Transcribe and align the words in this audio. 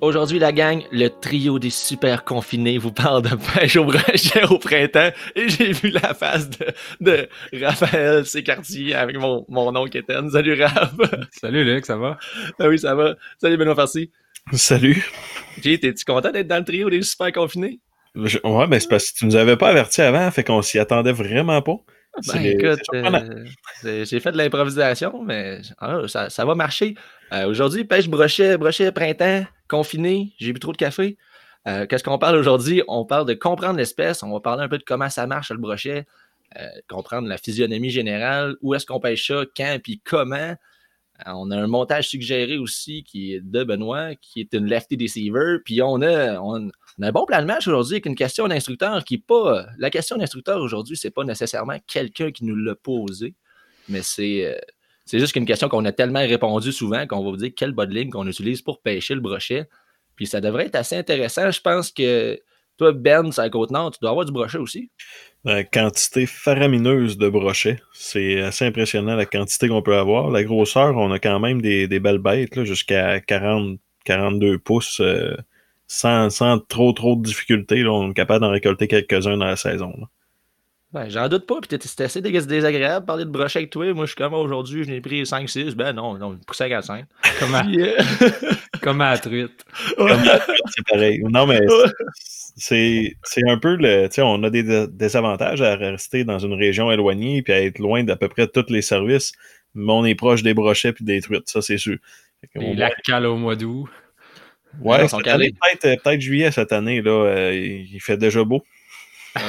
Aujourd'hui, 0.00 0.38
la 0.38 0.50
gang, 0.50 0.82
le 0.92 1.08
trio 1.08 1.58
des 1.58 1.68
super 1.68 2.24
confinés 2.24 2.78
vous 2.78 2.90
parle 2.90 3.20
de 3.20 3.36
pêche 3.54 3.76
au 3.76 3.84
brochet 3.84 4.44
au 4.48 4.58
printemps 4.58 5.10
et 5.36 5.48
j'ai 5.50 5.72
vu 5.72 5.90
la 5.90 6.14
face 6.14 6.48
de, 6.48 6.66
de 7.02 7.28
Raphaël 7.62 8.24
Sécartier 8.24 8.94
avec 8.94 9.18
mon, 9.18 9.44
mon 9.50 9.76
oncle 9.76 9.98
Étienne. 9.98 10.30
Salut 10.30 10.62
Raph! 10.62 10.94
Salut 11.32 11.64
Luc, 11.64 11.84
ça 11.84 11.98
va? 11.98 12.16
Ah 12.58 12.68
oui, 12.68 12.78
ça 12.78 12.94
va. 12.94 13.14
Salut 13.36 13.58
Benoît 13.58 13.74
Farsi. 13.74 14.10
Salut! 14.54 15.06
J'ai 15.62 15.78
t'es-tu 15.78 16.06
content 16.06 16.30
d'être 16.30 16.48
dans 16.48 16.58
le 16.58 16.64
trio 16.64 16.88
des 16.88 17.02
super 17.02 17.30
confinés? 17.30 17.78
ouais, 18.14 18.66
ben 18.66 18.80
c'est 18.80 18.88
parce 18.88 19.10
que 19.10 19.18
tu 19.18 19.26
nous 19.26 19.36
avais 19.36 19.58
pas 19.58 19.68
averti 19.68 20.00
avant, 20.00 20.30
fait 20.30 20.44
qu'on 20.44 20.62
s'y 20.62 20.78
attendait 20.78 21.12
vraiment 21.12 21.60
pas. 21.60 21.76
Ben 22.26 22.44
écoute, 22.44 22.80
euh, 22.94 24.04
j'ai 24.04 24.18
fait 24.18 24.32
de 24.32 24.38
l'improvisation, 24.38 25.22
mais 25.22 25.60
ah, 25.78 26.00
ça, 26.08 26.30
ça, 26.30 26.44
va 26.44 26.54
marcher. 26.54 26.94
Euh, 27.32 27.46
aujourd'hui, 27.46 27.84
pêche 27.84 28.08
brochet, 28.08 28.56
brochet 28.56 28.90
printemps, 28.90 29.44
confiné, 29.70 30.34
j'ai 30.38 30.52
bu 30.52 30.60
trop 30.60 30.72
de 30.72 30.76
café. 30.76 31.16
Euh, 31.68 31.86
qu'est-ce 31.86 32.02
qu'on 32.02 32.18
parle 32.18 32.36
aujourd'hui? 32.36 32.82
On 32.88 33.04
parle 33.04 33.26
de 33.26 33.34
comprendre 33.34 33.76
l'espèce, 33.76 34.22
on 34.22 34.32
va 34.32 34.40
parler 34.40 34.64
un 34.64 34.68
peu 34.68 34.78
de 34.78 34.84
comment 34.84 35.08
ça 35.08 35.26
marche 35.26 35.50
le 35.50 35.58
brochet, 35.58 36.06
comprendre 36.88 37.28
la 37.28 37.38
physionomie 37.38 37.90
générale, 37.90 38.56
où 38.60 38.74
est-ce 38.74 38.84
qu'on 38.84 38.98
pêche 38.98 39.28
ça, 39.28 39.44
quand 39.56 39.78
puis 39.82 40.00
comment. 40.04 40.56
on 41.26 41.50
a 41.52 41.56
un 41.56 41.68
montage 41.68 42.08
suggéré 42.08 42.58
aussi 42.58 43.04
qui 43.04 43.34
est 43.34 43.40
de 43.40 43.62
Benoît, 43.62 44.16
qui 44.16 44.40
est 44.40 44.52
une 44.54 44.66
lefty 44.66 44.96
deceiver. 44.96 45.58
Puis 45.64 45.80
on 45.80 46.02
a, 46.02 46.40
on, 46.40 46.70
on 46.98 47.02
a 47.02 47.08
un 47.08 47.12
bon 47.12 47.24
plan 47.24 47.40
de 47.40 47.46
match 47.46 47.68
aujourd'hui 47.68 47.96
avec 47.96 48.06
une 48.06 48.16
question 48.16 48.48
d'instructeur 48.48 49.04
qui 49.04 49.14
n'est 49.14 49.24
pas. 49.24 49.66
La 49.78 49.90
question 49.90 50.16
d'instructeur 50.16 50.60
aujourd'hui, 50.60 50.96
c'est 50.96 51.12
pas 51.12 51.24
nécessairement 51.24 51.78
quelqu'un 51.86 52.32
qui 52.32 52.44
nous 52.44 52.56
l'a 52.56 52.74
posé, 52.74 53.34
mais 53.88 54.02
c'est. 54.02 54.60
Euh, 55.10 55.18
c'est 55.18 55.18
juste 55.18 55.32
qu'une 55.32 55.46
question 55.46 55.68
qu'on 55.68 55.84
a 55.84 55.92
tellement 55.92 56.20
répondu 56.20 56.72
souvent 56.72 57.06
qu'on 57.06 57.24
va 57.24 57.30
vous 57.30 57.36
dire 57.36 57.50
quelle 57.56 57.72
bonne 57.72 57.90
ligne 57.90 58.10
qu'on 58.10 58.26
utilise 58.26 58.62
pour 58.62 58.80
pêcher 58.80 59.14
le 59.14 59.20
brochet. 59.20 59.68
Puis 60.16 60.26
ça 60.26 60.40
devrait 60.40 60.66
être 60.66 60.76
assez 60.76 60.96
intéressant. 60.96 61.50
Je 61.50 61.60
pense 61.60 61.90
que 61.90 62.38
toi, 62.76 62.92
Ben, 62.92 63.30
sur 63.30 63.42
la 63.42 63.50
Côte-Nord, 63.50 63.90
tu 63.90 63.98
dois 64.00 64.10
avoir 64.10 64.24
du 64.24 64.32
brochet 64.32 64.58
aussi. 64.58 64.90
La 65.44 65.64
quantité 65.64 66.26
faramineuse 66.26 67.18
de 67.18 67.28
brochet. 67.28 67.80
C'est 67.92 68.40
assez 68.40 68.64
impressionnant 68.64 69.16
la 69.16 69.26
quantité 69.26 69.68
qu'on 69.68 69.82
peut 69.82 69.96
avoir. 69.96 70.30
La 70.30 70.44
grosseur, 70.44 70.96
on 70.96 71.10
a 71.12 71.18
quand 71.18 71.40
même 71.40 71.60
des, 71.60 71.86
belles 72.00 72.18
bêtes, 72.18 72.64
jusqu'à 72.64 73.20
40, 73.20 73.78
42 74.04 74.58
pouces. 74.58 75.00
Euh, 75.00 75.36
sans, 75.86 76.58
trop 76.68 76.92
trop 76.92 77.16
de 77.16 77.22
difficultés. 77.22 77.84
On 77.84 78.10
est 78.10 78.14
capable 78.14 78.40
d'en 78.40 78.50
récolter 78.50 78.86
quelques-uns 78.88 79.36
dans 79.36 79.46
la 79.46 79.56
saison. 79.56 79.92
Ben, 80.92 81.08
j'en 81.08 81.28
doute 81.28 81.46
pas. 81.46 81.60
Puis 81.60 81.78
c'était 81.80 82.04
assez 82.04 82.20
désagréable 82.20 83.04
de 83.04 83.06
parler 83.06 83.24
de 83.24 83.30
brochet 83.30 83.60
avec 83.60 83.70
toi. 83.70 83.92
Moi, 83.94 84.06
je 84.06 84.10
suis 84.10 84.16
comme 84.16 84.34
aujourd'hui, 84.34 84.84
je 84.84 84.90
n'ai 84.90 85.00
pris 85.00 85.22
5-6. 85.22 85.74
Ben 85.74 85.92
non, 85.92 86.14
non, 86.18 86.36
poussé 86.46 86.72
à 86.72 86.82
5. 86.82 87.04
Comme 87.38 87.54
à, 87.54 87.64
euh, 87.64 87.96
comme 88.82 89.00
à 89.00 89.12
la 89.12 89.18
truite. 89.18 89.64
c'est 89.96 90.86
pareil. 90.90 91.22
Non, 91.30 91.46
mais 91.46 91.60
c'est 92.56 93.14
un 93.46 93.58
peu 93.58 93.76
le. 93.76 94.08
Tu 94.08 94.16
sais, 94.16 94.22
on 94.22 94.42
a 94.42 94.50
des 94.50 94.86
désavantages 94.88 95.62
à 95.62 95.76
rester 95.76 96.24
dans 96.24 96.40
une 96.40 96.54
région 96.54 96.90
éloignée 96.90 97.42
puis 97.42 97.52
à 97.52 97.62
être 97.62 97.78
loin 97.78 98.02
d'à 98.02 98.16
peu 98.16 98.28
près 98.28 98.48
tous 98.48 98.66
les 98.68 98.82
services. 98.82 99.32
Mais 99.74 99.92
on 99.92 100.04
est 100.04 100.16
proche 100.16 100.42
des 100.42 100.54
brochets 100.54 100.92
puis 100.92 101.04
des 101.04 101.20
truites, 101.20 101.48
ça, 101.48 101.62
c'est 101.62 101.78
sûr. 101.78 101.98
Les 102.56 102.74
lacs 102.74 103.00
calent 103.04 103.26
au 103.26 103.36
mois 103.36 103.54
d'août. 103.54 103.88
Ouais, 104.80 105.06
peut-être 105.06 106.02
peut 106.02 106.20
juillet 106.20 106.50
cette 106.50 106.72
année, 106.72 107.02
là, 107.02 107.10
euh, 107.10 107.54
il 107.54 108.00
fait 108.00 108.16
déjà 108.16 108.44
beau. 108.44 108.64
Ah 109.34 109.42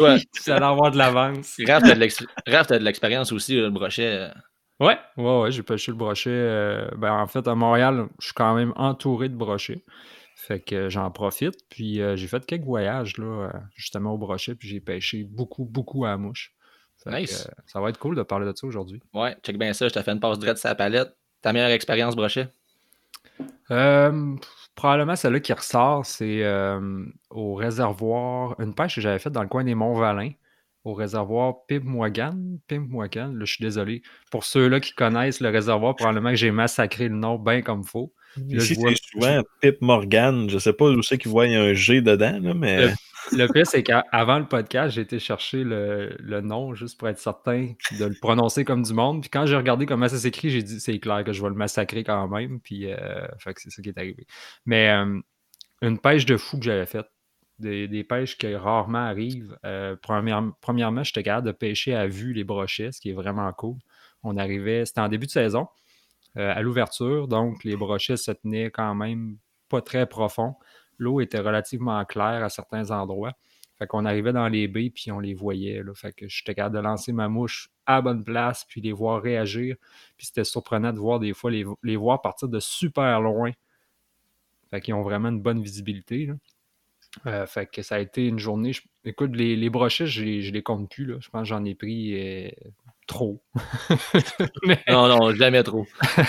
ouais, 0.00 0.18
tu 0.32 0.50
vas 0.50 0.68
avoir 0.68 0.90
de 0.90 0.96
l'avance. 0.96 1.56
Raph, 1.66 1.82
t'as 1.82 2.78
de 2.78 2.84
l'expérience 2.84 3.32
aussi, 3.32 3.56
le 3.56 3.70
brochet. 3.70 4.06
Euh. 4.06 4.28
Ouais, 4.80 4.98
ouais, 5.16 5.40
ouais, 5.40 5.50
j'ai 5.50 5.62
pêché 5.62 5.90
le 5.90 5.96
brochet. 5.96 6.88
ben, 6.96 7.12
en 7.12 7.26
fait, 7.26 7.46
à 7.48 7.54
Montréal, 7.54 8.08
je 8.18 8.26
suis 8.26 8.34
quand 8.34 8.54
même 8.54 8.72
entouré 8.76 9.28
de 9.28 9.34
brochets. 9.34 9.82
Fait 10.36 10.60
que 10.60 10.88
j'en 10.88 11.10
profite. 11.10 11.56
Puis 11.68 12.00
j'ai 12.14 12.28
fait 12.28 12.44
quelques 12.46 12.64
voyages, 12.64 13.18
là, 13.18 13.50
justement 13.74 14.12
au 14.12 14.18
brochet. 14.18 14.54
Puis 14.54 14.68
j'ai 14.68 14.80
pêché 14.80 15.24
beaucoup, 15.24 15.64
beaucoup 15.64 16.04
à 16.04 16.10
la 16.10 16.16
mouche. 16.16 16.54
nice. 17.06 17.48
ça 17.66 17.80
va 17.80 17.90
être 17.90 17.98
cool 17.98 18.14
de 18.14 18.22
parler 18.22 18.46
de 18.46 18.56
ça 18.56 18.66
aujourd'hui. 18.66 19.02
Ouais, 19.12 19.36
check 19.42 19.58
bien 19.58 19.72
ça. 19.72 19.88
Je 19.88 19.94
t'ai 19.94 20.02
fait 20.02 20.12
une 20.12 20.20
passe 20.20 20.38
droite 20.38 20.56
de 20.56 20.60
sa 20.60 20.74
palette. 20.74 21.14
Ta 21.42 21.52
meilleure 21.52 21.70
expérience 21.70 22.16
brochet? 22.16 22.48
Probablement 24.78 25.16
celle-là 25.16 25.40
qui 25.40 25.52
ressort, 25.52 26.06
c'est 26.06 26.44
euh, 26.44 27.04
au 27.30 27.54
réservoir, 27.56 28.54
une 28.60 28.76
pêche 28.76 28.94
que 28.94 29.00
j'avais 29.00 29.18
faite 29.18 29.32
dans 29.32 29.42
le 29.42 29.48
coin 29.48 29.64
des 29.64 29.74
Monts-Valin, 29.74 30.30
au 30.84 30.94
réservoir 30.94 31.66
Pimmoigan. 31.66 32.38
Pimmoigan, 32.66 33.32
là, 33.32 33.44
je 33.44 33.52
suis 33.52 33.62
désolé. 33.62 34.02
Pour 34.30 34.44
ceux-là 34.44 34.80
qui 34.80 34.92
connaissent 34.94 35.40
le 35.40 35.50
réservoir, 35.50 35.96
probablement 35.96 36.30
que 36.30 36.36
j'ai 36.36 36.50
massacré 36.50 37.08
le 37.08 37.16
nom 37.16 37.38
bien 37.38 37.62
comme 37.62 37.84
faux. 37.84 38.12
Ici, 38.48 38.74
je 38.74 38.80
vois... 38.80 38.92
souvent 38.94 39.42
Pip 39.60 39.80
Morgan. 39.80 40.48
Je 40.48 40.58
sais 40.58 40.72
pas 40.72 40.86
où 40.86 41.02
c'est 41.02 41.18
qu'ils 41.18 41.30
voient 41.30 41.44
un 41.44 41.72
G 41.74 42.00
dedans, 42.00 42.40
mais. 42.54 42.92
Le 43.32 43.46
pire, 43.52 43.66
c'est 43.66 43.82
qu'avant 43.82 44.38
le 44.38 44.46
podcast, 44.46 44.94
j'ai 44.94 45.02
été 45.02 45.18
chercher 45.18 45.64
le, 45.64 46.40
nom 46.40 46.74
juste 46.74 46.98
pour 46.98 47.08
être 47.08 47.18
certain 47.18 47.74
de 47.98 48.04
le 48.06 48.14
prononcer 48.20 48.64
comme 48.64 48.82
du 48.82 48.94
monde. 48.94 49.20
Puis 49.20 49.30
quand 49.30 49.46
j'ai 49.46 49.56
regardé 49.56 49.86
comment 49.86 50.08
ça 50.08 50.18
s'écrit, 50.18 50.50
j'ai 50.50 50.62
dit 50.62 50.80
c'est 50.80 50.98
clair 50.98 51.24
que 51.24 51.32
je 51.32 51.42
vais 51.42 51.48
le 51.48 51.54
massacrer 51.54 52.04
quand 52.04 52.28
même. 52.28 52.60
Puis 52.60 52.90
euh, 52.90 53.26
c'est 53.56 53.70
ça 53.70 53.82
qui 53.82 53.88
est 53.88 53.98
arrivé. 53.98 54.26
Mais 54.64 54.90
euh, 54.90 55.20
une 55.82 55.98
pêche 55.98 56.26
de 56.26 56.36
fou 56.36 56.58
que 56.58 56.64
j'avais 56.64 56.86
faite. 56.86 57.06
Des, 57.58 58.04
pêches 58.04 58.38
qui 58.38 58.54
rarement 58.54 58.98
arrivent. 58.98 59.58
Euh, 59.64 59.96
premièrement, 60.00 61.02
j'étais 61.02 61.24
capable 61.24 61.48
de 61.48 61.52
pêcher 61.52 61.94
à 61.94 62.06
vue 62.06 62.32
les 62.32 62.44
brochets, 62.44 62.92
ce 62.92 63.00
qui 63.00 63.10
est 63.10 63.14
vraiment 63.14 63.52
cool. 63.52 63.76
On 64.22 64.36
arrivait, 64.36 64.86
c'était 64.86 65.00
en 65.00 65.08
début 65.08 65.26
de 65.26 65.32
saison, 65.32 65.68
à 66.36 66.62
l'ouverture, 66.62 67.26
donc 67.26 67.64
les 67.64 67.76
brochets 67.76 68.16
se 68.16 68.30
tenaient 68.30 68.70
quand 68.70 68.94
même 68.94 69.38
pas 69.68 69.80
très 69.80 70.06
profond 70.06 70.54
l'eau 70.98 71.20
était 71.20 71.38
relativement 71.38 72.04
claire 72.04 72.44
à 72.44 72.48
certains 72.48 72.90
endroits. 72.90 73.32
Fait 73.78 73.86
qu'on 73.86 74.04
arrivait 74.04 74.32
dans 74.32 74.48
les 74.48 74.66
baies, 74.66 74.90
puis 74.90 75.12
on 75.12 75.20
les 75.20 75.34
voyait. 75.34 75.82
Là. 75.84 75.94
Fait 75.94 76.12
que 76.12 76.26
j'étais 76.28 76.54
capable 76.54 76.76
de 76.76 76.80
lancer 76.80 77.12
ma 77.12 77.28
mouche 77.28 77.70
à 77.86 78.02
bonne 78.02 78.24
place, 78.24 78.64
puis 78.68 78.80
les 78.80 78.92
voir 78.92 79.22
réagir. 79.22 79.76
Puis 80.16 80.26
c'était 80.26 80.44
surprenant 80.44 80.92
de 80.92 80.98
voir 80.98 81.20
des 81.20 81.32
fois 81.32 81.52
les, 81.52 81.64
les 81.84 81.96
voir 81.96 82.20
partir 82.20 82.48
de 82.48 82.58
super 82.58 83.20
loin. 83.20 83.52
Fait 84.70 84.80
qu'ils 84.80 84.94
ont 84.94 85.02
vraiment 85.02 85.28
une 85.28 85.40
bonne 85.40 85.62
visibilité. 85.62 86.28
Euh, 87.26 87.46
fait 87.46 87.66
que 87.66 87.82
ça 87.82 87.96
a 87.96 87.98
été 87.98 88.26
une 88.26 88.38
journée. 88.38 88.72
écoute, 89.04 89.34
les, 89.34 89.56
les 89.56 89.70
brochets, 89.70 90.06
je, 90.06 90.22
les 90.22 90.62
compte 90.62 90.90
plus. 90.90 91.04
Là. 91.04 91.16
Je 91.20 91.28
pense 91.28 91.42
que 91.42 91.48
j'en 91.48 91.64
ai 91.64 91.74
pris 91.74 92.14
euh, 92.14 92.50
trop. 93.06 93.42
Non, 94.88 95.08
non, 95.08 95.34
jamais 95.34 95.62
trop. 95.62 95.86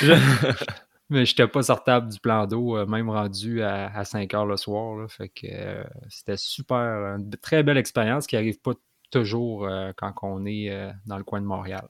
Mais 1.11 1.25
je 1.25 1.31
n'étais 1.31 1.47
pas 1.47 1.63
sortable 1.63 2.09
du 2.09 2.19
plan 2.19 2.45
d'eau, 2.45 2.77
euh, 2.77 2.85
même 2.85 3.09
rendu 3.09 3.63
à, 3.63 4.03
5 4.05 4.31
heures 4.35 4.45
le 4.45 4.57
soir. 4.57 5.09
fait 5.09 5.29
que 5.29 5.47
c'était 6.07 6.37
super, 6.37 7.15
une 7.17 7.31
très 7.41 7.63
belle 7.63 7.77
expérience 7.77 8.27
qui 8.27 8.35
n'arrive 8.35 8.59
pas 8.59 8.73
toujours 9.09 9.67
quand 9.97 10.13
on 10.21 10.45
est 10.45 10.69
dans 11.07 11.17
le 11.17 11.23
coin 11.23 11.41
de 11.41 11.47
Montréal. 11.47 11.87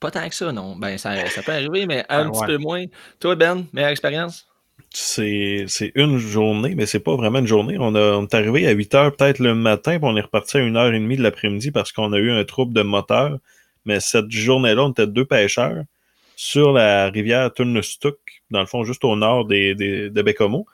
Pas 0.00 0.10
tant 0.10 0.28
que 0.28 0.34
ça, 0.34 0.52
non. 0.52 0.76
Ben, 0.76 0.98
ça, 0.98 1.14
peut 1.46 1.52
arriver, 1.52 1.86
mais 1.86 2.04
un 2.10 2.28
petit 2.28 2.44
peu 2.44 2.58
moins. 2.58 2.84
Toi, 3.20 3.36
Ben, 3.36 3.66
meilleure 3.72 3.90
expérience? 3.90 4.51
C'est 4.90 5.92
une 5.94 6.18
journée, 6.18 6.74
mais 6.74 6.86
c'est 6.86 7.00
pas 7.00 7.16
vraiment 7.16 7.38
une 7.38 7.46
journée. 7.46 7.76
On, 7.78 7.94
est 7.94 8.34
arrivé 8.34 8.66
à 8.66 8.72
8 8.72 8.94
heures 8.94 9.16
peut-être 9.16 9.38
le 9.38 9.54
matin, 9.54 9.98
puis 9.98 10.08
on 10.08 10.16
est 10.16 10.20
reparti 10.22 10.58
à 10.58 10.60
1h30 10.60 11.16
de 11.16 11.22
l'après-midi 11.22 11.70
parce 11.70 11.92
qu'on 11.92 12.12
a 12.12 12.18
eu 12.18 12.30
un 12.30 12.44
trouble 12.44 12.72
de 12.74 12.82
moteur. 12.82 13.38
Mais 13.84 14.00
cette 14.00 14.30
journée-là, 14.30 14.84
on 14.84 14.90
était 14.90 15.06
deux 15.06 15.24
pêcheurs 15.24 15.84
sur 16.36 16.72
la 16.72 17.10
rivière 17.10 17.52
Tunnustuk, 17.52 18.16
dans 18.50 18.60
le 18.60 18.66
fond, 18.66 18.84
juste 18.84 19.04
au 19.04 19.16
nord 19.16 19.46
de 19.46 20.22
Bécomo. 20.22 20.66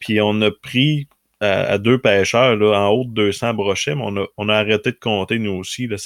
Puis 0.00 0.20
on 0.20 0.40
a 0.42 0.50
pris 0.50 1.08
à, 1.40 1.78
deux 1.78 1.98
pêcheurs 1.98 2.60
en 2.60 2.88
haut 2.88 3.04
de 3.04 3.10
200 3.10 3.54
brochets, 3.54 3.94
mais 3.94 4.04
on 4.36 4.48
a, 4.48 4.54
arrêté 4.54 4.92
de 4.92 4.98
compter 4.98 5.38
nous 5.38 5.52
aussi. 5.52 5.86
Là, 5.86 5.96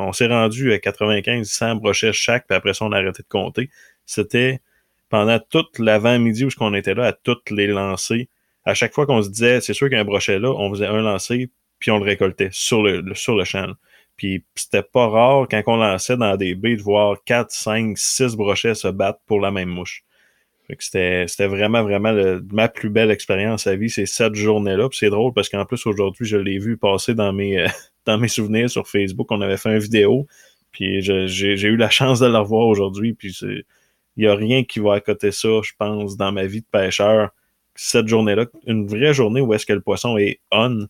on 0.00 0.12
s'est 0.12 0.26
rendu 0.28 0.72
à 0.72 0.76
95-100 0.76 1.76
brochets 1.76 2.12
chaque, 2.12 2.46
puis 2.46 2.56
après 2.56 2.74
ça, 2.74 2.84
on 2.84 2.92
a 2.92 2.98
arrêté 2.98 3.22
de 3.22 3.28
compter. 3.28 3.70
C'était 4.04 4.60
pendant 5.08 5.38
toute 5.38 5.78
l'avant-midi 5.78 6.44
où 6.44 6.48
on 6.60 6.74
était 6.74 6.94
là 6.94 7.06
à 7.06 7.12
toutes 7.12 7.50
les 7.50 7.66
lancer. 7.66 8.28
À 8.64 8.74
chaque 8.74 8.94
fois 8.94 9.06
qu'on 9.06 9.22
se 9.22 9.28
disait, 9.28 9.60
c'est 9.60 9.74
sûr 9.74 9.88
qu'il 9.88 9.96
y 9.96 9.98
a 9.98 10.02
un 10.02 10.04
brochet 10.04 10.38
là, 10.38 10.50
on 10.50 10.70
faisait 10.70 10.86
un 10.86 11.02
lancer, 11.02 11.50
puis 11.78 11.90
on 11.90 11.98
le 11.98 12.04
récoltait 12.04 12.48
sur 12.52 12.82
le, 12.82 13.14
sur 13.14 13.36
le 13.36 13.44
champ. 13.44 13.72
Puis 14.16 14.44
c'était 14.54 14.82
pas 14.82 15.08
rare 15.08 15.46
quand 15.50 15.62
on 15.66 15.76
lançait 15.76 16.16
dans 16.16 16.36
des 16.36 16.54
baies 16.54 16.76
de 16.76 16.82
voir 16.82 17.18
4, 17.24 17.50
5, 17.50 17.98
6 17.98 18.34
brochets 18.34 18.74
se 18.74 18.88
battre 18.88 19.20
pour 19.26 19.40
la 19.40 19.50
même 19.50 19.68
mouche. 19.68 20.04
c'était 20.78 21.26
vraiment, 21.46 21.82
vraiment 21.82 22.14
ma 22.50 22.68
plus 22.68 22.90
belle 22.90 23.10
expérience 23.10 23.66
à 23.66 23.76
vie, 23.76 23.90
c'est 23.90 24.06
cette 24.06 24.34
journée-là. 24.34 24.88
c'est 24.92 25.10
drôle 25.10 25.32
parce 25.34 25.48
qu'en 25.48 25.66
plus, 25.66 25.86
aujourd'hui, 25.86 26.24
je 26.24 26.38
l'ai 26.38 26.58
vu 26.58 26.78
passer 26.78 27.14
dans 27.14 27.32
mes, 27.32 27.60
euh, 27.60 27.68
dans 28.06 28.18
mes 28.18 28.28
souvenirs 28.28 28.70
sur 28.70 28.88
Facebook. 28.88 29.30
On 29.30 29.42
avait 29.42 29.58
fait 29.58 29.70
une 29.70 29.78
vidéo. 29.78 30.26
Puis 30.72 31.00
j'ai 31.00 31.68
eu 31.68 31.76
la 31.76 31.88
chance 31.88 32.20
de 32.20 32.26
la 32.26 32.40
revoir 32.40 32.66
aujourd'hui. 32.66 33.14
Puis 33.14 33.38
il 34.16 34.24
n'y 34.24 34.28
a 34.28 34.34
rien 34.34 34.64
qui 34.64 34.80
va 34.80 34.94
à 34.94 35.00
côté 35.00 35.30
ça, 35.30 35.48
je 35.62 35.72
pense, 35.78 36.16
dans 36.16 36.32
ma 36.32 36.46
vie 36.46 36.60
de 36.60 36.66
pêcheur. 36.70 37.30
Cette 37.74 38.08
journée-là, 38.08 38.46
une 38.66 38.86
vraie 38.86 39.12
journée 39.12 39.40
où 39.40 39.52
est-ce 39.52 39.66
que 39.66 39.72
le 39.72 39.82
poisson 39.82 40.16
est 40.16 40.40
on, 40.50 40.86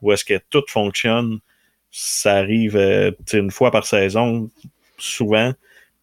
où 0.00 0.12
est-ce 0.12 0.24
que 0.24 0.40
tout 0.50 0.64
fonctionne. 0.68 1.40
Ça 1.90 2.36
arrive 2.36 2.76
euh, 2.76 3.10
une 3.32 3.50
fois 3.50 3.70
par 3.70 3.84
saison, 3.84 4.48
souvent. 4.96 5.52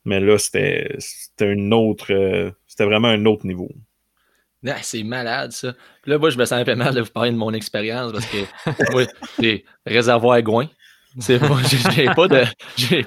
Mais 0.05 0.19
là, 0.19 0.37
c'était 0.37 0.97
une 1.39 1.73
autre. 1.73 2.13
Euh, 2.13 2.51
c'était 2.67 2.85
vraiment 2.85 3.07
un 3.07 3.25
autre 3.25 3.45
niveau. 3.45 3.69
Ah, 4.65 4.77
c'est 4.81 5.03
malade, 5.03 5.51
ça. 5.51 5.73
là, 6.05 6.17
moi, 6.17 6.29
je 6.29 6.37
me 6.37 6.43
sens 6.43 6.59
un 6.59 6.65
peu 6.65 6.75
mal 6.75 6.93
de 6.93 7.01
vous 7.01 7.11
parler 7.11 7.31
de 7.31 7.37
mon 7.37 7.53
expérience 7.53 8.11
parce 8.11 8.25
que 8.25 8.91
moi, 8.91 9.03
c'est 9.39 9.63
réservoir 9.85 10.41
Gouin. 10.41 10.69
C'est 11.19 11.39
j'ai 11.95 12.05
pas 12.05 12.27
de 12.27 12.43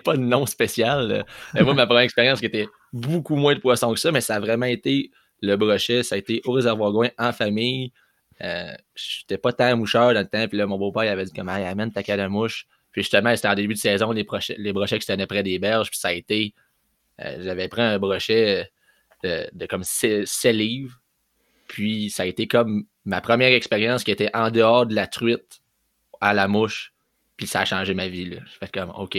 pas 0.02 0.16
de 0.16 0.22
nom 0.22 0.46
spécial. 0.46 1.24
Mais 1.54 1.62
moi, 1.62 1.74
ma 1.74 1.86
première 1.86 2.02
expérience 2.02 2.40
qui 2.40 2.46
était 2.46 2.68
beaucoup 2.92 3.36
moins 3.36 3.54
de 3.54 3.60
poissons 3.60 3.92
que 3.92 4.00
ça, 4.00 4.10
mais 4.10 4.20
ça 4.20 4.36
a 4.36 4.40
vraiment 4.40 4.66
été 4.66 5.10
le 5.42 5.56
brochet, 5.56 6.02
ça 6.02 6.16
a 6.16 6.18
été 6.18 6.40
au 6.44 6.52
réservoir 6.52 6.92
Gouin 6.92 7.10
en 7.18 7.32
famille. 7.32 7.92
Euh, 8.42 8.72
J'étais 8.94 9.38
pas 9.38 9.52
tant 9.52 9.76
moucheur 9.76 10.12
dans 10.14 10.20
le 10.20 10.26
temps, 10.26 10.46
puis 10.48 10.58
là, 10.58 10.66
mon 10.66 10.78
beau-père 10.78 11.04
il 11.04 11.08
avait 11.08 11.24
dit 11.24 11.32
comment 11.34 11.52
amène 11.52 11.92
ta 11.92 12.02
canne 12.02 12.20
à 12.20 12.28
mouche. 12.28 12.66
Puis 12.92 13.02
justement, 13.02 13.34
c'était 13.36 13.48
en 13.48 13.54
début 13.54 13.74
de 13.74 13.78
saison, 13.78 14.12
les, 14.12 14.24
brochets, 14.24 14.56
les 14.58 14.72
brochets 14.72 14.98
qui 14.98 15.06
tenaient 15.06 15.26
près 15.26 15.42
des 15.42 15.58
berges, 15.58 15.90
puis 15.90 15.98
ça 15.98 16.08
a 16.08 16.12
été. 16.12 16.54
Euh, 17.20 17.38
j'avais 17.40 17.68
pris 17.68 17.82
un 17.82 17.98
brochet 17.98 18.70
de, 19.22 19.66
comme 19.66 19.84
6 19.84 20.26
livres. 20.46 20.98
Puis 21.68 22.10
ça 22.10 22.24
a 22.24 22.26
été 22.26 22.48
comme 22.48 22.84
ma 23.04 23.20
première 23.20 23.52
expérience 23.52 24.02
qui 24.02 24.10
était 24.10 24.30
en 24.34 24.50
dehors 24.50 24.86
de 24.86 24.94
la 24.94 25.06
truite 25.06 25.60
à 26.20 26.34
la 26.34 26.48
mouche. 26.48 26.92
Puis 27.40 27.46
ça 27.46 27.60
a 27.60 27.64
changé 27.64 27.94
ma 27.94 28.06
vie. 28.06 28.26
Je 28.30 28.58
fais 28.58 28.68
comme, 28.68 28.90
OK, 28.90 29.16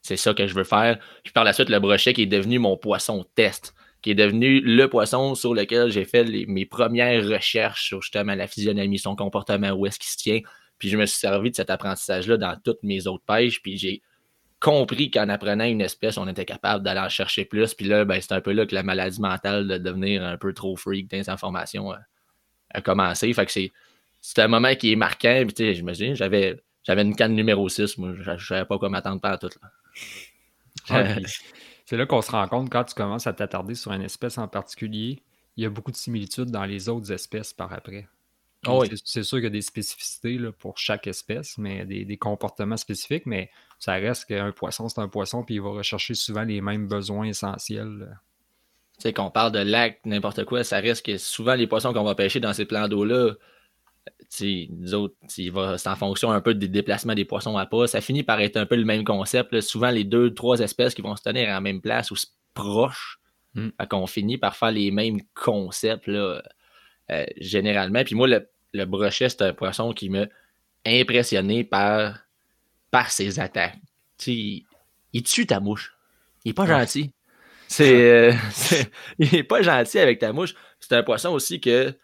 c'est 0.00 0.16
ça 0.16 0.32
que 0.32 0.46
je 0.46 0.54
veux 0.54 0.64
faire. 0.64 0.98
Puis 1.22 1.34
par 1.34 1.44
la 1.44 1.52
suite, 1.52 1.68
le 1.68 1.78
brochet 1.78 2.14
qui 2.14 2.22
est 2.22 2.26
devenu 2.26 2.58
mon 2.58 2.78
poisson 2.78 3.26
test, 3.34 3.74
qui 4.00 4.12
est 4.12 4.14
devenu 4.14 4.62
le 4.62 4.88
poisson 4.88 5.34
sur 5.34 5.52
lequel 5.52 5.90
j'ai 5.90 6.06
fait 6.06 6.24
mes 6.46 6.64
premières 6.64 7.22
recherches 7.28 7.88
sur 7.88 8.00
justement 8.00 8.34
la 8.34 8.46
physionomie, 8.46 8.98
son 8.98 9.16
comportement, 9.16 9.72
où 9.72 9.84
est-ce 9.84 9.98
qu'il 9.98 10.08
se 10.08 10.16
tient. 10.16 10.40
Puis 10.78 10.88
je 10.88 10.96
me 10.96 11.04
suis 11.04 11.18
servi 11.18 11.50
de 11.50 11.56
cet 11.56 11.68
apprentissage-là 11.68 12.38
dans 12.38 12.56
toutes 12.64 12.82
mes 12.82 13.06
autres 13.06 13.24
pêches. 13.26 13.60
Puis 13.60 13.76
j'ai 13.76 14.00
compris 14.60 15.10
qu'en 15.10 15.28
apprenant 15.28 15.64
une 15.64 15.82
espèce, 15.82 16.16
on 16.16 16.26
était 16.26 16.46
capable 16.46 16.82
d'aller 16.82 17.00
en 17.00 17.10
chercher 17.10 17.44
plus. 17.44 17.74
Puis 17.74 17.84
là, 17.84 18.06
ben, 18.06 18.18
c'est 18.22 18.32
un 18.32 18.40
peu 18.40 18.52
là 18.52 18.64
que 18.64 18.74
la 18.74 18.82
maladie 18.82 19.20
mentale 19.20 19.68
de 19.68 19.76
devenir 19.76 20.24
un 20.24 20.38
peu 20.38 20.54
trop 20.54 20.74
freak 20.74 21.06
des 21.10 21.28
informations 21.28 21.92
a, 22.72 22.80
commencé. 22.80 23.30
Fait 23.34 23.44
que 23.44 23.52
c'est, 23.52 23.72
un 24.38 24.48
moment 24.48 24.74
qui 24.74 24.90
est 24.90 24.96
marquant. 24.96 25.44
Puis, 25.46 25.74
je 25.74 25.82
me 25.82 25.92
j'avais, 26.14 26.56
j'avais 26.88 27.02
une 27.02 27.14
canne 27.14 27.34
numéro 27.34 27.68
6. 27.68 27.98
Moi, 27.98 28.14
je 28.18 28.30
ne 28.30 28.38
savais 28.38 28.64
pas 28.64 28.78
quoi 28.78 28.88
m'attendre 28.88 29.20
par 29.20 29.38
tout. 29.38 29.50
c'est 31.84 31.96
là 31.96 32.06
qu'on 32.06 32.22
se 32.22 32.30
rend 32.30 32.48
compte 32.48 32.70
quand 32.70 32.84
tu 32.84 32.94
commences 32.94 33.26
à 33.26 33.34
t'attarder 33.34 33.74
sur 33.74 33.92
une 33.92 34.02
espèce 34.02 34.38
en 34.38 34.48
particulier. 34.48 35.22
Il 35.58 35.64
y 35.64 35.66
a 35.66 35.70
beaucoup 35.70 35.92
de 35.92 35.96
similitudes 35.96 36.50
dans 36.50 36.64
les 36.64 36.88
autres 36.88 37.12
espèces 37.12 37.52
par 37.52 37.74
après. 37.74 38.08
Ah 38.66 38.78
c'est 39.04 39.22
sûr 39.22 39.38
qu'il 39.38 39.44
y 39.44 39.48
a 39.48 39.50
des 39.50 39.62
spécificités 39.62 40.38
pour 40.58 40.78
chaque 40.78 41.06
espèce, 41.06 41.58
mais 41.58 41.84
des, 41.84 42.16
comportements 42.16 42.76
spécifiques, 42.76 43.26
mais 43.26 43.50
ça 43.78 43.92
reste 43.92 44.24
qu'un 44.24 44.50
poisson, 44.50 44.88
c'est 44.88 45.00
un 45.00 45.08
poisson, 45.08 45.44
puis 45.44 45.56
il 45.56 45.60
va 45.60 45.70
rechercher 45.70 46.14
souvent 46.14 46.42
les 46.42 46.60
mêmes 46.60 46.88
besoins 46.88 47.26
essentiels. 47.26 48.18
Tu 48.96 49.02
sais, 49.02 49.12
qu'on 49.12 49.30
parle 49.30 49.52
de 49.52 49.60
lac, 49.60 50.00
n'importe 50.04 50.44
quoi, 50.44 50.64
ça 50.64 50.78
reste 50.78 51.06
que 51.06 51.18
souvent 51.18 51.54
les 51.54 51.68
poissons 51.68 51.92
qu'on 51.92 52.02
va 52.02 52.16
pêcher 52.16 52.40
dans 52.40 52.52
ces 52.52 52.64
plans 52.64 52.88
d'eau-là, 52.88 53.34
nous 54.70 54.94
autres, 54.94 55.14
c'est 55.28 55.50
en 55.50 55.96
fonction 55.96 56.30
un 56.30 56.40
peu 56.40 56.54
des 56.54 56.68
déplacements 56.68 57.14
des 57.14 57.24
poissons 57.24 57.56
à 57.56 57.66
pas. 57.66 57.86
Ça 57.86 58.00
finit 58.00 58.22
par 58.22 58.40
être 58.40 58.56
un 58.56 58.66
peu 58.66 58.76
le 58.76 58.84
même 58.84 59.04
concept. 59.04 59.60
Souvent, 59.60 59.90
les 59.90 60.04
deux, 60.04 60.34
trois 60.34 60.60
espèces 60.60 60.94
qui 60.94 61.02
vont 61.02 61.16
se 61.16 61.22
tenir 61.22 61.48
à 61.48 61.52
la 61.52 61.60
même 61.60 61.80
place 61.80 62.10
ou 62.10 62.16
proches, 62.54 63.18
mmh. 63.54 63.68
qu'on 63.88 64.06
finit 64.06 64.38
par 64.38 64.56
faire 64.56 64.70
les 64.70 64.90
mêmes 64.90 65.20
concepts. 65.34 66.06
Là. 66.06 66.42
Euh, 67.10 67.24
généralement. 67.38 68.04
Puis 68.04 68.14
moi, 68.14 68.28
le, 68.28 68.84
brochet, 68.84 69.28
c'est 69.30 69.42
un 69.42 69.54
poisson 69.54 69.92
qui 69.92 70.10
m'a 70.10 70.26
impressionné 70.84 71.64
par, 71.64 72.18
par 72.90 73.10
ses 73.10 73.40
attaques. 73.40 73.78
il, 74.26 74.64
tue 75.24 75.46
ta 75.46 75.58
mouche. 75.58 75.96
Il 76.44 76.50
n'est 76.50 76.54
pas 76.54 76.66
gentil. 76.66 77.12
Euh, 77.80 78.32
c'est, 78.50 78.90
il 79.18 79.32
n'est 79.32 79.42
pas 79.42 79.62
gentil 79.62 79.98
avec 79.98 80.18
ta 80.18 80.32
mouche. 80.32 80.54
C'est 80.80 80.94
un 80.94 81.02
poisson 81.02 81.30
aussi 81.30 81.60
que, 81.60 81.94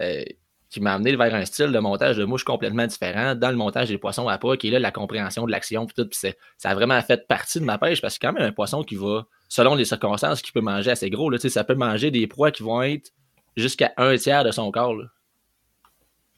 euh, 0.00 0.24
qui 0.70 0.80
m'a 0.80 0.94
amené 0.94 1.16
vers 1.16 1.34
un 1.34 1.44
style 1.44 1.72
de 1.72 1.78
montage 1.78 2.16
de 2.16 2.24
mouche 2.24 2.44
complètement 2.44 2.86
différent 2.86 3.34
dans 3.34 3.50
le 3.50 3.56
montage 3.56 3.88
des 3.88 3.98
poissons 3.98 4.28
à 4.28 4.38
pas, 4.38 4.56
qui 4.56 4.68
est 4.68 4.70
là 4.70 4.78
la 4.78 4.90
compréhension 4.90 5.46
de 5.46 5.50
l'action. 5.50 5.86
Puis 5.86 5.94
tout, 5.96 6.08
ça 6.12 6.70
a 6.70 6.74
vraiment 6.74 7.00
fait 7.02 7.26
partie 7.26 7.58
de 7.60 7.64
ma 7.64 7.78
pêche 7.78 8.00
parce 8.00 8.18
que 8.18 8.26
quand 8.26 8.34
même 8.34 8.42
un 8.44 8.52
poisson 8.52 8.82
qui 8.82 8.96
va, 8.96 9.26
selon 9.48 9.74
les 9.74 9.86
circonstances, 9.86 10.42
qui 10.42 10.52
peut 10.52 10.60
manger 10.60 10.90
assez 10.90 11.08
gros. 11.08 11.30
Là, 11.30 11.38
ça 11.38 11.64
peut 11.64 11.74
manger 11.74 12.10
des 12.10 12.26
proies 12.26 12.50
qui 12.50 12.62
vont 12.62 12.82
être 12.82 13.12
jusqu'à 13.56 13.92
un 13.96 14.16
tiers 14.16 14.44
de 14.44 14.50
son 14.50 14.70
corps. 14.70 14.96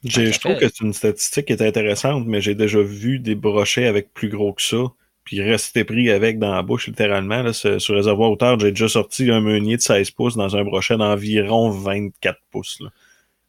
Je 0.03 0.39
trouve 0.39 0.57
que 0.57 0.67
c'est 0.67 0.81
une 0.81 0.93
statistique 0.93 1.45
qui 1.45 1.53
est 1.53 1.61
intéressante, 1.61 2.25
mais 2.25 2.41
j'ai 2.41 2.55
déjà 2.55 2.81
vu 2.81 3.19
des 3.19 3.35
brochets 3.35 3.85
avec 3.85 4.13
plus 4.13 4.29
gros 4.29 4.53
que 4.53 4.61
ça, 4.61 4.77
puis 5.23 5.41
rester 5.41 5.83
pris 5.83 6.09
avec 6.09 6.39
dans 6.39 6.55
la 6.55 6.63
bouche, 6.63 6.87
littéralement. 6.87 7.43
Là, 7.43 7.53
sur 7.53 7.95
réservoir 7.95 8.31
hauteur, 8.31 8.59
j'ai 8.59 8.71
déjà 8.71 8.87
sorti 8.87 9.29
un 9.29 9.41
meunier 9.41 9.77
de 9.77 9.81
16 9.81 10.11
pouces 10.11 10.35
dans 10.35 10.55
un 10.55 10.63
brochet 10.63 10.97
d'environ 10.97 11.69
24 11.69 12.39
pouces. 12.49 12.79
Là. 12.79 12.89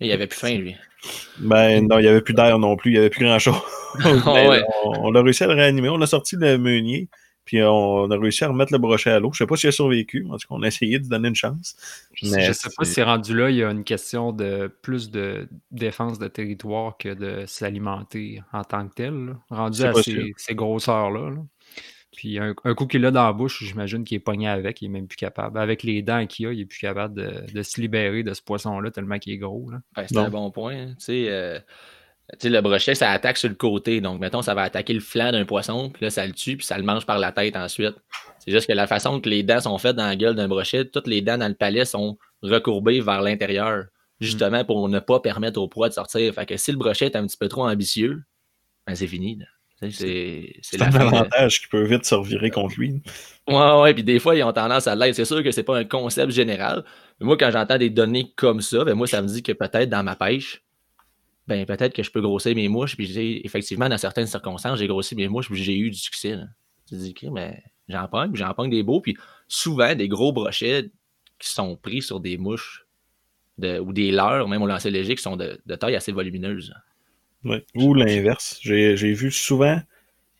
Il 0.03 0.09
n'y 0.09 0.13
avait 0.13 0.27
plus 0.27 0.39
faim, 0.39 0.59
lui. 0.59 0.77
Ben 1.39 1.87
non, 1.87 1.99
il 1.99 2.03
n'y 2.03 2.09
avait 2.09 2.21
plus 2.21 2.35
d'air 2.35 2.59
non 2.59 2.77
plus, 2.77 2.91
il 2.91 2.95
n'y 2.95 2.99
avait 2.99 3.11
plus 3.11 3.25
grand-chose. 3.25 3.57
on, 4.05 4.63
on, 5.01 5.15
a 5.15 5.23
réussi 5.23 5.45
à 5.45 5.49
le 5.49 5.55
réanimer, 5.55 5.89
on 5.89 6.01
a 6.01 6.07
sorti 6.07 6.37
le 6.37 6.59
meunier, 6.59 7.09
puis 7.45 7.61
on 7.63 8.11
a 8.11 8.17
réussi 8.17 8.45
à 8.45 8.49
remettre 8.49 8.73
le 8.73 8.79
brochet 8.79 9.11
à 9.11 9.19
l'eau. 9.19 9.31
Je 9.33 9.43
ne 9.43 9.47
sais 9.47 9.47
pas 9.47 9.57
s'il 9.57 9.69
a 9.69 9.73
survécu. 9.73 10.25
En 10.31 10.37
tout 10.37 10.47
cas, 10.49 10.55
on 10.55 10.63
a 10.63 10.69
essayé 10.69 11.01
de 11.01 11.09
donner 11.09 11.29
une 11.29 11.35
chance. 11.35 11.77
Je 12.15 12.27
ne 12.27 12.53
sais 12.53 12.69
pas 12.77 12.85
si 12.85 13.03
rendu 13.03 13.37
là, 13.37 13.51
il 13.51 13.57
y 13.57 13.65
a 13.65 13.71
une 13.71 13.85
question 13.85 14.33
de 14.33 14.71
plus 14.83 15.11
de 15.11 15.49
défense 15.73 16.19
de 16.19 16.29
territoire 16.29 16.97
que 16.97 17.13
de 17.13 17.45
s'alimenter 17.47 18.43
en 18.53 18.63
tant 18.63 18.87
que 18.87 18.95
tel. 18.95 19.37
Rendu 19.51 19.83
à 19.83 19.93
ces, 20.37 20.55
grosseurs-là. 20.55 21.33
Puis 22.13 22.39
un, 22.39 22.55
coup 22.55 22.87
qu'il 22.87 23.05
a 23.07 23.11
dans 23.11 23.25
la 23.25 23.33
bouche, 23.33 23.65
j'imagine 23.65 24.05
qu'il 24.05 24.17
est 24.17 24.21
pogné 24.21 24.47
avec, 24.47 24.83
il 24.83 24.87
est 24.87 24.89
même 24.89 25.09
plus 25.09 25.17
capable. 25.17 25.59
Avec 25.59 25.83
les 25.83 26.03
dents 26.03 26.27
qu'il 26.27 26.47
a, 26.47 26.53
il 26.53 26.61
est 26.61 26.67
plus 26.67 26.79
capable 26.79 27.15
de, 27.15 27.63
se 27.63 27.81
libérer 27.81 28.23
de 28.23 28.35
ce 28.35 28.43
poisson-là 28.43 28.91
tellement 28.91 29.19
qu'il 29.19 29.33
est 29.33 29.39
gros. 29.39 29.71
c'est 29.97 30.17
un 30.17 30.29
bon 30.29 30.51
point. 30.51 30.77
Hein. 30.77 30.95
Tu 30.99 31.05
sais, 31.05 31.27
euh, 31.31 31.59
sais, 32.39 32.49
le 32.51 32.61
brochet, 32.61 32.95
ça 32.95 33.11
attaque 33.11 33.39
sur 33.39 33.49
le 33.49 33.55
côté. 33.55 34.01
Donc, 34.01 34.21
mettons, 34.21 34.43
ça 34.43 34.55
va 34.55 34.63
attaquer 34.63 34.93
le 34.93 35.01
flanc 35.01 35.33
d'un 35.33 35.45
poisson, 35.45 35.91
puis 35.91 36.05
là, 36.05 36.11
ça 36.11 36.27
le 36.27 36.33
tue, 36.33 36.57
puis 36.57 36.67
ça 36.67 36.77
le 36.77 36.85
mange 36.85 37.07
par 37.07 37.19
la 37.19 37.33
tête 37.33 37.57
ensuite. 37.57 37.95
C'est 38.39 38.51
juste 38.51 38.67
que 38.67 38.73
la 38.73 38.87
façon 38.87 39.21
que 39.21 39.29
les 39.29 39.43
dents 39.43 39.61
sont 39.61 39.79
faites 39.79 39.97
dans 39.97 40.07
la 40.07 40.17
gueule 40.17 40.35
d'un 40.35 40.49
brochet, 40.49 40.85
toutes 40.87 41.07
les 41.07 41.23
dents 41.23 41.39
dans 41.39 41.49
le 41.49 41.55
palais 41.55 41.85
sont 41.85 42.19
recourbées 42.43 43.01
vers 43.01 43.23
l'intérieur, 43.23 43.87
justement 44.21 44.65
pour 44.65 44.89
ne 44.89 44.99
pas 44.99 45.21
permettre 45.21 45.61
aux 45.61 45.69
proies 45.69 45.89
de 45.89 45.95
sortir. 45.95 46.35
Fait 46.35 46.47
que 46.47 46.57
si 46.57 46.73
le 46.73 46.79
brochet 46.79 47.07
est 47.07 47.17
un 47.17 47.27
petit 47.27 47.37
peu 47.37 47.49
trop 47.49 47.67
ambitieux, 47.67 48.23
ben 48.87 48.95
c'est 48.95 49.07
fini. 49.07 49.39
C'est 49.91 50.81
un 50.81 50.93
avantage 50.95 51.63
qui 51.63 51.69
peut 51.69 51.85
vite 51.85 52.05
se 52.05 52.15
revirer 52.15 52.51
contre 52.51 52.75
lui. 52.79 53.03
Ouais, 53.49 53.81
ouais, 53.81 53.95
puis 53.95 54.05
des 54.05 54.19
fois, 54.19 54.37
ils 54.37 54.43
ont 54.43 54.53
tendance 54.53 54.87
à 54.87 54.95
l'être. 54.95 55.15
C'est 55.15 55.25
sûr 55.25 55.43
que 55.43 55.51
c'est 55.51 55.63
pas 55.63 55.77
un 55.77 55.85
concept 55.85 56.33
général. 56.33 56.85
Mais 57.21 57.27
moi, 57.27 57.37
quand 57.37 57.51
j'entends 57.51 57.79
des 57.79 57.91
données 57.91 58.33
comme 58.37 58.61
ça, 58.61 58.85
ben 58.85 58.95
moi, 58.95 59.07
ça 59.07 59.21
me 59.23 59.27
dit 59.27 59.43
que 59.43 59.53
peut-être 59.53 59.91
dans 59.91 60.03
ma 60.03 60.15
pêche, 60.15 60.63
ben 61.49 61.67
peut-être 61.67 61.95
que 61.95 62.03
je 62.03 62.11
peux 62.11 62.21
grossir 62.21 62.55
mes 62.55 62.69
mouches. 62.69 62.97
Puis 62.97 63.41
effectivement, 63.45 63.89
dans 63.89 63.99
certaines 63.99 64.27
circonstances, 64.27 64.79
j'ai 64.79 64.87
grossi 64.87 65.17
mes 65.17 65.29
mouches, 65.29 65.49
puis 65.49 65.63
j'ai 65.63 65.77
eu 65.77 65.91
du 65.91 65.99
succès. 65.99 66.39
Tu 66.89 66.95
dis, 66.97 67.15
OK, 67.17 67.31
mais 67.33 67.63
j'en 67.89 68.07
pogne, 68.09 68.35
j'en 68.35 68.55
pogne 68.55 68.71
des 68.71 68.83
beaux, 68.83 69.01
puis 69.01 69.17
souvent 69.49 69.95
des 69.95 70.09
gros 70.09 70.33
brochets 70.33 70.91
qui 71.39 71.51
sont 71.51 71.77
pris 71.77 72.03
sur 72.03 72.21
des 72.21 72.39
mouches 72.39 72.87
de, 73.59 73.79
ou 73.79 73.93
des 73.93 74.13
leurres, 74.13 74.49
même 74.49 74.63
au 74.63 74.67
lancer 74.67 74.91
léger, 74.91 75.15
qui 75.15 75.23
sont 75.23 75.37
de, 75.37 75.61
taille 75.79 75.97
assez 75.97 76.13
volumineuse. 76.13 76.73
Ouais. 77.45 77.65
Ou 77.75 77.95
l'inverse. 77.95 78.59
J'ai 78.63 79.13
vu 79.13 79.31
souvent 79.31 79.81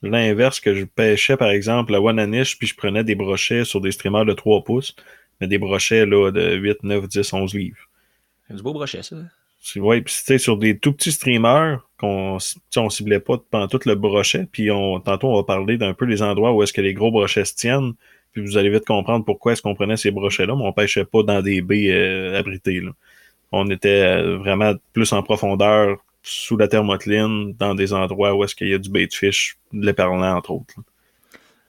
l'inverse 0.03 0.61
que 0.61 0.75
je 0.75 0.85
pêchais, 0.85 1.37
par 1.37 1.51
exemple, 1.51 1.95
à 1.95 2.01
Wananish, 2.01 2.59
puis 2.59 2.67
je 2.67 2.75
prenais 2.75 3.05
des 3.05 3.15
brochets 3.15 3.65
sur 3.65 3.81
des 3.81 3.93
streamers 3.93 4.25
de 4.25 4.33
3 4.33 4.65
pouces, 4.65 4.97
mais 5.41 5.47
des 5.47 5.59
brochets 5.59 6.07
là, 6.07 6.31
de 6.31 6.57
8, 6.57 6.83
9, 6.83 7.09
10, 7.09 7.33
11 7.33 7.55
livres. 7.55 7.89
C'est 8.49 8.57
du 8.57 8.63
beau 8.63 8.73
brochet, 8.73 9.03
ça. 9.03 9.17
Oui, 9.77 10.01
puis 10.01 10.15
tu 10.27 10.39
sur 10.41 10.57
des 10.57 10.77
tout 10.77 10.93
petits 10.93 11.13
streamers 11.13 11.87
qu'on 11.97 12.39
on 12.77 12.91
ciblait 12.91 13.21
pas 13.21 13.39
pendant 13.51 13.69
tout 13.69 13.79
le 13.87 13.95
brochet, 13.95 14.47
puis 14.51 14.73
on, 14.73 14.99
tantôt 14.99 15.29
on 15.29 15.37
va 15.37 15.45
parler 15.45 15.79
d'un 15.79 15.95
peu 15.95 16.05
les 16.05 16.21
endroits 16.21 16.53
où 16.53 16.63
est-ce 16.65 16.73
que 16.73 16.81
les 16.81 16.95
gros 16.95 17.13
brochets 17.13 17.45
se 17.45 17.55
tiennent, 17.55 17.93
puis 18.33 18.43
vous 18.43 18.57
allez 18.57 18.71
vite 18.71 18.85
comprendre 18.85 19.25
pourquoi 19.25 19.53
est-ce 19.53 19.63
qu'on 19.63 19.77
prenait 19.77 19.97
ces 19.97 20.11
brochets-là, 20.11 20.57
mais 20.57 20.65
on 20.65 20.73
pêchait 20.73 21.05
pas 21.05 21.23
dans 21.23 21.41
des 21.43 21.63
baies 21.63 21.93
euh, 21.93 22.39
abritées. 22.39 22.81
Là. 22.81 22.91
On 23.53 23.71
était 23.71 24.03
euh, 24.03 24.37
vraiment 24.37 24.73
plus 24.93 25.13
en 25.13 25.23
profondeur, 25.23 26.05
sous 26.23 26.57
la 26.57 26.69
thermoteline, 26.69 27.55
dans 27.55 27.75
des 27.75 27.93
endroits 27.93 28.35
où 28.35 28.45
est-ce 28.45 28.55
qu'il 28.55 28.69
y 28.69 28.75
a 28.75 28.79
du 28.79 28.91
bait 28.91 29.07
de 29.07 29.13
fish, 29.13 29.59
de 29.73 29.85
l'éperlant 29.85 30.37
entre 30.37 30.53
autres. 30.53 30.75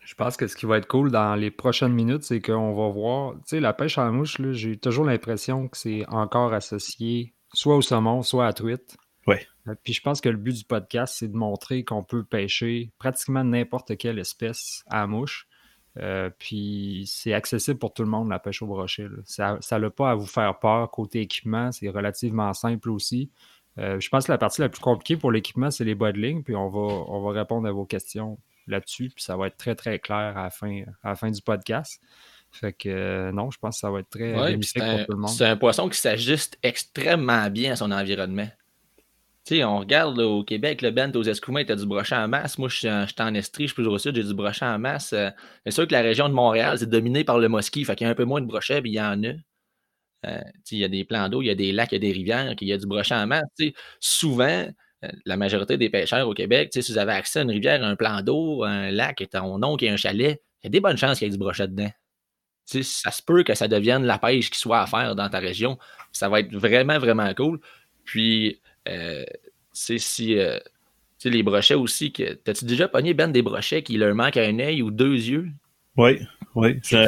Je 0.05 0.15
pense 0.15 0.37
que 0.37 0.47
ce 0.47 0.55
qui 0.55 0.65
va 0.65 0.77
être 0.77 0.87
cool 0.87 1.11
dans 1.11 1.35
les 1.35 1.49
prochaines 1.49 1.93
minutes, 1.93 2.23
c'est 2.23 2.41
qu'on 2.41 2.73
va 2.73 2.89
voir, 2.89 3.33
tu 3.33 3.41
sais, 3.45 3.59
la 3.59 3.73
pêche 3.73 3.97
à 3.97 4.03
la 4.05 4.11
mouche, 4.11 4.37
j'ai 4.51 4.77
toujours 4.77 5.05
l'impression 5.05 5.67
que 5.67 5.77
c'est 5.77 6.05
encore 6.07 6.53
associé 6.53 7.33
soit 7.53 7.75
au 7.75 7.81
saumon, 7.81 8.21
soit 8.21 8.43
à 8.43 8.47
la 8.47 8.53
truite. 8.53 8.97
Ouais. 9.27 9.47
Euh, 9.67 9.75
puis 9.83 9.93
je 9.93 10.01
pense 10.01 10.21
que 10.21 10.29
le 10.29 10.37
but 10.37 10.55
du 10.55 10.65
podcast, 10.65 11.15
c'est 11.17 11.29
de 11.29 11.37
montrer 11.37 11.83
qu'on 11.83 12.03
peut 12.03 12.23
pêcher 12.23 12.91
pratiquement 12.99 13.43
n'importe 13.43 13.97
quelle 13.97 14.19
espèce 14.19 14.83
à 14.87 14.97
la 14.97 15.07
mouche. 15.07 15.47
Euh, 15.99 16.29
puis 16.37 17.05
c'est 17.07 17.33
accessible 17.33 17.79
pour 17.79 17.93
tout 17.93 18.03
le 18.03 18.09
monde, 18.09 18.29
la 18.29 18.39
pêche 18.39 18.61
au 18.61 18.67
brochet. 18.67 19.07
Ça 19.25 19.59
n'a 19.71 19.89
pas 19.89 20.11
à 20.11 20.15
vous 20.15 20.25
faire 20.25 20.59
peur 20.59 20.89
côté 20.91 21.21
équipement, 21.21 21.71
c'est 21.71 21.89
relativement 21.89 22.53
simple 22.53 22.89
aussi. 22.89 23.31
Euh, 23.79 23.99
je 23.99 24.09
pense 24.09 24.27
que 24.27 24.31
la 24.31 24.37
partie 24.37 24.61
la 24.61 24.69
plus 24.69 24.81
compliquée 24.81 25.17
pour 25.17 25.31
l'équipement, 25.31 25.71
c'est 25.71 25.83
les 25.83 25.95
bas 25.95 26.11
de 26.11 26.19
ligne, 26.19 26.43
puis 26.43 26.55
on 26.55 26.69
va, 26.69 26.79
on 26.79 27.21
va 27.21 27.31
répondre 27.31 27.67
à 27.67 27.71
vos 27.71 27.85
questions 27.85 28.37
là-dessus, 28.67 29.09
puis 29.09 29.23
ça 29.23 29.35
va 29.35 29.47
être 29.47 29.57
très, 29.57 29.75
très 29.75 29.99
clair 29.99 30.37
à 30.37 30.43
la 30.43 30.49
fin, 30.49 30.83
à 31.03 31.09
la 31.09 31.15
fin 31.15 31.31
du 31.31 31.41
podcast. 31.41 32.01
Fait 32.51 32.71
que 32.71 32.87
euh, 32.87 33.31
non, 33.31 33.49
je 33.49 33.57
pense 33.57 33.77
que 33.77 33.79
ça 33.79 33.89
va 33.89 33.99
être 33.99 34.09
très 34.09 34.33
bénéfique 34.33 34.83
pour 34.83 35.05
tout 35.05 35.11
le 35.11 35.17
monde. 35.17 35.29
C'est 35.29 35.45
un 35.45 35.57
poisson 35.57 35.89
qui 35.89 35.97
s'ajuste 35.97 36.57
extrêmement 36.61 37.49
bien 37.49 37.73
à 37.73 37.75
son 37.75 37.91
environnement. 37.91 38.47
Tu 39.45 39.57
sais, 39.57 39.63
on 39.65 39.79
regarde 39.79 40.19
au 40.19 40.43
Québec, 40.43 40.81
le 40.81 40.91
bent 40.91 41.11
aux 41.15 41.23
Escoumins, 41.23 41.65
tu 41.65 41.73
as 41.73 41.75
du 41.75 41.85
brochet 41.85 42.15
en 42.15 42.29
masse. 42.29 42.57
Moi, 42.57 42.69
je 42.69 42.77
suis 42.77 42.87
en 42.89 43.33
Estrie, 43.33 43.63
je 43.63 43.73
suis 43.73 43.81
plus 43.81 43.87
au 43.87 43.97
sud, 43.97 44.15
j'ai 44.15 44.23
du 44.23 44.33
brochet 44.33 44.63
en 44.65 44.79
masse. 44.79 45.11
Euh, 45.11 45.31
c'est 45.65 45.71
sûr 45.71 45.87
que 45.87 45.91
la 45.91 46.01
région 46.01 46.29
de 46.29 46.33
Montréal, 46.33 46.77
c'est 46.77 46.89
dominé 46.89 47.23
par 47.23 47.39
le 47.39 47.49
mosquit, 47.49 47.83
fait 47.83 47.95
qu'il 47.95 48.05
y 48.05 48.07
a 48.07 48.11
un 48.11 48.15
peu 48.15 48.23
moins 48.23 48.39
de 48.39 48.45
brochet, 48.45 48.81
puis 48.81 48.91
il 48.91 48.95
y 48.95 49.01
en 49.01 49.21
a. 49.23 49.33
Euh, 50.25 50.41
il 50.71 50.77
y 50.79 50.83
a 50.83 50.87
des 50.87 51.03
plans 51.05 51.29
d'eau, 51.29 51.41
il 51.41 51.47
y 51.47 51.49
a 51.49 51.55
des 51.55 51.71
lacs, 51.71 51.91
il 51.91 51.95
y 51.95 51.97
a 51.97 51.99
des 51.99 52.11
rivières, 52.11 52.55
il 52.59 52.67
y 52.67 52.73
a 52.73 52.77
du 52.77 52.85
brochet 52.85 53.15
en 53.15 53.27
masse. 53.27 53.43
souvent, 53.99 54.67
euh, 55.03 55.07
la 55.25 55.37
majorité 55.37 55.77
des 55.77 55.89
pêcheurs 55.89 56.27
au 56.27 56.33
Québec, 56.33 56.69
si 56.73 56.91
vous 56.91 56.97
avez 56.97 57.13
accès 57.13 57.39
à 57.39 57.41
une 57.43 57.51
rivière, 57.51 57.83
un 57.83 57.95
plan 57.95 58.21
d'eau, 58.21 58.63
un 58.63 58.91
lac, 58.91 59.23
ton 59.31 59.61
oncle 59.63 59.85
et 59.85 59.89
un 59.89 59.97
chalet, 59.97 60.41
il 60.63 60.65
y 60.65 60.67
a 60.67 60.69
des 60.69 60.79
bonnes 60.79 60.97
chances 60.97 61.19
qu'il 61.19 61.27
y 61.27 61.29
ait 61.29 61.31
du 61.31 61.37
brochet 61.37 61.67
dedans. 61.67 61.91
ça 62.65 63.11
se 63.11 63.21
peut 63.21 63.43
que 63.43 63.55
ça 63.55 63.67
devienne 63.67 64.03
la 64.05 64.17
pêche 64.19 64.49
qui 64.49 64.59
soit 64.59 64.81
à 64.81 64.87
faire 64.87 65.15
dans 65.15 65.29
ta 65.29 65.39
région. 65.39 65.77
Ça 66.11 66.29
va 66.29 66.39
être 66.39 66.53
vraiment, 66.55 66.99
vraiment 66.99 67.33
cool. 67.33 67.59
Puis, 68.05 68.61
euh, 68.87 69.25
si. 69.73 70.37
Euh, 70.37 70.59
les 71.25 71.43
brochets 71.43 71.75
aussi, 71.75 72.11
que 72.11 72.33
t'as-tu 72.33 72.65
déjà 72.65 72.87
pogné 72.89 73.13
Ben 73.13 73.31
des 73.31 73.41
brochets 73.41 73.83
qui 73.83 73.97
leur 73.97 74.13
manque 74.15 74.37
un 74.37 74.59
œil 74.59 74.81
ou 74.81 74.91
deux 74.91 75.13
yeux? 75.15 75.51
Oui, 75.97 76.19
oui. 76.55 76.79
Hein? 76.91 77.05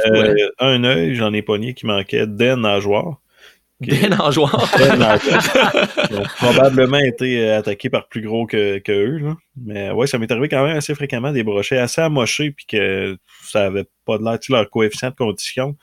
un 0.58 0.84
œil, 0.84 1.14
j'en 1.14 1.32
ai 1.32 1.42
pogné 1.42 1.74
qui 1.74 1.86
manquait 1.86 2.26
d'un 2.26 2.56
nageoire. 2.56 3.20
Des 3.80 4.08
nageoires. 4.08 4.72
Ils 6.10 6.16
ont 6.16 6.22
probablement 6.36 6.98
été 6.98 7.40
euh, 7.40 7.58
attaqués 7.58 7.90
par 7.90 8.08
plus 8.08 8.22
gros 8.22 8.46
que, 8.46 8.78
que 8.78 8.92
eux. 8.92 9.18
Là. 9.18 9.36
Mais 9.56 9.90
ouais, 9.90 10.06
ça 10.06 10.18
m'est 10.18 10.30
arrivé 10.30 10.48
quand 10.48 10.64
même 10.64 10.76
assez 10.76 10.94
fréquemment 10.94 11.30
des 11.30 11.42
brochets 11.42 11.76
assez 11.78 12.00
amochés 12.00 12.52
puis 12.52 12.64
que 12.64 13.18
ça 13.42 13.66
avait 13.66 13.84
pas 14.06 14.16
de 14.16 14.24
l'air. 14.24 14.38
Leur 14.48 14.70
coefficient 14.70 15.10
de 15.10 15.16
condition 15.16 15.76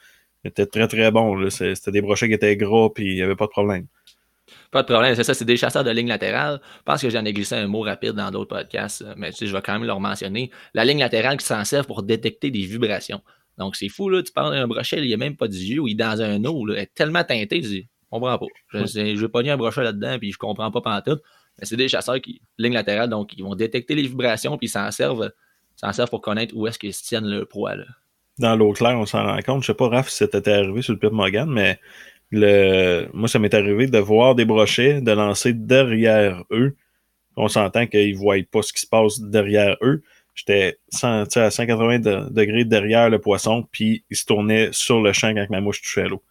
était 0.44 0.66
très 0.66 0.88
très 0.88 1.12
bon. 1.12 1.48
C'était 1.50 1.92
des 1.92 2.00
brochets 2.00 2.26
qui 2.26 2.34
étaient 2.34 2.56
gros 2.56 2.90
puis 2.90 3.12
il 3.12 3.14
n'y 3.14 3.22
avait 3.22 3.36
pas 3.36 3.46
de 3.46 3.50
problème. 3.50 3.86
Pas 4.70 4.82
de 4.82 4.86
problème, 4.86 5.14
c'est 5.14 5.24
ça, 5.24 5.34
c'est 5.34 5.44
des 5.44 5.56
chasseurs 5.56 5.84
de 5.84 5.90
ligne 5.90 6.08
latérale. 6.08 6.60
Je 6.78 6.82
pense 6.82 7.00
que 7.00 7.10
j'en 7.10 7.24
ai 7.24 7.32
glissé 7.32 7.54
un 7.54 7.66
mot 7.66 7.80
rapide 7.80 8.12
dans 8.12 8.30
d'autres 8.30 8.54
podcasts, 8.56 9.04
mais 9.16 9.30
tu 9.30 9.38
sais, 9.38 9.46
je 9.46 9.54
vais 9.54 9.62
quand 9.62 9.72
même 9.72 9.84
leur 9.84 10.00
mentionner. 10.00 10.50
La 10.74 10.84
ligne 10.84 10.98
latérale 10.98 11.36
qui 11.36 11.46
s'en 11.46 11.64
sert 11.64 11.86
pour 11.86 12.02
détecter 12.02 12.50
des 12.50 12.62
vibrations. 12.66 13.22
Donc, 13.58 13.76
c'est 13.76 13.88
fou, 13.88 14.08
là, 14.08 14.22
tu 14.22 14.32
parles 14.32 14.54
d'un 14.54 14.66
brochet, 14.66 14.98
il 14.98 15.06
n'y 15.06 15.14
a 15.14 15.16
même 15.16 15.36
pas 15.36 15.48
d'yeux, 15.48 15.80
ou 15.80 15.88
il 15.88 15.92
est 15.92 15.94
dans 15.94 16.20
un 16.20 16.44
eau, 16.44 16.66
là, 16.66 16.74
il 16.76 16.80
est 16.80 16.94
tellement 16.94 17.22
teinté, 17.22 17.60
tu 17.60 17.68
dis, 17.68 17.80
je 17.82 18.08
comprends 18.10 18.38
pas. 18.38 18.46
Je, 18.72 19.20
vais 19.20 19.28
pogner 19.28 19.50
un 19.50 19.56
brochet 19.56 19.82
là-dedans, 19.82 20.18
puis 20.18 20.32
je 20.32 20.38
comprends 20.38 20.70
pas 20.70 20.80
pantoute. 20.80 21.22
Mais 21.58 21.66
c'est 21.66 21.76
des 21.76 21.88
chasseurs 21.88 22.20
qui, 22.20 22.42
ligne 22.58 22.74
latérale, 22.74 23.08
donc 23.08 23.32
ils 23.36 23.44
vont 23.44 23.54
détecter 23.54 23.94
les 23.94 24.02
vibrations, 24.02 24.58
puis 24.58 24.66
ils 24.66 24.70
s'en 24.70 24.90
servent, 24.90 25.30
s'en 25.76 25.92
servent 25.92 26.10
pour 26.10 26.20
connaître 26.20 26.54
où 26.56 26.66
est-ce 26.66 26.78
qu'ils 26.78 26.94
tiennent 26.94 27.28
le 27.28 27.44
proie, 27.44 27.76
là. 27.76 27.84
Dans 28.38 28.56
l'eau 28.56 28.72
claire, 28.72 28.98
on 28.98 29.06
s'en 29.06 29.24
rend 29.24 29.40
compte. 29.42 29.62
Je 29.62 29.68
sais 29.68 29.74
pas, 29.74 29.88
Raph, 29.88 30.08
si 30.08 30.16
c'était 30.16 30.50
arrivé 30.50 30.82
sur 30.82 30.92
le 30.92 30.98
Pip 30.98 31.12
Morgan, 31.12 31.48
mais 31.48 31.78
le... 32.30 33.08
moi, 33.12 33.28
ça 33.28 33.38
m'est 33.38 33.54
arrivé 33.54 33.86
de 33.86 33.98
voir 33.98 34.34
des 34.34 34.44
brochets, 34.44 35.00
de 35.00 35.12
lancer 35.12 35.52
derrière 35.52 36.44
eux. 36.50 36.76
On 37.36 37.48
s'entend 37.48 37.86
qu'ils 37.86 38.12
ne 38.12 38.18
voient 38.18 38.36
pas 38.50 38.62
ce 38.62 38.72
qui 38.72 38.80
se 38.80 38.86
passe 38.86 39.20
derrière 39.20 39.76
eux 39.82 40.02
J'étais 40.34 40.78
à 41.02 41.50
180 41.50 42.30
degrés 42.30 42.64
derrière 42.64 43.08
le 43.08 43.20
poisson, 43.20 43.66
puis 43.70 44.04
il 44.10 44.16
se 44.16 44.24
tournait 44.24 44.68
sur 44.72 45.00
le 45.00 45.12
champ 45.12 45.32
quand 45.32 45.48
ma 45.48 45.60
mouche 45.60 45.80
touchait 45.80 46.08
l'eau. 46.08 46.22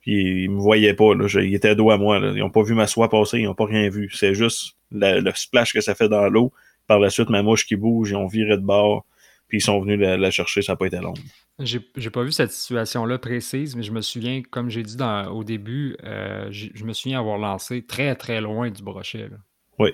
Puis 0.00 0.44
il 0.44 0.50
me 0.50 0.58
voyait 0.58 0.94
pas, 0.94 1.14
là. 1.14 1.26
il 1.42 1.54
était 1.54 1.74
dos 1.74 1.90
à 1.90 1.98
moi. 1.98 2.18
Ils 2.18 2.40
n'ont 2.40 2.50
pas 2.50 2.62
vu 2.62 2.72
ma 2.72 2.86
soie 2.86 3.10
passer, 3.10 3.38
ils 3.38 3.44
n'ont 3.44 3.54
pas 3.54 3.66
rien 3.66 3.90
vu. 3.90 4.10
C'est 4.14 4.34
juste 4.34 4.76
le 4.92 5.30
splash 5.34 5.74
que 5.74 5.82
ça 5.82 5.94
fait 5.94 6.08
dans 6.08 6.26
l'eau. 6.28 6.52
Par 6.86 6.98
la 6.98 7.10
suite, 7.10 7.28
ma 7.28 7.42
mouche 7.42 7.66
qui 7.66 7.76
bouge, 7.76 8.10
ils 8.10 8.16
ont 8.16 8.26
viré 8.26 8.56
de 8.56 8.62
bord, 8.62 9.04
puis 9.50 9.58
ils 9.58 9.62
sont 9.62 9.80
venus 9.80 9.98
la, 9.98 10.30
chercher, 10.30 10.62
ça 10.62 10.72
n'a 10.72 10.76
pas 10.76 10.86
été 10.86 10.98
long. 10.98 11.12
J'ai 11.58 12.10
pas 12.10 12.22
vu 12.22 12.32
cette 12.32 12.52
situation-là 12.52 13.18
précise, 13.18 13.76
mais 13.76 13.82
je 13.82 13.92
me 13.92 14.00
souviens, 14.00 14.42
comme 14.42 14.70
j'ai 14.70 14.82
dit 14.82 14.96
au 15.30 15.44
début, 15.44 15.96
euh, 16.04 16.48
je 16.50 16.84
me 16.84 16.94
souviens 16.94 17.18
avoir 17.18 17.36
lancé 17.36 17.84
très 17.84 18.14
très 18.14 18.40
loin 18.40 18.70
du 18.70 18.82
brochet. 18.82 19.28
Là. 19.28 19.36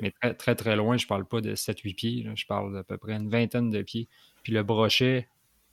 Mais 0.02 0.10
très, 0.10 0.34
très, 0.34 0.54
très 0.54 0.76
loin, 0.76 0.96
je 0.96 1.06
parle 1.06 1.24
pas 1.26 1.40
de 1.40 1.54
7-8 1.54 1.94
pieds, 1.94 2.26
je 2.34 2.46
parle 2.46 2.72
d'à 2.72 2.84
peu 2.84 2.98
près 2.98 3.14
une 3.14 3.28
vingtaine 3.28 3.70
de 3.70 3.82
pieds. 3.82 4.08
Puis 4.42 4.52
le 4.52 4.62
brochet, 4.62 5.28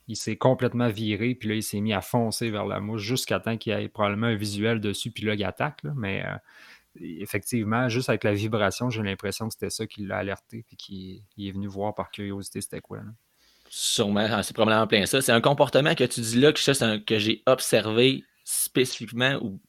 il 0.07 0.15
s'est 0.15 0.37
complètement 0.37 0.89
viré, 0.89 1.35
puis 1.35 1.49
là, 1.49 1.55
il 1.55 1.63
s'est 1.63 1.81
mis 1.81 1.93
à 1.93 2.01
foncer 2.01 2.49
vers 2.49 2.65
la 2.65 2.79
mouche 2.79 3.01
jusqu'à 3.01 3.39
temps 3.39 3.57
qu'il 3.57 3.73
y 3.73 3.81
ait 3.81 3.87
probablement 3.87 4.27
un 4.27 4.35
visuel 4.35 4.79
dessus, 4.79 5.11
puis 5.11 5.25
là, 5.25 5.33
il 5.33 5.43
attaque. 5.43 5.83
mais 5.95 6.23
euh, 6.25 6.35
effectivement, 6.99 7.89
juste 7.89 8.09
avec 8.09 8.23
la 8.23 8.33
vibration, 8.33 8.89
j'ai 8.89 9.01
l'impression 9.01 9.47
que 9.47 9.53
c'était 9.53 9.69
ça 9.69 9.87
qui 9.87 10.05
l'a 10.05 10.17
alerté, 10.17 10.63
puis 10.67 10.77
qu'il 10.77 11.47
est 11.47 11.51
venu 11.51 11.67
voir 11.67 11.95
par 11.95 12.11
curiosité 12.11 12.61
c'était 12.61 12.81
quoi. 12.81 12.99
Sûrement, 13.75 14.27
ah, 14.29 14.43
c'est 14.43 14.53
probablement 14.53 14.85
plein 14.85 15.07
ça. 15.07 15.19
C'est 15.19 15.31
un 15.31 15.41
comportement 15.41 15.95
que 15.95 16.03
tu 16.03 16.21
dis 16.21 16.39
là, 16.39 16.53
que, 16.53 17.17
j'ai 17.17 17.41
observé 17.47 18.23
spécifiquement 18.43 19.39
ou 19.41 19.59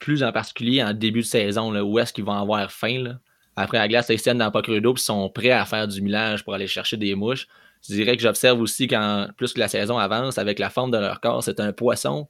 plus 0.00 0.24
en 0.24 0.32
particulier 0.32 0.82
en 0.82 0.92
début 0.92 1.20
de 1.20 1.26
saison, 1.26 1.72
où 1.72 1.98
est-ce 2.00 2.12
qu'ils 2.12 2.24
vont 2.24 2.32
avoir 2.32 2.72
faim. 2.72 3.16
Après 3.54 3.78
la 3.78 3.86
glace, 3.86 4.08
ils 4.08 4.20
tiennent 4.20 4.38
dans 4.38 4.50
pas 4.50 4.60
creux 4.60 4.80
d'eau 4.80 4.96
et 4.96 4.98
sont 4.98 5.30
prêts 5.30 5.52
à 5.52 5.64
faire 5.66 5.86
du 5.86 6.02
millage 6.02 6.42
pour 6.42 6.52
aller 6.52 6.66
chercher 6.66 6.96
des 6.96 7.14
mouches. 7.14 7.46
Je 7.88 7.94
dirais 7.94 8.16
que 8.16 8.22
j'observe 8.24 8.60
aussi 8.60 8.88
quand 8.88 9.28
plus 9.36 9.52
que 9.52 9.60
la 9.60 9.68
saison 9.68 9.98
avance, 9.98 10.36
avec 10.36 10.58
la 10.58 10.68
forme 10.68 10.90
de 10.90 10.98
leur 10.98 11.20
corps, 11.20 11.44
c'est 11.44 11.60
un 11.60 11.72
poisson 11.72 12.28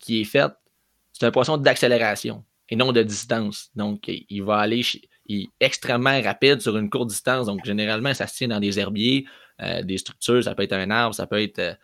qui 0.00 0.22
est 0.22 0.24
fait, 0.24 0.50
c'est 1.12 1.24
un 1.24 1.30
poisson 1.30 1.56
d'accélération 1.56 2.44
et 2.68 2.74
non 2.74 2.90
de 2.90 3.04
distance. 3.04 3.70
Donc, 3.76 4.08
il 4.08 4.42
va 4.42 4.58
aller 4.58 4.82
il 5.26 5.46
extrêmement 5.60 6.20
rapide 6.20 6.60
sur 6.60 6.76
une 6.76 6.90
courte 6.90 7.10
distance. 7.10 7.46
Donc, 7.46 7.64
généralement, 7.64 8.12
ça 8.12 8.26
se 8.26 8.36
tient 8.36 8.48
dans 8.48 8.60
des 8.60 8.80
herbiers, 8.80 9.24
euh, 9.60 9.82
des 9.82 9.98
structures, 9.98 10.42
ça 10.42 10.54
peut 10.54 10.62
être 10.62 10.72
un 10.72 10.90
arbre, 10.90 11.14
ça 11.14 11.26
peut 11.26 11.40
être 11.40 11.58
euh, 11.58 11.74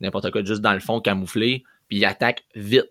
n'importe 0.00 0.30
quoi 0.30 0.44
juste 0.44 0.60
dans 0.60 0.72
le 0.72 0.80
fond 0.80 1.00
camouflé, 1.00 1.64
puis 1.88 1.98
il 1.98 2.04
attaque 2.04 2.44
vite. 2.54 2.90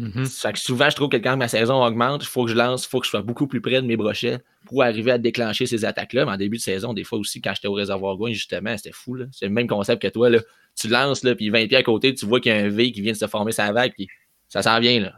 Mm-hmm. 0.00 0.56
souvent, 0.56 0.88
je 0.90 0.94
trouve 0.94 1.08
que 1.08 1.16
quand 1.16 1.36
ma 1.36 1.48
saison 1.48 1.84
augmente, 1.84 2.22
il 2.22 2.28
faut 2.28 2.44
que 2.44 2.52
je 2.52 2.56
lance, 2.56 2.84
il 2.84 2.88
faut 2.88 3.00
que 3.00 3.06
je 3.06 3.10
sois 3.10 3.22
beaucoup 3.22 3.48
plus 3.48 3.60
près 3.60 3.82
de 3.82 3.86
mes 3.86 3.96
brochets 3.96 4.38
pour 4.66 4.84
arriver 4.84 5.10
à 5.10 5.18
déclencher 5.18 5.66
ces 5.66 5.84
attaques-là. 5.84 6.24
Mais 6.24 6.32
en 6.32 6.36
début 6.36 6.58
de 6.58 6.62
saison, 6.62 6.92
des 6.92 7.02
fois 7.02 7.18
aussi, 7.18 7.40
quand 7.40 7.52
j'étais 7.54 7.66
au 7.66 7.72
réservoir 7.72 8.16
Gouin, 8.16 8.32
justement, 8.32 8.76
c'était 8.76 8.92
fou. 8.92 9.18
C'est 9.32 9.46
le 9.46 9.52
même 9.52 9.66
concept 9.66 10.00
que 10.00 10.08
toi. 10.08 10.30
Là. 10.30 10.38
Tu 10.76 10.86
lances, 10.86 11.24
là, 11.24 11.34
puis 11.34 11.50
20 11.50 11.66
pieds 11.66 11.76
à 11.76 11.82
côté, 11.82 12.14
tu 12.14 12.26
vois 12.26 12.40
qu'il 12.40 12.52
y 12.52 12.54
a 12.54 12.58
un 12.58 12.68
V 12.68 12.92
qui 12.92 13.00
vient 13.00 13.12
de 13.12 13.16
se 13.16 13.26
former 13.26 13.50
sa 13.50 13.72
vague, 13.72 13.92
puis 13.92 14.06
ça 14.48 14.62
s'en 14.62 14.78
vient. 14.78 15.00
Là. 15.00 15.14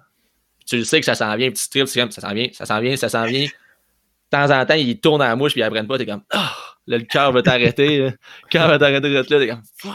tu 0.67 0.79
le 0.79 0.85
sais 0.85 0.99
que 1.01 1.07
ça 1.07 1.15
s'en 1.15 1.37
vient, 1.37 1.51
petit 1.51 1.63
strip, 1.63 1.87
ça 1.89 2.09
s'en 2.23 2.33
vient, 2.33 2.49
ça 2.53 2.65
s'en 2.65 2.81
vient, 2.81 2.97
ça 2.97 3.11
s'en 3.11 3.27
vient. 3.27 3.45
De 3.45 3.51
temps 4.31 4.51
en 4.51 4.65
temps, 4.65 4.75
il 4.75 4.99
tourne 4.99 5.21
à 5.21 5.29
la 5.29 5.37
mouche, 5.37 5.53
puis 5.53 5.61
ils 5.61 5.65
apprennent 5.65 5.89
pas, 5.89 5.99
t'es 5.99 6.07
comme, 6.07 6.23
ah, 6.31 6.55
là, 6.87 6.99
le 6.99 7.05
cœur 7.05 7.33
va 7.33 7.43
t'arrêter. 7.43 7.99
Le 7.99 8.13
cœur 8.51 8.69
va 8.69 8.79
t'arrêter 8.79 9.09
de 9.09 9.47
là, 9.47 9.61
fuck, 9.77 9.93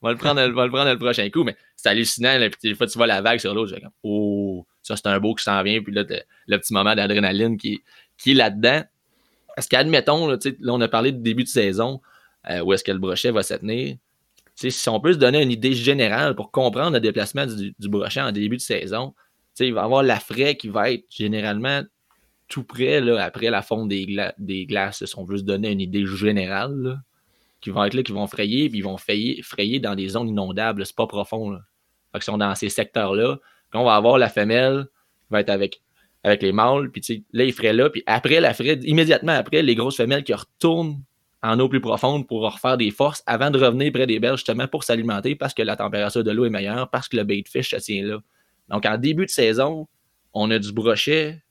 on 0.00 0.08
va 0.08 0.12
le 0.12 0.18
prendre, 0.18 0.40
va 0.40 0.64
le 0.64 0.70
prendre 0.70 0.90
le 0.90 0.98
prochain 0.98 1.28
coup. 1.30 1.44
Mais 1.44 1.56
c'est 1.76 1.88
hallucinant, 1.88 2.38
puis 2.38 2.70
des 2.70 2.74
fois, 2.74 2.86
tu 2.86 2.98
vois 2.98 3.06
la 3.06 3.22
vague 3.22 3.38
sur 3.38 3.54
l'autre, 3.54 3.78
comme, 3.80 3.90
oh 4.02 4.66
ça 4.82 4.96
c'est 4.96 5.06
un 5.06 5.18
beau 5.20 5.34
qui 5.34 5.44
s'en 5.44 5.62
vient, 5.62 5.80
puis 5.82 5.94
là, 5.94 6.04
le 6.46 6.58
petit 6.58 6.72
moment 6.72 6.94
d'adrénaline 6.94 7.56
qui, 7.56 7.82
est 8.26 8.34
là-dedans. 8.34 8.82
Est-ce 9.56 9.68
qu'admettons, 9.68 10.28
là, 10.28 10.36
là, 10.60 10.72
on 10.72 10.80
a 10.80 10.88
parlé 10.88 11.12
de 11.12 11.18
début 11.18 11.44
de 11.44 11.48
saison, 11.48 12.00
euh, 12.50 12.60
où 12.60 12.72
est-ce 12.72 12.84
que 12.84 12.92
le 12.92 12.98
brochet 12.98 13.30
va 13.30 13.42
se 13.42 13.54
tenir. 13.54 13.96
si 14.56 14.88
on 14.88 15.00
peut 15.00 15.12
se 15.12 15.18
donner 15.18 15.42
une 15.42 15.50
idée 15.50 15.74
générale 15.74 16.34
pour 16.34 16.50
comprendre 16.50 16.92
le 16.92 17.00
déplacement 17.00 17.46
du, 17.46 17.74
brochet 17.88 18.20
en 18.20 18.32
début 18.32 18.56
de 18.56 18.62
saison, 18.62 19.14
il 19.60 19.74
va 19.74 19.82
avoir 19.82 20.02
la 20.02 20.18
qui 20.54 20.68
va 20.68 20.90
être 20.90 21.04
généralement 21.10 21.82
tout 22.52 22.64
près 22.64 22.98
après 23.18 23.48
la 23.48 23.62
fonte 23.62 23.88
des, 23.88 24.66
glaces, 24.68 25.04
si 25.04 25.18
on 25.18 25.24
veut 25.24 25.38
se 25.38 25.42
donner 25.42 25.70
une 25.70 25.80
idée 25.80 26.04
générale, 26.04 27.00
qui 27.62 27.70
vont 27.70 27.82
être 27.84 27.94
là, 27.94 28.02
qui 28.02 28.12
vont 28.12 28.26
frayer, 28.26 28.68
puis 28.68 28.80
ils 28.80 28.84
vont 28.84 28.98
frayer, 28.98 29.80
dans 29.80 29.94
des 29.94 30.08
zones 30.08 30.28
inondables, 30.28 30.84
c'est 30.84 30.94
pas 30.94 31.06
profond. 31.06 31.50
Là. 31.50 31.60
Sont 32.20 32.36
dans 32.36 32.54
ces 32.54 32.68
secteurs-là, 32.68 33.38
on 33.72 33.84
va 33.84 33.94
avoir 33.94 34.18
la 34.18 34.28
femelle 34.28 34.86
va 35.30 35.40
être 35.40 35.48
avec, 35.48 35.80
les 36.24 36.52
mâles, 36.52 36.90
puis 36.90 37.24
là, 37.32 37.44
il 37.44 37.54
ferait 37.54 37.72
là, 37.72 37.88
puis 37.88 38.02
après 38.06 38.38
la 38.38 38.52
ferait, 38.52 38.78
immédiatement 38.82 39.32
après, 39.32 39.62
les 39.62 39.74
grosses 39.74 39.96
femelles 39.96 40.22
qui 40.22 40.34
retournent 40.34 41.02
en 41.42 41.58
eau 41.58 41.70
plus 41.70 41.80
profonde 41.80 42.28
pour 42.28 42.42
refaire 42.42 42.76
des 42.76 42.90
forces 42.90 43.22
avant 43.26 43.50
de 43.50 43.58
revenir 43.58 43.90
près 43.92 44.06
des 44.06 44.20
berges 44.20 44.40
justement 44.40 44.68
pour 44.68 44.84
s'alimenter 44.84 45.34
parce 45.34 45.54
que 45.54 45.62
la 45.62 45.74
température 45.74 46.22
de 46.22 46.30
l'eau 46.30 46.44
est 46.44 46.50
meilleure, 46.50 46.90
parce 46.90 47.08
que 47.08 47.16
le 47.16 47.24
bait 47.24 47.40
de 47.40 47.48
fish 47.48 47.70
se 47.70 47.76
tient 47.76 48.04
là. 48.04 48.18
Donc 48.68 48.84
en 48.84 48.98
début 48.98 49.24
de 49.24 49.30
saison, 49.30 49.88
on 50.34 50.50
a 50.50 50.58
du 50.58 50.70
brochet 50.72 51.41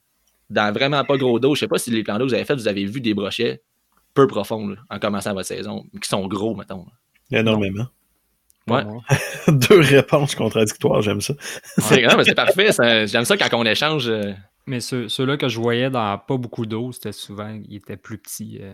dans 0.52 0.72
vraiment 0.72 1.04
pas 1.04 1.16
gros 1.16 1.38
d'eau. 1.38 1.54
Je 1.54 1.60
sais 1.60 1.68
pas 1.68 1.78
si 1.78 1.90
les 1.90 2.02
plans 2.02 2.18
d'eau 2.18 2.24
que 2.24 2.30
vous 2.30 2.34
avez 2.34 2.44
fait, 2.44 2.54
vous 2.54 2.68
avez 2.68 2.84
vu 2.84 3.00
des 3.00 3.14
brochets 3.14 3.62
peu 4.14 4.26
profonds 4.26 4.76
en 4.90 4.98
commençant 4.98 5.32
votre 5.32 5.46
saison, 5.46 5.84
qui 6.00 6.08
sont 6.08 6.26
gros, 6.26 6.54
mettons. 6.54 6.86
Énormément. 7.30 7.86
Deux 9.48 9.80
réponses 9.80 10.34
contradictoires, 10.34 11.02
j'aime 11.02 11.20
ça. 11.20 11.34
C'est 11.78 12.34
parfait. 12.34 12.70
J'aime 13.06 13.24
ça 13.24 13.36
quand 13.36 13.48
on 13.58 13.64
échange. 13.64 14.08
Euh. 14.08 14.32
Mais 14.66 14.80
ceux-là 14.80 15.36
que 15.36 15.48
je 15.48 15.58
voyais 15.58 15.90
dans 15.90 16.16
pas 16.18 16.36
beaucoup 16.36 16.66
d'eau, 16.66 16.92
c'était 16.92 17.12
souvent, 17.12 17.58
ils 17.68 17.76
étaient 17.76 17.96
plus 17.96 18.18
petits. 18.18 18.60
Euh. 18.60 18.72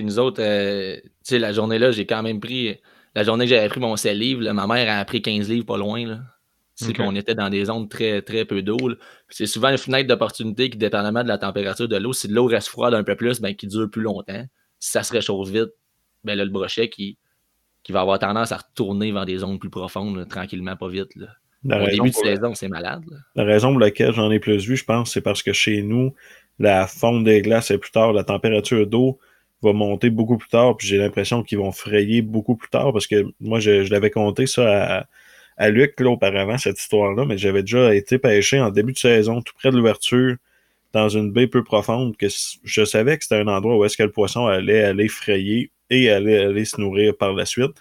Nous 0.00 0.18
autres, 0.18 0.42
euh, 0.42 0.96
la 1.30 1.52
journée-là, 1.52 1.90
j'ai 1.90 2.06
quand 2.06 2.22
même 2.22 2.40
pris. 2.40 2.78
La 3.14 3.24
journée 3.24 3.44
que 3.44 3.50
j'avais 3.50 3.68
pris 3.68 3.80
mon 3.80 3.96
sel 3.96 4.18
livre, 4.18 4.50
ma 4.52 4.66
mère 4.66 4.98
a 4.98 5.04
pris 5.04 5.20
15 5.20 5.48
livres 5.48 5.66
pas 5.66 5.76
loin. 5.76 6.06
Là. 6.06 6.20
C'est 6.80 6.94
qu'on 6.94 7.16
était 7.16 7.34
dans 7.34 7.50
des 7.50 7.64
zones 7.64 7.88
très, 7.88 8.22
très 8.22 8.44
peu 8.44 8.62
d'eau. 8.62 8.78
C'est 9.28 9.46
souvent 9.46 9.70
une 9.70 9.78
fenêtre 9.78 10.08
d'opportunité 10.08 10.70
qui, 10.70 10.78
dépendamment 10.78 11.24
de 11.24 11.28
la 11.28 11.38
température 11.38 11.88
de 11.88 11.96
l'eau, 11.96 12.12
si 12.12 12.28
l'eau 12.28 12.46
reste 12.46 12.68
froide 12.68 12.94
un 12.94 13.02
peu 13.02 13.16
plus, 13.16 13.40
ben, 13.40 13.54
qui 13.54 13.66
dure 13.66 13.90
plus 13.90 14.02
longtemps. 14.02 14.44
Si 14.78 14.92
ça 14.92 15.02
se 15.02 15.12
réchauffe 15.12 15.48
vite, 15.48 15.70
ben 16.22 16.36
là, 16.36 16.44
le 16.44 16.50
brochet 16.50 16.88
qui, 16.88 17.18
qui 17.82 17.90
va 17.90 18.02
avoir 18.02 18.20
tendance 18.20 18.52
à 18.52 18.58
retourner 18.58 19.10
vers 19.10 19.26
des 19.26 19.38
zones 19.38 19.58
plus 19.58 19.70
profondes, 19.70 20.28
tranquillement, 20.28 20.76
pas 20.76 20.88
vite. 20.88 21.16
Là. 21.16 21.26
Au 21.64 21.86
début 21.88 22.10
de 22.10 22.14
saison, 22.14 22.54
c'est 22.54 22.68
malade. 22.68 23.02
La 23.34 23.42
raison 23.42 23.72
pour 23.72 23.80
laquelle 23.80 24.12
j'en 24.12 24.30
ai 24.30 24.38
plus 24.38 24.64
vu, 24.64 24.76
je 24.76 24.84
pense, 24.84 25.12
c'est 25.12 25.20
parce 25.20 25.42
que 25.42 25.52
chez 25.52 25.82
nous, 25.82 26.14
la 26.60 26.86
fonte 26.86 27.24
des 27.24 27.42
glaces 27.42 27.72
est 27.72 27.78
plus 27.78 27.90
tard, 27.90 28.12
la 28.12 28.22
température 28.22 28.86
d'eau 28.86 29.18
va 29.62 29.72
monter 29.72 30.10
beaucoup 30.10 30.38
plus 30.38 30.48
tard, 30.48 30.76
puis 30.76 30.86
j'ai 30.86 30.98
l'impression 30.98 31.42
qu'ils 31.42 31.58
vont 31.58 31.72
frayer 31.72 32.22
beaucoup 32.22 32.54
plus 32.54 32.68
tard, 32.68 32.92
parce 32.92 33.08
que 33.08 33.24
moi, 33.40 33.58
je, 33.58 33.82
je 33.82 33.90
l'avais 33.90 34.10
compté 34.10 34.46
ça 34.46 34.98
à 35.00 35.06
à 35.58 35.70
Luc 35.70 35.98
là, 36.00 36.10
auparavant, 36.10 36.56
cette 36.56 36.80
histoire-là, 36.80 37.24
mais 37.26 37.36
j'avais 37.36 37.62
déjà 37.62 37.94
été 37.94 38.18
pêché 38.18 38.60
en 38.60 38.70
début 38.70 38.92
de 38.92 38.98
saison, 38.98 39.42
tout 39.42 39.52
près 39.54 39.70
de 39.70 39.76
l'ouverture, 39.76 40.36
dans 40.92 41.08
une 41.08 41.32
baie 41.32 41.48
peu 41.48 41.62
profonde, 41.64 42.16
que 42.16 42.28
je 42.64 42.84
savais 42.84 43.18
que 43.18 43.24
c'était 43.24 43.40
un 43.40 43.48
endroit 43.48 43.76
où 43.76 43.84
est-ce 43.84 43.96
que 43.96 44.04
le 44.04 44.12
poisson 44.12 44.46
allait 44.46 44.84
aller 44.84 45.08
frayer 45.08 45.70
et 45.90 46.10
allait 46.10 46.38
aller 46.38 46.64
se 46.64 46.80
nourrir 46.80 47.16
par 47.16 47.34
la 47.34 47.44
suite. 47.44 47.72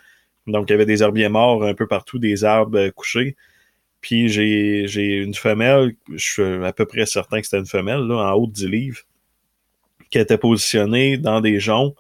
Donc, 0.48 0.70
il 0.70 0.74
y 0.74 0.76
avait 0.76 0.86
des 0.86 1.04
herbiers 1.04 1.30
morts 1.30 1.64
un 1.64 1.74
peu 1.74 1.88
partout, 1.88 2.20
des 2.20 2.44
arbres 2.44 2.78
euh, 2.80 2.92
couchés. 2.92 3.36
Puis 4.02 4.30
j'ai 4.30 5.18
une 5.18 5.34
femelle, 5.34 5.96
je 6.14 6.24
suis 6.24 6.44
à 6.44 6.72
peu 6.72 6.86
près 6.86 7.06
certain 7.06 7.40
que 7.40 7.46
c'était 7.46 7.60
une 7.60 7.66
femelle, 7.66 8.02
là, 8.02 8.32
en 8.32 8.34
haut 8.34 8.48
de 8.48 8.54
10 8.54 8.68
livres, 8.68 9.00
qui 10.10 10.20
était 10.20 10.38
positionnée 10.38 11.18
dans 11.18 11.42
des 11.42 11.60
joncs, 11.60 11.96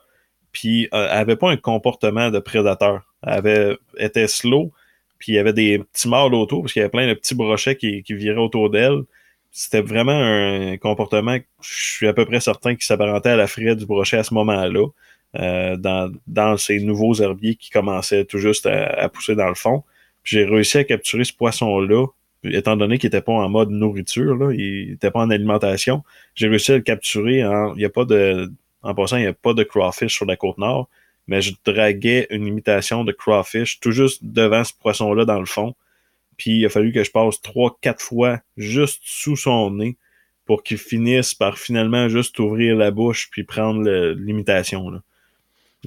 puis 0.51 0.85
euh, 0.93 1.07
elle 1.11 1.17
avait 1.17 1.35
pas 1.35 1.51
un 1.51 1.57
comportement 1.57 2.29
de 2.29 2.39
prédateur. 2.39 3.13
Elle 3.23 3.33
avait, 3.33 3.77
était 3.97 4.27
slow, 4.27 4.71
puis 5.19 5.33
il 5.33 5.35
y 5.35 5.39
avait 5.39 5.53
des 5.53 5.79
petits 5.79 6.07
mâles 6.07 6.33
autour, 6.33 6.63
parce 6.63 6.73
qu'il 6.73 6.81
y 6.81 6.83
avait 6.83 6.91
plein 6.91 7.07
de 7.07 7.13
petits 7.13 7.35
brochets 7.35 7.75
qui, 7.75 8.03
qui 8.03 8.13
viraient 8.13 8.39
autour 8.39 8.69
d'elle. 8.69 9.03
C'était 9.51 9.81
vraiment 9.81 10.11
un 10.11 10.77
comportement, 10.77 11.37
je 11.61 11.93
suis 11.95 12.07
à 12.07 12.13
peu 12.13 12.25
près 12.25 12.39
certain, 12.39 12.75
qui 12.75 12.85
s'apparentait 12.85 13.29
à 13.29 13.35
la 13.35 13.47
fraie 13.47 13.75
du 13.75 13.85
brochet 13.85 14.17
à 14.17 14.23
ce 14.23 14.33
moment-là, 14.35 14.87
euh, 15.35 15.75
dans, 15.77 16.11
dans 16.27 16.57
ces 16.57 16.79
nouveaux 16.79 17.15
herbiers 17.15 17.55
qui 17.55 17.69
commençaient 17.69 18.25
tout 18.25 18.37
juste 18.37 18.65
à, 18.67 19.09
pousser 19.09 19.35
dans 19.35 19.49
le 19.49 19.55
fond. 19.55 19.83
J'ai 20.23 20.45
réussi 20.45 20.77
à 20.77 20.83
capturer 20.83 21.23
ce 21.23 21.33
poisson-là, 21.33 22.05
étant 22.43 22.77
donné 22.77 22.97
qu'il 22.97 23.07
n'était 23.07 23.21
pas 23.21 23.33
en 23.33 23.49
mode 23.49 23.71
nourriture, 23.71 24.35
là, 24.35 24.51
il 24.53 24.91
n'était 24.91 25.11
pas 25.11 25.21
en 25.21 25.29
alimentation. 25.29 26.03
J'ai 26.35 26.47
réussi 26.47 26.73
à 26.73 26.75
le 26.75 26.81
capturer 26.81 27.43
en, 27.45 27.73
il 27.75 27.81
y 27.81 27.85
a 27.85 27.89
pas 27.89 28.05
de, 28.05 28.51
en 28.83 28.93
passant, 28.93 29.17
il 29.17 29.21
n'y 29.21 29.27
a 29.27 29.33
pas 29.33 29.53
de 29.53 29.63
crawfish 29.63 30.13
sur 30.13 30.25
la 30.25 30.35
côte 30.35 30.57
nord 30.57 30.87
mais 31.27 31.41
je 31.41 31.53
draguais 31.65 32.27
une 32.29 32.47
imitation 32.47 33.03
de 33.03 33.11
crawfish 33.11 33.79
tout 33.79 33.91
juste 33.91 34.23
devant 34.23 34.63
ce 34.63 34.73
poisson-là 34.73 35.25
dans 35.25 35.39
le 35.39 35.45
fond. 35.45 35.75
Puis 36.37 36.51
il 36.59 36.65
a 36.65 36.69
fallu 36.69 36.91
que 36.91 37.03
je 37.03 37.11
passe 37.11 37.41
trois, 37.41 37.77
quatre 37.81 38.01
fois 38.01 38.39
juste 38.55 39.01
sous 39.03 39.35
son 39.35 39.71
nez 39.71 39.97
pour 40.45 40.63
qu'il 40.63 40.77
finisse 40.77 41.33
par 41.33 41.57
finalement 41.57 42.07
juste 42.07 42.39
ouvrir 42.39 42.75
la 42.75 42.91
bouche 42.91 43.29
puis 43.31 43.43
prendre 43.43 43.89
l'imitation. 44.13 45.01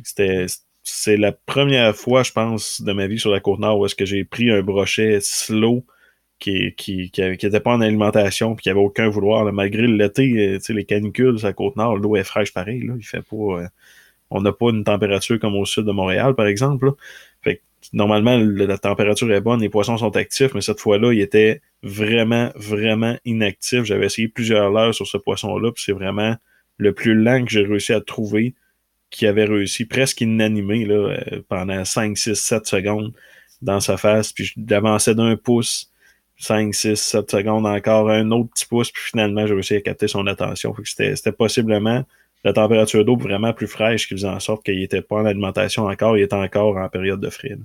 C'était 0.02 0.46
c'est 0.82 1.16
la 1.16 1.32
première 1.32 1.94
fois, 1.94 2.22
je 2.22 2.32
pense, 2.32 2.82
de 2.82 2.92
ma 2.92 3.06
vie 3.06 3.18
sur 3.18 3.30
la 3.30 3.40
côte 3.40 3.60
nord 3.60 3.78
où 3.78 3.86
est-ce 3.86 3.94
que 3.94 4.06
j'ai 4.06 4.24
pris 4.24 4.50
un 4.50 4.62
brochet 4.62 5.20
slow 5.20 5.84
qui, 6.38 6.74
qui, 6.76 7.10
qui, 7.10 7.50
pas 7.50 7.74
en 7.74 7.80
alimentation 7.80 8.54
puis 8.54 8.64
qui 8.64 8.70
avait 8.70 8.80
aucun 8.80 9.08
vouloir. 9.08 9.50
malgré 9.52 9.86
l'été, 9.86 10.56
euh, 10.56 10.58
les 10.70 10.84
canicules 10.84 11.38
sur 11.38 11.46
la 11.46 11.52
côte 11.52 11.76
nord, 11.76 11.96
l'eau 11.98 12.16
est 12.16 12.24
fraîche 12.24 12.52
pareil. 12.52 12.80
Là, 12.82 12.94
il 12.96 13.04
fait 13.04 13.22
pas. 13.22 13.36
Euh, 13.36 13.68
on 14.30 14.40
n'a 14.40 14.52
pas 14.52 14.70
une 14.70 14.84
température 14.84 15.38
comme 15.38 15.56
au 15.56 15.64
sud 15.64 15.84
de 15.84 15.92
Montréal, 15.92 16.34
par 16.34 16.46
exemple. 16.46 16.92
Fait 17.42 17.62
normalement, 17.92 18.36
la 18.38 18.78
température 18.78 19.32
est 19.32 19.40
bonne, 19.40 19.60
les 19.60 19.68
poissons 19.68 19.96
sont 19.96 20.16
actifs, 20.16 20.54
mais 20.54 20.60
cette 20.60 20.80
fois-là, 20.80 21.12
il 21.12 21.20
était 21.20 21.60
vraiment, 21.82 22.50
vraiment 22.54 23.16
inactif. 23.24 23.84
J'avais 23.84 24.06
essayé 24.06 24.28
plusieurs 24.28 24.76
heures 24.76 24.94
sur 24.94 25.06
ce 25.06 25.16
poisson-là, 25.16 25.72
puis 25.72 25.82
c'est 25.84 25.92
vraiment 25.92 26.36
le 26.76 26.92
plus 26.92 27.14
lent 27.14 27.44
que 27.44 27.50
j'ai 27.50 27.64
réussi 27.64 27.92
à 27.92 28.00
trouver 28.00 28.54
qui 29.10 29.26
avait 29.26 29.44
réussi 29.44 29.84
presque 29.84 30.20
inanimé 30.20 30.84
là, 30.84 30.94
euh, 30.94 31.42
pendant 31.48 31.84
5, 31.84 32.16
6, 32.16 32.34
7 32.36 32.66
secondes 32.66 33.12
dans 33.60 33.80
sa 33.80 33.96
face, 33.96 34.32
puis 34.32 34.52
j'avançais 34.56 35.14
d'un 35.14 35.36
pouce, 35.36 35.92
5, 36.38 36.74
6, 36.74 36.96
7 36.96 37.30
secondes 37.30 37.66
encore, 37.66 38.08
un 38.08 38.30
autre 38.30 38.50
petit 38.54 38.66
pouce, 38.66 38.90
puis 38.90 39.02
finalement 39.02 39.46
j'ai 39.46 39.54
réussi 39.54 39.74
à 39.74 39.80
capter 39.80 40.08
son 40.08 40.26
attention. 40.26 40.74
C'était 40.84 41.32
possiblement 41.32 42.04
la 42.44 42.52
température 42.52 43.04
d'eau 43.04 43.16
vraiment 43.16 43.52
plus 43.52 43.66
fraîche 43.66 44.08
qui 44.08 44.14
faisait 44.14 44.28
en 44.28 44.40
sorte 44.40 44.64
qu'il 44.64 44.78
n'était 44.78 45.02
pas 45.02 45.16
en 45.16 45.26
alimentation 45.26 45.86
encore, 45.86 46.16
il 46.16 46.22
était 46.22 46.34
encore 46.34 46.76
en 46.76 46.88
période 46.88 47.20
de 47.20 47.30
frais. 47.30 47.56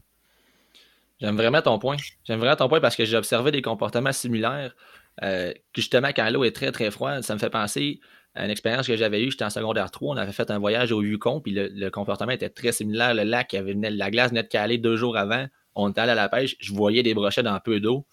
J'aime 1.21 1.37
vraiment 1.37 1.61
ton 1.61 1.79
point. 1.79 1.95
J'aime 2.25 2.39
vraiment 2.39 2.57
ton 2.57 2.67
point 2.67 2.81
parce 2.81 2.95
que 2.95 3.05
j'ai 3.05 3.15
observé 3.15 3.51
des 3.51 3.61
comportements 3.61 4.11
similaires. 4.11 4.75
Euh, 5.23 5.53
justement, 5.73 6.09
quand 6.09 6.29
l'eau 6.29 6.43
est 6.43 6.51
très 6.51 6.71
très 6.71 6.91
froide, 6.91 7.23
ça 7.23 7.33
me 7.33 7.39
fait 7.39 7.49
penser 7.49 8.01
à 8.33 8.43
une 8.43 8.51
expérience 8.51 8.85
que 8.85 8.97
j'avais 8.97 9.23
eue. 9.23 9.31
J'étais 9.31 9.45
en 9.45 9.49
secondaire 9.49 9.91
3, 9.91 10.15
on 10.15 10.17
avait 10.17 10.33
fait 10.33 10.51
un 10.51 10.59
voyage 10.59 10.91
au 10.91 11.01
Yukon, 11.01 11.39
puis 11.39 11.53
le, 11.55 11.89
comportement 11.89 12.31
était 12.31 12.49
très 12.49 12.73
similaire. 12.73 13.13
Le 13.13 13.23
lac, 13.23 13.53
avait, 13.53 13.73
la 13.73 14.11
glace 14.11 14.31
venait 14.31 14.43
de 14.43 14.49
caler 14.49 14.77
deux 14.77 14.97
jours 14.97 15.15
avant. 15.15 15.45
On 15.73 15.89
était 15.89 16.01
allé 16.01 16.11
à 16.11 16.15
la 16.15 16.27
pêche, 16.27 16.55
je 16.59 16.73
voyais 16.73 17.01
des 17.01 17.13
brochets 17.13 17.43
dans 17.43 17.57
peu 17.61 17.79
d'eau, 17.79 18.05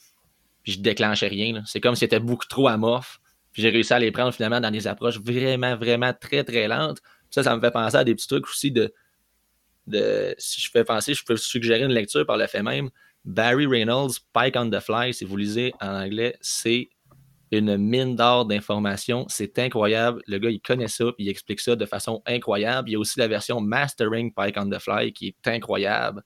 puis 0.62 0.72
je 0.72 0.80
déclenchais 0.80 1.26
rien. 1.26 1.62
C'est 1.66 1.80
comme 1.80 1.96
si 1.96 2.00
c'était 2.00 2.20
beaucoup 2.20 2.46
trop 2.46 2.68
amorphe. 2.68 3.20
J'ai 3.54 3.70
réussi 3.70 3.92
à 3.92 3.98
les 3.98 4.10
prendre 4.10 4.32
finalement 4.32 4.60
dans 4.60 4.70
des 4.70 4.86
approches 4.86 5.20
vraiment, 5.20 5.76
vraiment 5.76 6.12
très, 6.12 6.44
très 6.44 6.68
lentes. 6.68 6.98
Ça, 7.30 7.42
ça 7.42 7.54
me 7.56 7.60
fait 7.60 7.70
penser 7.70 7.96
à 7.96 8.04
des 8.04 8.14
petits 8.14 8.28
trucs 8.28 8.46
aussi 8.48 8.70
de. 8.70 8.92
de 9.86 10.34
si 10.38 10.60
je 10.60 10.70
fais 10.70 10.84
penser, 10.84 11.14
je 11.14 11.24
peux 11.24 11.36
suggérer 11.36 11.84
une 11.84 11.92
lecture 11.92 12.26
par 12.26 12.36
le 12.36 12.46
fait 12.46 12.62
même. 12.62 12.90
Barry 13.24 13.66
Reynolds, 13.66 14.14
Pike 14.32 14.56
on 14.56 14.70
the 14.70 14.80
Fly, 14.80 15.14
si 15.14 15.24
vous 15.24 15.36
lisez 15.36 15.72
en 15.80 15.88
anglais, 15.88 16.36
c'est 16.40 16.88
une 17.52 17.76
mine 17.76 18.16
d'or 18.16 18.46
d'informations. 18.46 19.26
C'est 19.28 19.58
incroyable. 19.58 20.22
Le 20.26 20.38
gars, 20.38 20.50
il 20.50 20.60
connaît 20.60 20.88
ça, 20.88 21.04
puis 21.12 21.26
il 21.26 21.28
explique 21.28 21.60
ça 21.60 21.76
de 21.76 21.86
façon 21.86 22.22
incroyable. 22.26 22.88
Il 22.88 22.92
y 22.92 22.96
a 22.96 22.98
aussi 22.98 23.18
la 23.18 23.28
version 23.28 23.60
Mastering 23.60 24.32
Pike 24.32 24.56
on 24.58 24.68
the 24.68 24.78
Fly 24.78 25.12
qui 25.12 25.28
est 25.28 25.48
incroyable. 25.48 26.22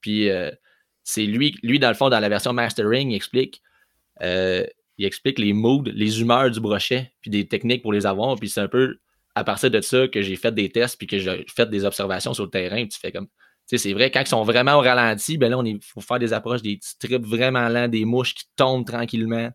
Puis 0.00 0.28
euh, 0.28 0.50
c'est 1.04 1.24
lui, 1.24 1.56
lui, 1.62 1.78
dans 1.78 1.88
le 1.88 1.94
fond, 1.94 2.08
dans 2.08 2.18
la 2.18 2.28
version 2.28 2.52
Mastering, 2.52 3.10
il 3.10 3.14
explique 3.14 3.62
euh, 4.22 4.66
il 4.98 5.06
explique 5.06 5.38
les 5.38 5.52
moods, 5.52 5.84
les 5.86 6.20
humeurs 6.20 6.50
du 6.50 6.60
brochet, 6.60 7.12
puis 7.20 7.30
des 7.30 7.46
techniques 7.46 7.82
pour 7.82 7.92
les 7.92 8.06
avoir. 8.06 8.36
Puis 8.36 8.48
c'est 8.48 8.60
un 8.60 8.68
peu 8.68 8.98
à 9.34 9.44
partir 9.44 9.70
de 9.70 9.80
ça 9.80 10.06
que 10.08 10.22
j'ai 10.22 10.36
fait 10.36 10.54
des 10.54 10.70
tests, 10.70 10.96
puis 10.96 11.06
que 11.06 11.18
j'ai 11.18 11.44
fait 11.54 11.68
des 11.68 11.84
observations 11.84 12.34
sur 12.34 12.44
le 12.44 12.50
terrain. 12.50 12.86
tu 12.86 12.98
fais 12.98 13.12
comme. 13.12 13.26
Tu 13.66 13.78
sais, 13.78 13.88
c'est 13.88 13.94
vrai, 13.94 14.10
quand 14.10 14.20
ils 14.20 14.26
sont 14.26 14.44
vraiment 14.44 14.74
au 14.74 14.80
ralenti, 14.80 15.38
ben 15.38 15.50
là, 15.50 15.60
il 15.64 15.78
faut 15.82 16.02
faire 16.02 16.18
des 16.18 16.34
approches, 16.34 16.60
des 16.60 16.76
petits 16.76 16.98
trips 16.98 17.24
vraiment 17.24 17.66
lents, 17.70 17.88
des 17.88 18.04
mouches 18.04 18.34
qui 18.34 18.44
tombent 18.56 18.86
tranquillement. 18.86 19.50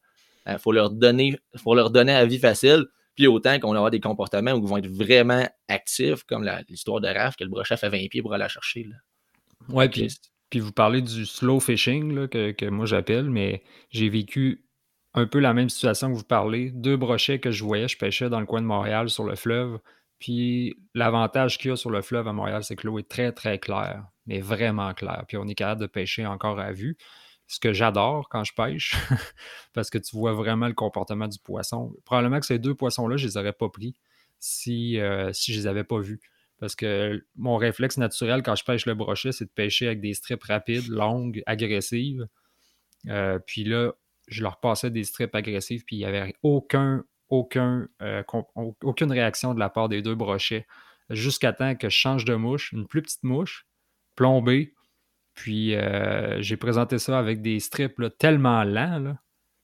Il 0.48 0.54
euh, 0.54 0.58
faut 0.58 0.72
leur 0.72 0.90
donner, 0.90 1.38
faut 1.58 1.76
leur 1.76 1.92
donner 1.92 2.14
la 2.14 2.26
vie 2.26 2.40
facile. 2.40 2.86
Puis 3.16 3.28
autant 3.28 3.60
qu'on 3.60 3.76
aura 3.76 3.92
des 3.92 4.00
comportements 4.00 4.54
où 4.54 4.64
ils 4.64 4.68
vont 4.68 4.78
être 4.78 4.90
vraiment 4.90 5.48
actifs, 5.68 6.24
comme 6.24 6.50
l'histoire 6.70 7.02
de 7.02 7.08
Raph, 7.08 7.36
que 7.36 7.44
le 7.44 7.52
brochet 7.52 7.78
fait 7.78 7.90
20 7.90 8.08
pieds 8.10 8.22
pour 8.22 8.34
aller 8.34 8.44
la 8.44 8.48
chercher. 8.48 8.86
Là. 8.86 8.96
Ouais, 9.68 9.90
puis, 9.90 10.08
puis 10.50 10.60
vous 10.60 10.72
parlez 10.72 11.02
du 11.02 11.26
slow 11.26 11.60
fishing 11.60 12.16
là, 12.16 12.28
que, 12.28 12.52
que 12.52 12.66
moi 12.66 12.86
j'appelle, 12.86 13.30
mais 13.30 13.62
j'ai 13.92 14.10
vécu 14.10 14.64
un 15.14 15.26
peu 15.26 15.40
la 15.40 15.54
même 15.54 15.70
situation 15.70 16.12
que 16.12 16.18
vous 16.18 16.24
parlez. 16.24 16.72
Deux 16.72 16.98
brochets 16.98 17.40
que 17.40 17.52
je 17.52 17.64
voyais, 17.64 17.88
je 17.88 17.98
pêchais 17.98 18.30
dans 18.30 18.40
le 18.40 18.46
coin 18.46 18.62
de 18.62 18.68
Montréal 18.68 19.10
sur 19.10 19.24
le 19.24 19.36
fleuve. 19.36 19.80
Puis 20.20 20.76
l'avantage 20.94 21.58
qu'il 21.58 21.70
y 21.70 21.74
a 21.74 21.76
sur 21.78 21.90
le 21.90 22.02
fleuve 22.02 22.28
à 22.28 22.34
Montréal, 22.34 22.64
c'est 22.64 22.76
que 22.76 22.86
l'eau 22.86 23.00
est 23.00 23.10
très, 23.10 23.32
très 23.32 23.58
claire, 23.58 24.06
mais 24.28 24.40
vraiment 24.42 24.94
claire. 24.94 25.24
Puis 25.28 25.38
on 25.38 25.48
est 25.48 25.56
capable 25.56 25.82
de 25.82 25.88
pêcher 25.88 26.26
encore 26.26 26.60
à 26.60 26.72
vue. 26.72 26.98
Ce 27.48 27.60
que 27.60 27.74
j'adore 27.74 28.30
quand 28.30 28.44
je 28.44 28.54
pêche, 28.54 28.96
parce 29.74 29.90
que 29.90 29.98
tu 29.98 30.16
vois 30.16 30.34
vraiment 30.34 30.68
le 30.68 30.74
comportement 30.74 31.28
du 31.28 31.40
poisson. 31.40 31.96
Probablement 32.06 32.40
que 32.40 32.46
ces 32.46 32.60
deux 32.60 32.76
poissons-là, 32.76 33.18
je 33.18 33.26
ne 33.26 33.30
les 33.30 33.38
aurais 33.38 33.54
pas 33.54 33.70
pris 33.70 33.96
si, 34.40 35.00
euh, 35.00 35.32
je 35.34 35.52
ne 35.52 35.58
les 35.58 35.68
avais 35.68 35.84
pas 35.84 36.00
vus. 36.00 36.20
Parce 36.60 36.76
que 36.76 37.26
mon 37.36 37.58
réflexe 37.58 37.98
naturel 37.98 38.44
quand 38.44 38.56
je 38.56 38.66
pêche 38.66 38.86
le 38.86 38.94
brochet, 38.94 39.32
c'est 39.32 39.46
de 39.46 39.50
pêcher 39.50 39.88
avec 39.88 40.02
des 40.02 40.14
strips 40.14 40.44
rapides, 40.44 40.90
longues, 40.90 41.42
agressives. 41.46 42.28
Euh, 43.08 43.40
puis 43.40 43.64
là, 43.64 43.94
je 44.30 44.44
leur 44.44 44.60
passais 44.60 44.92
des 44.92 45.04
strips 45.04 45.36
agressifs, 45.36 45.86
puis 45.86 45.98
il 45.98 46.00
n'y 46.00 46.06
avait 46.06 46.34
aucun, 46.44 47.04
euh, 47.32 48.24
aucune 48.84 49.12
réaction 49.12 49.54
de 49.54 49.60
la 49.60 49.70
part 49.70 49.90
des 49.90 50.02
deux 50.02 50.16
brochets. 50.16 50.66
Jusqu'à 51.10 51.54
temps 51.54 51.76
que 51.76 51.90
je 51.90 51.96
change 51.96 52.26
de 52.26 52.36
mouche, 52.36 52.72
une 52.72 52.88
plus 52.88 53.02
petite 53.02 53.24
mouche, 53.24 53.68
plombée. 54.16 54.74
Puis 55.34 55.76
euh, 55.76 56.42
j'ai 56.42 56.58
présenté 56.58 57.00
ça 57.00 57.18
avec 57.18 57.42
des 57.42 57.60
strips 57.60 58.02
tellement 58.18 58.64
lents, 58.64 59.16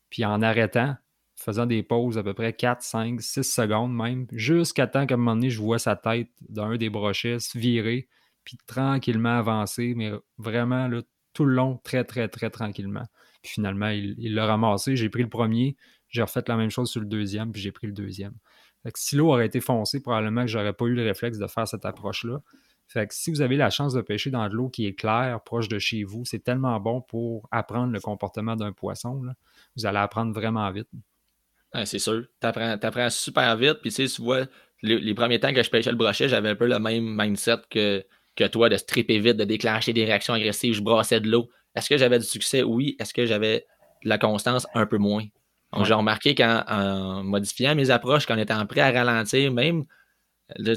puis 0.09 0.25
en 0.25 0.41
arrêtant, 0.41 0.95
faisant 1.35 1.65
des 1.65 1.83
pauses 1.83 2.17
à 2.17 2.23
peu 2.23 2.33
près 2.33 2.53
4, 2.53 2.81
5, 2.81 3.21
6 3.21 3.43
secondes 3.43 3.93
même, 3.93 4.25
jusqu'à 4.31 4.87
temps 4.87 5.05
qu'à 5.05 5.15
un 5.15 5.17
moment 5.17 5.35
donné, 5.35 5.49
je 5.49 5.61
vois 5.61 5.79
sa 5.79 5.95
tête 5.95 6.29
d'un 6.47 6.77
des 6.77 6.89
brochets 6.89 7.39
se 7.39 7.57
virer, 7.57 8.07
puis 8.45 8.57
tranquillement 8.65 9.37
avancer, 9.37 9.93
mais 9.95 10.11
vraiment 10.37 10.87
là, 10.87 11.01
tout 11.33 11.45
le 11.45 11.53
long, 11.53 11.77
très, 11.83 12.03
très, 12.05 12.29
très 12.29 12.49
tranquillement. 12.49 13.05
Puis 13.45 13.53
finalement, 13.53 13.89
il 13.89 14.33
l'a 14.33 14.47
ramassé. 14.47 14.95
J'ai 14.95 15.09
pris 15.09 15.21
le 15.21 15.29
premier, 15.29 15.77
j'ai 16.09 16.23
refait 16.23 16.41
la 16.47 16.57
même 16.57 16.71
chose 16.71 16.89
sur 16.89 16.99
le 16.99 17.05
deuxième, 17.05 17.51
puis 17.51 17.61
j'ai 17.61 17.71
pris 17.71 17.85
le 17.85 17.93
deuxième. 17.93 18.33
Si 18.95 19.15
l'eau 19.15 19.29
aurait 19.29 19.45
été 19.45 19.61
foncée, 19.61 20.01
probablement 20.01 20.41
que 20.41 20.47
j'aurais 20.47 20.73
pas 20.73 20.85
eu 20.85 20.95
le 20.95 21.03
réflexe 21.03 21.37
de 21.37 21.45
faire 21.45 21.67
cette 21.67 21.85
approche-là. 21.85 22.39
Fait 22.87 23.07
que 23.07 23.13
si 23.13 23.29
vous 23.29 23.41
avez 23.41 23.55
la 23.55 23.69
chance 23.69 23.93
de 23.93 24.01
pêcher 24.01 24.31
dans 24.31 24.47
de 24.47 24.55
l'eau 24.55 24.69
qui 24.69 24.87
est 24.87 24.93
claire, 24.93 25.39
proche 25.43 25.67
de 25.67 25.77
chez 25.77 26.03
vous, 26.03 26.25
c'est 26.25 26.43
tellement 26.43 26.79
bon 26.79 27.01
pour 27.01 27.47
apprendre 27.51 27.91
le 27.91 27.99
comportement 27.99 28.55
d'un 28.55 28.71
poisson. 28.71 29.21
Vous 29.75 29.85
allez 29.85 29.97
apprendre 29.97 30.33
vraiment 30.33 30.69
vite. 30.71 30.87
c'est 31.83 31.99
sûr. 31.99 32.25
Tu 32.41 32.47
apprends, 32.47 33.09
super 33.11 33.55
vite. 33.57 33.79
Puis 33.81 33.91
tu 33.91 34.21
vois, 34.21 34.45
les, 34.81 35.13
premiers 35.13 35.39
temps 35.39 35.53
que 35.53 35.61
je 35.63 35.69
pêchais 35.69 35.91
le 35.91 35.97
brochet, 35.97 36.29
j'avais 36.29 36.49
un 36.49 36.55
peu 36.55 36.67
le 36.67 36.79
même 36.79 37.05
mindset 37.05 37.57
que, 37.69 38.05
que 38.35 38.43
toi, 38.45 38.69
de 38.69 38.77
stripper 38.77 39.19
vite, 39.19 39.37
de 39.37 39.45
déclencher 39.45 39.93
des 39.93 40.05
réactions 40.05 40.33
agressives. 40.33 40.73
Je 40.73 40.81
brassais 40.81 41.19
de 41.19 41.29
l'eau. 41.29 41.49
Est-ce 41.75 41.89
que 41.89 41.97
j'avais 41.97 42.19
du 42.19 42.25
succès? 42.25 42.63
Oui. 42.63 42.95
Est-ce 42.99 43.13
que 43.13 43.25
j'avais 43.25 43.65
de 44.03 44.09
la 44.09 44.17
constance? 44.17 44.67
Un 44.73 44.85
peu 44.85 44.97
moins. 44.97 45.25
Donc, 45.73 45.85
j'ai 45.85 45.93
remarqué 45.93 46.35
qu'en 46.35 47.23
modifiant 47.23 47.75
mes 47.75 47.89
approches, 47.89 48.25
quand 48.25 48.35
on 48.35 48.39
était 48.39 48.53
en 48.53 48.65
prêt 48.65 48.81
à 48.81 48.91
ralentir, 48.91 49.51
même, 49.51 49.85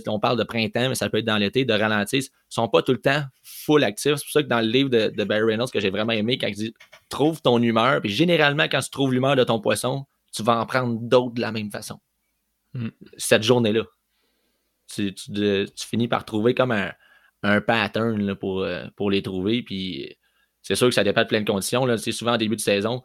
on 0.07 0.19
parle 0.19 0.39
de 0.39 0.45
printemps, 0.45 0.89
mais 0.89 0.95
ça 0.95 1.09
peut 1.09 1.19
être 1.19 1.25
dans 1.25 1.37
l'été, 1.37 1.65
de 1.65 1.73
ralentir, 1.73 2.21
ils 2.21 2.25
ne 2.25 2.31
sont 2.49 2.69
pas 2.69 2.83
tout 2.83 2.93
le 2.93 3.01
temps 3.01 3.23
full 3.43 3.85
actifs. 3.85 4.17
C'est 4.17 4.25
pour 4.25 4.33
ça 4.33 4.43
que 4.43 4.49
dans 4.49 4.61
le 4.61 4.67
livre 4.67 4.89
de, 4.89 5.25
Barry 5.25 5.43
Reynolds, 5.43 5.71
que 5.71 5.81
j'ai 5.81 5.91
vraiment 5.91 6.13
aimé, 6.13 6.39
quand 6.39 6.49
il 6.49 6.55
dit 6.55 6.75
trouve 7.09 7.41
ton 7.43 7.63
humeur, 7.63 8.01
puis 8.01 8.11
généralement, 8.11 8.65
quand 8.65 8.81
tu 8.81 8.91
trouves 8.91 9.13
l'humeur 9.13 9.37
de 9.37 9.45
ton 9.45 9.61
poisson, 9.61 10.07
tu 10.35 10.43
vas 10.43 10.59
en 10.59 10.67
prendre 10.67 10.99
d'autres 11.01 11.35
de 11.35 11.41
la 11.41 11.53
même 11.53 11.71
façon. 11.71 12.01
Mm. 12.75 12.89
Cette 13.17 13.43
journée-là. 13.43 13.85
Tu, 14.95 15.15
finis 15.77 16.09
par 16.09 16.25
trouver 16.25 16.55
comme 16.55 16.73
un, 16.73 17.61
pattern 17.61 18.35
pour, 18.35 18.63
euh, 18.63 18.87
pour 18.97 19.11
les 19.11 19.23
trouver. 19.23 19.63
Puis 19.63 20.17
c'est 20.63 20.77
sûr 20.77 20.89
que 20.89 20.95
ça 20.95 21.05
dépend 21.05 21.23
de 21.23 21.29
plein 21.29 21.41
de 21.41 21.51
conditions. 21.51 21.87
C'est 21.97 22.13
souvent 22.13 22.35
en 22.35 22.37
début 22.37 22.57
de 22.57 22.61
saison. 22.61 23.03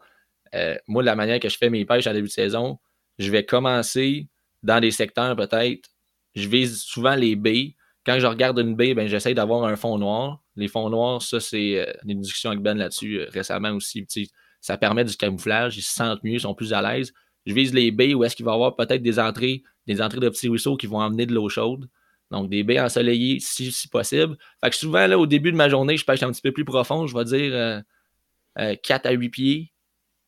Euh, 0.54 0.76
moi, 0.86 1.02
de 1.02 1.06
la 1.06 1.16
manière 1.16 1.40
que 1.40 1.48
je 1.48 1.56
fais 1.56 1.70
mes 1.70 1.84
pêches 1.84 2.06
en 2.06 2.12
début 2.12 2.28
de 2.28 2.32
saison, 2.32 2.78
je 3.18 3.30
vais 3.30 3.44
commencer 3.44 4.28
dans 4.62 4.80
des 4.80 4.90
secteurs 4.90 5.36
peut-être. 5.36 5.90
Je 6.34 6.48
vise 6.48 6.82
souvent 6.82 7.14
les 7.14 7.36
baies. 7.36 7.76
Quand 8.04 8.18
je 8.18 8.26
regarde 8.26 8.58
une 8.58 8.74
baie, 8.74 8.94
ben, 8.94 9.08
j'essaie 9.08 9.34
d'avoir 9.34 9.64
un 9.64 9.76
fond 9.76 9.98
noir. 9.98 10.42
Les 10.56 10.68
fonds 10.68 10.90
noirs, 10.90 11.22
ça, 11.22 11.40
c'est 11.40 11.80
euh, 11.80 11.92
une 12.06 12.20
discussion 12.20 12.50
avec 12.50 12.62
Ben 12.62 12.76
là-dessus 12.76 13.20
euh, 13.20 13.26
récemment 13.30 13.70
aussi. 13.70 14.06
Ça 14.60 14.76
permet 14.76 15.04
du 15.04 15.16
camouflage. 15.16 15.76
Ils 15.76 15.82
se 15.82 15.94
sentent 15.94 16.22
mieux, 16.22 16.34
ils 16.34 16.40
sont 16.40 16.54
plus 16.54 16.72
à 16.72 16.82
l'aise. 16.82 17.12
Je 17.46 17.54
vise 17.54 17.74
les 17.74 17.90
baies 17.90 18.14
où 18.14 18.24
est-ce 18.24 18.36
qu'il 18.36 18.44
va 18.44 18.52
y 18.52 18.54
avoir 18.54 18.76
peut-être 18.76 19.02
des 19.02 19.18
entrées, 19.18 19.62
des 19.86 20.00
entrées 20.00 20.20
de 20.20 20.28
petits 20.28 20.48
ruisseaux 20.48 20.76
qui 20.76 20.86
vont 20.86 21.00
emmener 21.00 21.26
de 21.26 21.34
l'eau 21.34 21.48
chaude. 21.48 21.88
Donc, 22.34 22.50
des 22.50 22.64
baies 22.64 22.80
ensoleillées 22.80 23.38
si, 23.40 23.70
si, 23.70 23.88
possible. 23.88 24.36
Fait 24.62 24.70
que 24.70 24.76
souvent, 24.76 25.06
là, 25.06 25.18
au 25.18 25.26
début 25.26 25.52
de 25.52 25.56
ma 25.56 25.68
journée, 25.68 25.96
je 25.96 26.04
pêche 26.04 26.22
un 26.22 26.32
petit 26.32 26.42
peu 26.42 26.52
plus 26.52 26.64
profond. 26.64 27.06
Je 27.06 27.16
vais 27.16 27.24
dire 27.24 27.82
4 28.82 29.06
à 29.06 29.12
8 29.12 29.28
pieds. 29.28 29.72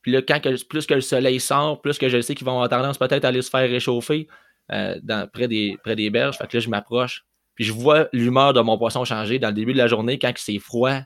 Puis 0.02 0.12
là, 0.12 0.22
quand 0.22 0.40
plus 0.68 0.86
que 0.86 0.94
le 0.94 1.00
soleil 1.00 1.40
sort, 1.40 1.82
plus 1.82 1.98
que 1.98 2.08
je 2.08 2.20
sais 2.20 2.36
qu'ils 2.36 2.46
vont 2.46 2.52
avoir 2.52 2.68
tendance 2.68 2.96
peut-être 2.96 3.24
à 3.24 3.28
aller 3.28 3.42
se 3.42 3.50
faire 3.50 3.68
réchauffer 3.68 4.28
euh, 4.70 5.00
près, 5.32 5.48
des, 5.48 5.76
près 5.82 5.96
des 5.96 6.10
berges. 6.10 6.38
Fait 6.38 6.46
que 6.46 6.56
là, 6.56 6.60
je 6.60 6.68
m'approche. 6.68 7.24
Puis 7.56 7.64
je 7.64 7.72
vois 7.72 8.08
l'humeur 8.12 8.52
de 8.52 8.60
mon 8.60 8.78
poisson 8.78 9.04
changer 9.04 9.40
dans 9.40 9.48
le 9.48 9.54
début 9.54 9.72
de 9.72 9.78
la 9.78 9.88
journée 9.88 10.18
quand 10.18 10.32
c'est 10.36 10.60
froid. 10.60 11.00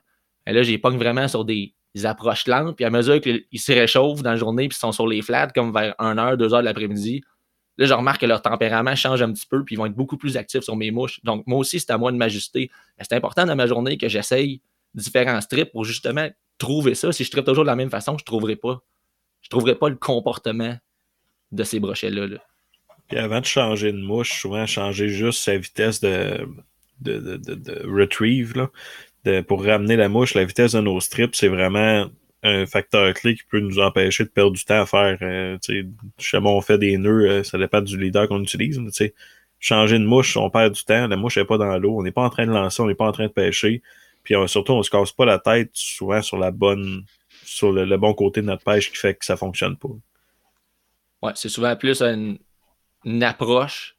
Et 0.46 0.52
là, 0.52 0.62
j'ai 0.62 0.76
vraiment 0.78 1.28
sur 1.28 1.46
des, 1.46 1.74
approches 2.04 2.46
lentes. 2.46 2.76
Puis 2.76 2.84
à 2.84 2.90
mesure 2.90 3.20
qu'ils 3.22 3.46
se 3.54 3.72
réchauffent 3.72 4.22
dans 4.22 4.32
la 4.32 4.36
journée, 4.36 4.68
puis 4.68 4.76
ils 4.76 4.80
sont 4.80 4.92
sur 4.92 5.06
les 5.06 5.22
flats, 5.22 5.48
comme 5.48 5.72
vers 5.72 5.94
1h, 5.98 6.36
2h 6.36 6.58
de 6.58 6.64
l'après-midi, 6.64 7.22
là, 7.80 7.86
je 7.86 7.94
remarque 7.94 8.20
que 8.20 8.26
leur 8.26 8.42
tempérament 8.42 8.94
change 8.94 9.22
un 9.22 9.32
petit 9.32 9.46
peu, 9.46 9.64
puis 9.64 9.74
ils 9.74 9.78
vont 9.78 9.86
être 9.86 9.94
beaucoup 9.94 10.18
plus 10.18 10.36
actifs 10.36 10.62
sur 10.62 10.76
mes 10.76 10.90
mouches. 10.90 11.20
Donc, 11.24 11.46
moi 11.46 11.58
aussi, 11.58 11.80
c'est 11.80 11.90
à 11.90 11.96
moi 11.96 12.12
de 12.12 12.16
m'ajuster. 12.18 12.70
C'est 13.00 13.14
important 13.14 13.46
dans 13.46 13.56
ma 13.56 13.66
journée 13.66 13.96
que 13.96 14.06
j'essaye 14.06 14.60
différents 14.94 15.40
strips 15.40 15.72
pour 15.72 15.84
justement 15.84 16.28
trouver 16.58 16.94
ça. 16.94 17.10
Si 17.10 17.24
je 17.24 17.30
tripe 17.30 17.46
toujours 17.46 17.64
de 17.64 17.70
la 17.70 17.76
même 17.76 17.88
façon, 17.88 18.18
je 18.18 18.22
ne 18.22 18.26
trouverai 18.26 18.56
pas. 18.56 18.82
Je 19.40 19.48
trouverai 19.48 19.76
pas 19.76 19.88
le 19.88 19.96
comportement 19.96 20.76
de 21.52 21.64
ces 21.64 21.80
brochets-là. 21.80 22.26
Puis 23.08 23.16
avant 23.16 23.40
de 23.40 23.46
changer 23.46 23.92
de 23.92 23.98
mouche, 23.98 24.38
souvent 24.40 24.66
changer 24.66 25.08
juste 25.08 25.42
sa 25.42 25.56
vitesse 25.56 26.00
de, 26.02 26.46
retrieve 27.84 28.56
là, 29.24 29.42
pour 29.44 29.64
ramener 29.64 29.96
la 29.96 30.10
mouche, 30.10 30.34
la 30.34 30.44
vitesse 30.44 30.72
de 30.72 30.80
nos 30.80 31.00
strips, 31.00 31.34
c'est 31.34 31.48
vraiment 31.48 32.10
un 32.42 32.66
facteur 32.66 33.12
clé 33.14 33.34
qui 33.34 33.42
peut 33.44 33.60
nous 33.60 33.78
empêcher 33.78 34.24
de 34.24 34.30
perdre 34.30 34.52
du 34.52 34.64
temps 34.64 34.80
à 34.80 34.86
faire. 34.86 35.18
Euh, 35.22 35.58
jamais 36.18 36.48
on 36.48 36.60
fait 36.60 36.78
des 36.78 36.96
nœuds, 36.96 37.28
euh, 37.28 37.42
ça 37.42 37.58
dépend 37.58 37.80
du 37.80 37.98
leader 37.98 38.28
qu'on 38.28 38.42
utilise. 38.42 38.78
Mais, 38.78 39.14
changer 39.58 39.98
de 39.98 40.04
mouche, 40.04 40.36
on 40.36 40.48
perd 40.48 40.72
du 40.72 40.84
temps, 40.84 41.06
la 41.06 41.16
mouche 41.16 41.36
n'est 41.36 41.44
pas 41.44 41.58
dans 41.58 41.78
l'eau, 41.78 41.98
on 41.98 42.02
n'est 42.02 42.12
pas 42.12 42.22
en 42.22 42.30
train 42.30 42.46
de 42.46 42.52
lancer, 42.52 42.82
on 42.82 42.86
n'est 42.86 42.94
pas 42.94 43.06
en 43.06 43.12
train 43.12 43.26
de 43.26 43.32
pêcher. 43.32 43.82
Puis 44.22 44.34
surtout, 44.46 44.72
on 44.72 44.82
se 44.82 44.90
casse 44.90 45.12
pas 45.12 45.26
la 45.26 45.38
tête 45.38 45.70
souvent 45.74 46.22
sur 46.22 46.38
la 46.38 46.50
bonne 46.50 47.04
sur 47.50 47.72
le, 47.72 47.96
bon 47.96 48.14
côté 48.14 48.42
de 48.42 48.46
notre 48.46 48.64
pêche 48.64 48.90
qui 48.90 48.96
fait 48.96 49.14
que 49.14 49.24
ça 49.24 49.36
fonctionne 49.36 49.76
pas. 49.76 49.88
Ouais, 51.22 51.32
c'est 51.34 51.48
souvent 51.48 51.74
plus 51.76 52.00
une, 52.00 52.38
approche 53.22 53.96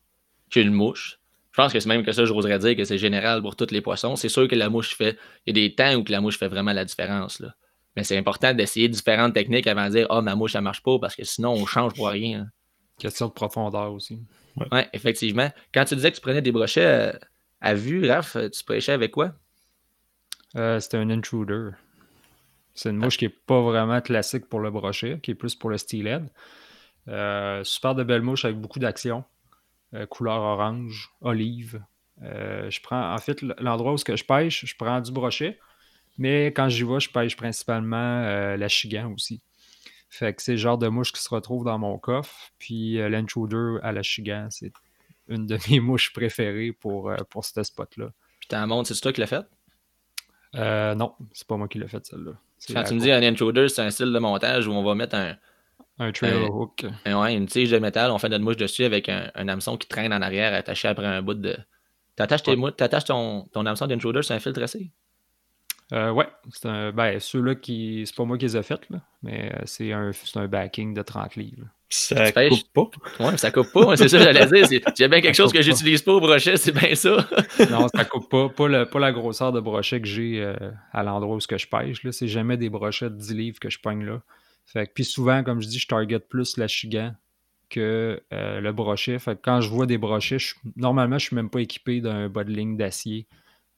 qu'une 0.49 0.71
mouche. 0.71 1.19
Je 1.51 1.57
pense 1.57 1.73
que 1.73 1.79
c'est 1.79 1.89
même 1.89 2.05
que 2.05 2.13
ça, 2.13 2.23
j'oserais 2.23 2.59
dire 2.59 2.77
que 2.77 2.85
c'est 2.85 2.97
général 2.97 3.41
pour 3.41 3.57
tous 3.57 3.71
les 3.71 3.81
poissons. 3.81 4.15
C'est 4.15 4.29
sûr 4.29 4.47
que 4.47 4.55
la 4.55 4.69
mouche 4.69 4.95
fait. 4.95 5.17
Il 5.45 5.57
y 5.57 5.59
a 5.59 5.67
des 5.67 5.75
temps 5.75 5.93
où 5.95 6.03
que 6.03 6.11
la 6.11 6.21
mouche 6.21 6.37
fait 6.37 6.47
vraiment 6.47 6.71
la 6.71 6.85
différence. 6.85 7.39
Là. 7.41 7.53
Mais 7.95 8.03
c'est 8.03 8.17
important 8.17 8.53
d'essayer 8.53 8.87
différentes 8.87 9.33
techniques 9.33 9.67
avant 9.67 9.85
de 9.85 9.91
dire 9.91 10.07
Ah, 10.09 10.17
oh, 10.17 10.21
ma 10.21 10.35
mouche, 10.35 10.53
ça 10.53 10.61
marche 10.61 10.81
pas, 10.81 10.97
parce 10.99 11.15
que 11.15 11.23
sinon, 11.23 11.51
on 11.51 11.65
change 11.65 11.93
pour 11.93 12.07
rien. 12.07 12.47
Question 12.97 13.27
de 13.27 13.33
profondeur 13.33 13.91
aussi. 13.91 14.19
Ouais. 14.71 14.89
effectivement. 14.93 15.49
Quand 15.73 15.85
tu 15.85 15.95
disais 15.95 16.11
que 16.11 16.15
tu 16.15 16.21
prenais 16.21 16.41
des 16.41 16.51
brochets 16.51 16.85
euh, 16.85 17.11
à, 17.61 17.73
vue, 17.73 18.09
Raph, 18.09 18.37
tu 18.51 18.63
prêchais 18.63 18.91
avec 18.91 19.11
quoi? 19.11 19.33
Euh, 20.55 20.79
c'était 20.79 20.97
un 20.97 21.09
intruder. 21.09 21.71
C'est 22.73 22.89
une 22.89 22.97
mouche 22.97 23.17
qui 23.17 23.25
n'est 23.25 23.29
pas 23.45 23.61
vraiment 23.61 24.01
classique 24.01 24.47
pour 24.47 24.59
le 24.59 24.71
brochet, 24.71 25.19
qui 25.21 25.31
est 25.31 25.35
plus 25.35 25.55
pour 25.55 25.69
le 25.69 25.77
steelhead. 25.77 26.29
Euh, 27.07 27.63
super 27.63 27.95
de 27.95 28.03
belle 28.03 28.21
mouche 28.21 28.45
avec 28.45 28.57
beaucoup 28.57 28.79
d'action. 28.79 29.23
Euh, 29.93 30.05
couleur 30.05 30.39
orange, 30.39 31.11
olive. 31.21 31.83
Euh, 32.23 32.69
je 32.69 32.81
prends, 32.81 33.13
en 33.13 33.17
fait, 33.17 33.41
l'endroit 33.59 33.93
où 33.93 33.97
ce 33.97 34.05
que 34.05 34.15
je 34.15 34.23
pêche, 34.23 34.65
je 34.65 34.75
prends 34.77 35.01
du 35.01 35.11
brochet, 35.11 35.59
mais 36.17 36.47
quand 36.47 36.69
j'y 36.69 36.83
vais, 36.83 36.99
je 36.99 37.09
pêche 37.09 37.35
principalement 37.35 38.21
la 38.55 38.67
chigan 38.67 39.11
aussi. 39.13 39.41
Fait 40.09 40.33
que 40.33 40.41
c'est 40.41 40.53
le 40.53 40.57
genre 40.57 40.77
de 40.77 40.87
mouche 40.87 41.13
qui 41.13 41.21
se 41.21 41.29
retrouve 41.29 41.63
dans 41.63 41.79
mon 41.79 41.97
coffre. 41.97 42.51
Puis 42.59 42.95
l'intruder 42.95 43.77
à 43.81 43.91
la 43.91 44.03
chigan, 44.03 44.47
c'est 44.49 44.73
une 45.27 45.47
de 45.47 45.57
mes 45.69 45.79
mouches 45.79 46.11
préférées 46.13 46.73
pour, 46.73 47.11
pour 47.29 47.45
ce 47.45 47.63
spot-là. 47.63 48.09
Puis 48.39 48.47
t'as 48.49 48.59
un 48.59 48.67
monde, 48.67 48.85
c'est 48.85 48.99
toi 48.99 49.13
qui 49.13 49.21
l'as 49.21 49.27
fait? 49.27 49.45
non, 50.53 51.13
c'est 51.33 51.47
pas 51.47 51.57
moi 51.57 51.67
qui 51.67 51.79
l'ai 51.79 51.87
fait 51.87 52.05
celle-là. 52.05 52.33
Quand 52.69 52.83
tu 52.83 52.93
me 52.93 52.99
dis 52.99 53.11
un 53.11 53.23
intruder, 53.23 53.67
c'est 53.69 53.81
un 53.81 53.89
style 53.89 54.11
de 54.11 54.19
montage 54.19 54.67
où 54.67 54.71
on 54.71 54.83
va 54.83 54.95
mettre 54.95 55.15
un. 55.15 55.35
Un 55.99 56.11
trail 56.11 56.45
hook. 56.49 56.85
ouais, 57.05 57.35
une 57.35 57.45
tige 57.45 57.69
de 57.69 57.77
métal, 57.77 58.11
on 58.11 58.17
fait 58.17 58.29
notre 58.29 58.43
mouche 58.43 58.57
dessus 58.57 58.85
avec 58.85 59.07
un, 59.07 59.29
hameçon 59.35 59.77
qui 59.77 59.87
traîne 59.87 60.13
en 60.13 60.21
arrière 60.21 60.53
attaché 60.53 60.87
après 60.87 61.05
un 61.05 61.21
bout 61.21 61.35
de. 61.35 61.55
T'attaches, 62.15 62.43
ton, 63.05 63.43
ton 63.51 63.65
hameçon 63.65 63.87
d'intruder 63.87 64.21
sur 64.21 64.35
un 64.35 64.39
fil 64.39 64.53
tracé? 64.53 64.91
Euh, 65.93 66.11
ouais, 66.11 66.27
c'est 66.51 66.67
un. 66.67 66.91
Ben, 66.91 67.19
ceux-là 67.19 67.55
qui. 67.55 68.03
C'est 68.05 68.15
pas 68.15 68.25
moi 68.25 68.37
qui 68.37 68.45
les 68.45 68.57
ai 68.57 68.63
fait, 68.63 68.89
là, 68.89 69.01
mais 69.23 69.51
euh, 69.53 69.61
c'est 69.65 69.91
un, 69.91 70.11
un 70.35 70.47
backing 70.47 70.93
de 70.93 71.01
30 71.01 71.35
livres. 71.35 71.67
Ça 71.91 72.31
coupe 72.31 72.73
pas. 72.73 72.89
Ouais, 73.19 73.37
ça 73.37 73.51
coupe 73.51 73.71
pas. 73.73 73.97
C'est 73.97 74.07
ça 74.07 74.17
que 74.17 74.23
j'allais 74.23 74.45
dire. 74.45 74.81
J'ai 74.97 75.07
bien 75.09 75.19
quelque 75.19 75.35
chose 75.35 75.51
que 75.51 75.61
j'utilise 75.61 76.01
pas 76.01 76.13
au 76.13 76.21
brochet, 76.21 76.55
c'est 76.55 76.71
bien 76.71 76.95
ça. 76.95 77.27
non, 77.69 77.87
ça 77.89 78.05
coupe 78.05 78.29
pas. 78.29 78.47
Pas, 78.47 78.85
pas 78.85 78.99
la 78.99 79.11
grosseur 79.11 79.51
de 79.51 79.59
brochet 79.59 79.99
que 79.99 80.07
j'ai 80.07 80.41
euh, 80.41 80.55
à 80.93 81.03
l'endroit 81.03 81.35
où 81.35 81.39
que 81.39 81.57
je 81.57 81.67
pêche. 81.67 82.01
C'est 82.11 82.29
jamais 82.29 82.55
des 82.55 82.69
brochets 82.69 83.09
de 83.09 83.15
10 83.15 83.33
livres 83.33 83.59
que 83.59 83.69
je 83.69 83.79
pogne 83.79 84.05
là. 84.05 84.21
Fait 84.65 84.89
puis 84.93 85.03
souvent, 85.03 85.43
comme 85.43 85.61
je 85.61 85.67
dis, 85.67 85.79
je 85.79 85.87
target 85.87 86.19
plus 86.19 86.55
la 86.55 86.69
chigan 86.69 87.13
que 87.69 88.21
euh, 88.31 88.61
le 88.61 88.71
brochet. 88.71 89.19
Fait 89.19 89.37
quand 89.41 89.59
je 89.59 89.69
vois 89.69 89.85
des 89.85 89.97
brochets, 89.97 90.37
normalement, 90.77 91.19
je 91.19 91.25
suis 91.25 91.35
même 91.35 91.49
pas 91.49 91.59
équipé 91.59 91.99
d'un 91.99 92.29
bas 92.29 92.45
de 92.45 92.51
ligne 92.51 92.77
d'acier 92.77 93.27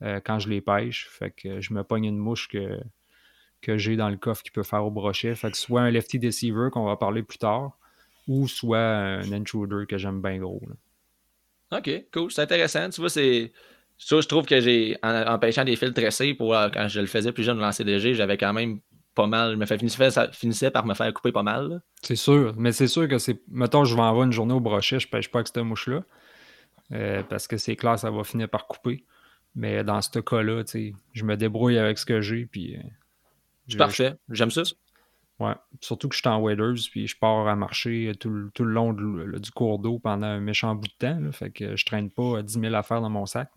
euh, 0.03 0.19
quand 0.23 0.39
je 0.39 0.49
les 0.49 0.61
pêche. 0.61 1.07
Fait 1.09 1.31
que 1.31 1.61
je 1.61 1.73
me 1.73 1.83
pogne 1.83 2.05
une 2.05 2.17
mouche 2.17 2.47
que, 2.47 2.79
que 3.61 3.77
j'ai 3.77 3.95
dans 3.95 4.09
le 4.09 4.17
coffre 4.17 4.43
qui 4.43 4.51
peut 4.51 4.63
faire 4.63 4.85
au 4.85 4.91
brochet. 4.91 5.35
Fait 5.35 5.51
que 5.51 5.57
soit 5.57 5.81
un 5.81 5.91
lefty 5.91 6.19
deceiver 6.19 6.69
qu'on 6.71 6.85
va 6.85 6.97
parler 6.97 7.23
plus 7.23 7.37
tard, 7.37 7.77
ou 8.27 8.47
soit 8.47 8.79
un 8.79 9.31
intruder 9.31 9.85
que 9.87 9.97
j'aime 9.97 10.21
bien 10.21 10.37
gros. 10.37 10.61
OK, 11.71 11.89
cool. 12.13 12.31
C'est 12.31 12.41
intéressant. 12.41 12.89
Tu 12.89 13.01
vois, 13.01 13.09
c'est. 13.09 13.51
Ça, 13.97 14.19
je 14.19 14.27
trouve 14.27 14.45
que 14.45 14.59
j'ai, 14.59 14.97
en, 15.03 15.37
pêchant 15.39 15.63
des 15.63 15.75
fils 15.75 15.93
tressés, 15.93 16.33
pour, 16.33 16.55
euh, 16.55 16.67
quand 16.73 16.87
je 16.87 16.99
le 16.99 17.05
faisais 17.05 17.31
plus 17.31 17.43
jeune 17.43 17.59
dans 17.59 17.71
CDG, 17.71 18.15
j'avais 18.15 18.37
quand 18.37 18.51
même 18.51 18.79
pas 19.15 19.27
mal. 19.27 19.55
Me 19.55 19.65
fait, 19.65 20.11
ça 20.11 20.31
finissait 20.31 20.71
par 20.71 20.85
me 20.85 20.93
faire 20.93 21.13
couper 21.13 21.31
pas 21.31 21.43
mal. 21.43 21.81
C'est 22.01 22.15
sûr. 22.15 22.53
Mais 22.57 22.71
c'est 22.71 22.87
sûr 22.87 23.07
que 23.07 23.17
c'est. 23.17 23.41
Mettons, 23.47 23.85
je 23.85 23.95
vais 23.95 24.01
avoir 24.01 24.23
une 24.23 24.33
journée 24.33 24.53
au 24.53 24.59
brochet, 24.59 24.99
je 24.99 25.07
pêche 25.07 25.29
pas 25.29 25.39
avec 25.39 25.47
cette 25.47 25.63
mouche-là. 25.63 26.03
Euh, 26.91 27.23
parce 27.29 27.47
que 27.47 27.57
c'est 27.57 27.75
clair, 27.75 27.97
ça 27.97 28.11
va 28.11 28.23
finir 28.23 28.49
par 28.49 28.67
couper. 28.67 29.05
Mais 29.55 29.83
dans 29.83 30.01
ce 30.01 30.19
cas-là, 30.19 30.63
je 31.13 31.23
me 31.23 31.37
débrouille 31.37 31.77
avec 31.77 31.97
ce 31.97 32.05
que 32.05 32.21
j'ai. 32.21 32.45
Puis, 32.45 32.75
euh, 32.75 32.81
c'est 33.67 33.77
parfait. 33.77 34.15
J'aime 34.29 34.51
ça. 34.51 34.63
Ouais. 35.39 35.53
Surtout 35.81 36.09
que 36.09 36.15
je 36.15 36.21
suis 36.21 36.29
en 36.29 36.39
waders, 36.39 36.75
puis 36.91 37.07
je 37.07 37.17
pars 37.17 37.47
à 37.47 37.55
marcher 37.55 38.11
tout, 38.19 38.29
le 38.29 38.51
long 38.63 38.93
du 38.93 39.51
cours 39.51 39.79
d'eau 39.79 39.99
pendant 39.99 40.27
un 40.27 40.39
méchant 40.39 40.75
bout 40.75 40.87
de 40.87 40.93
temps. 40.97 41.31
fait 41.31 41.51
que 41.51 41.75
je 41.75 41.85
traîne 41.85 42.09
pas 42.09 42.41
10 42.41 42.59
000 42.59 42.73
affaires 42.75 43.01
dans 43.01 43.09
mon 43.09 43.25
sac. 43.25 43.49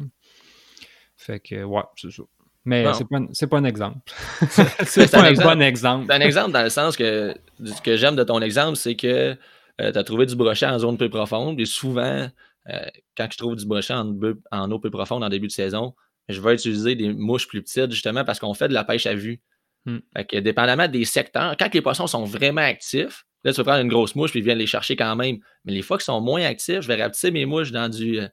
Fait 1.17 1.41
que, 1.41 1.65
ouais, 1.65 1.83
c'est 1.97 2.11
ça. 2.11 2.23
Mais 2.65 2.85
c'est 2.95 3.07
pas, 3.09 3.47
pas 3.49 3.59
un 3.59 3.65
exemple. 3.65 4.01
C'est 4.87 5.09
pas 5.09 5.21
un 5.21 5.27
exemple. 5.27 5.55
bon 5.55 5.63
exemple. 5.63 6.07
C'est 6.09 6.15
un 6.15 6.21
exemple 6.21 6.51
dans 6.51 6.65
le 6.65 6.69
sens 6.69 6.97
que 6.97 7.33
ce 7.65 7.81
que 7.81 7.97
j'aime 7.97 8.17
de 8.17 8.25
ton 8.25 8.43
exemple, 8.43 8.75
c'est 8.75 8.97
que 8.97 9.35
tu 9.79 9.85
as 9.85 10.03
trouvé 10.03 10.27
du 10.27 10.35
brochet 10.35 10.67
en 10.67 10.77
zone 10.81 10.99
peu 10.99 11.09
profonde. 11.09 11.61
Et 11.61 11.65
souvent, 11.65 12.29
euh, 12.71 12.87
quand 13.17 13.29
je 13.31 13.39
trouve 13.39 13.57
du 13.57 13.67
brochet 13.67 13.95
en, 13.95 14.71
eau 14.71 14.79
peu 14.79 14.91
profonde 14.91 15.23
en 15.23 15.29
début 15.29 15.47
de 15.47 15.53
saison, 15.53 15.95
je 16.29 16.41
vais 16.41 16.55
utiliser 16.55 16.95
des 16.97 17.13
mouches 17.13 17.47
plus 17.47 17.63
petites 17.63 17.93
justement 17.93 18.25
parce 18.25 18.39
qu'on 18.39 18.55
fait 18.55 18.69
de 18.69 18.75
la 18.75 18.85
pêche 18.85 19.07
à 19.07 19.15
vue. 19.15 19.41
Hmm. 19.85 19.99
Fait 20.17 20.25
que 20.25 20.37
dépendamment 20.39 20.89
des 20.89 21.05
secteurs, 21.05 21.57
quand 21.57 21.73
les 21.73 21.81
poissons 21.81 22.09
sont 22.09 22.25
vraiment 22.25 22.63
actifs, 22.63 23.25
là, 23.45 23.53
tu 23.53 23.59
vas 23.59 23.65
prendre 23.65 23.83
une 23.83 23.89
grosse 23.89 24.17
mouche 24.17 24.31
puis 24.31 24.41
ils 24.41 24.45
viennent 24.45 24.59
les 24.59 24.67
chercher 24.67 24.97
quand 24.97 25.15
même. 25.15 25.39
Mais 25.65 25.73
les 25.73 25.83
fois 25.83 25.97
qu'ils 25.97 26.05
sont 26.07 26.21
moins 26.21 26.43
actifs, 26.43 26.81
je 26.81 26.89
vais 26.89 27.01
rapetisser 27.01 27.31
mes 27.31 27.47
mouches 27.47 27.71
dans 27.71 27.89
du 27.89 28.21
euh, 28.21 28.29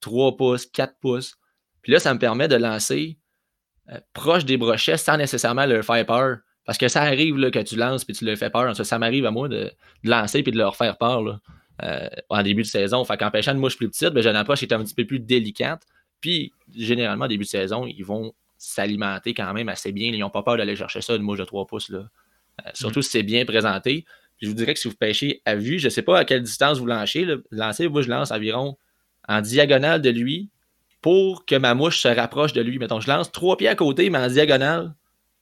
3 0.00 0.36
pouces, 0.36 0.66
4 0.66 0.94
pouces. 1.00 1.34
Puis 1.82 1.92
là, 1.92 1.98
ça 1.98 2.14
me 2.14 2.20
permet 2.20 2.46
de 2.46 2.56
lancer 2.56 3.18
euh, 3.90 3.98
proche 4.12 4.44
des 4.44 4.56
brochets 4.56 4.96
sans 4.96 5.16
nécessairement 5.16 5.66
leur 5.66 5.84
faire 5.84 6.06
peur. 6.06 6.38
Parce 6.64 6.78
que 6.78 6.88
ça 6.88 7.02
arrive 7.02 7.36
là, 7.36 7.50
que 7.50 7.60
tu 7.60 7.76
lances 7.76 8.04
puis 8.04 8.14
tu 8.14 8.24
leur 8.24 8.36
fais 8.36 8.50
peur. 8.50 8.74
Ça, 8.76 8.84
ça 8.84 8.98
m'arrive 8.98 9.26
à 9.26 9.30
moi 9.30 9.48
de, 9.48 9.72
de 10.04 10.10
lancer 10.10 10.42
puis 10.42 10.52
de 10.52 10.58
leur 10.58 10.76
faire 10.76 10.98
peur 10.98 11.22
là, 11.22 11.40
euh, 11.82 12.08
en 12.30 12.42
début 12.42 12.62
de 12.62 12.66
saison. 12.66 13.04
Fait 13.04 13.16
qu'en 13.16 13.30
pêchant 13.30 13.52
une 13.52 13.58
mouche 13.58 13.76
plus 13.76 13.88
petite, 13.88 14.10
ben, 14.10 14.22
j'ai 14.22 14.30
une 14.30 14.36
approche 14.36 14.60
qui 14.60 14.64
est 14.64 14.72
un 14.72 14.82
petit 14.82 14.94
peu 14.94 15.04
plus 15.04 15.20
délicate. 15.20 15.82
Puis, 16.20 16.52
généralement, 16.74 17.28
début 17.28 17.44
de 17.44 17.48
saison, 17.48 17.86
ils 17.86 18.04
vont 18.04 18.32
s'alimenter 18.58 19.34
quand 19.34 19.52
même 19.52 19.68
assez 19.68 19.92
bien. 19.92 20.10
Ils 20.12 20.18
n'ont 20.18 20.30
pas 20.30 20.42
peur 20.42 20.56
d'aller 20.56 20.76
chercher 20.76 21.00
ça, 21.00 21.14
une 21.14 21.22
mouche 21.22 21.38
de 21.38 21.44
3 21.44 21.66
pouces. 21.66 21.90
Là. 21.90 22.08
Euh, 22.64 22.70
surtout 22.74 23.02
si 23.02 23.10
c'est 23.10 23.22
bien 23.22 23.44
présenté. 23.44 24.04
Puis 24.38 24.46
je 24.46 24.48
vous 24.48 24.54
dirais 24.54 24.74
que 24.74 24.80
si 24.80 24.88
vous 24.88 24.94
pêchez 24.94 25.42
à 25.44 25.54
vue, 25.54 25.78
je 25.78 25.86
ne 25.86 25.90
sais 25.90 26.02
pas 26.02 26.18
à 26.18 26.24
quelle 26.24 26.42
distance 26.42 26.78
vous 26.78 26.86
lancez. 26.86 27.24
Là. 27.24 27.36
Lancez, 27.50 27.88
moi, 27.88 28.02
je 28.02 28.08
lance 28.08 28.30
environ 28.30 28.76
en 29.28 29.40
diagonale 29.40 30.02
de 30.02 30.10
lui 30.10 30.50
pour 31.02 31.46
que 31.46 31.56
ma 31.56 31.74
mouche 31.74 31.98
se 32.00 32.08
rapproche 32.08 32.52
de 32.52 32.60
lui. 32.60 32.78
Mettons, 32.78 33.00
je 33.00 33.08
lance 33.08 33.30
trois 33.30 33.56
pieds 33.56 33.68
à 33.68 33.74
côté, 33.74 34.10
mais 34.10 34.18
en 34.18 34.28
diagonale. 34.28 34.94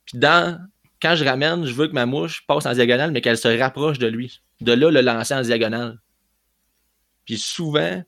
Puis 0.04 0.18
dans, 0.18 0.60
quand 1.00 1.14
je 1.16 1.24
ramène, 1.24 1.64
je 1.64 1.72
veux 1.72 1.86
que 1.86 1.92
ma 1.92 2.06
mouche 2.06 2.44
passe 2.46 2.66
en 2.66 2.72
diagonale, 2.72 3.12
mais 3.12 3.20
qu'elle 3.20 3.38
se 3.38 3.48
rapproche 3.48 3.98
de 3.98 4.06
lui. 4.06 4.40
De 4.60 4.72
là, 4.72 4.90
le 4.90 5.00
lancer 5.00 5.34
en 5.34 5.42
diagonale. 5.42 5.98
Puis 7.24 7.38
souvent, 7.38 8.02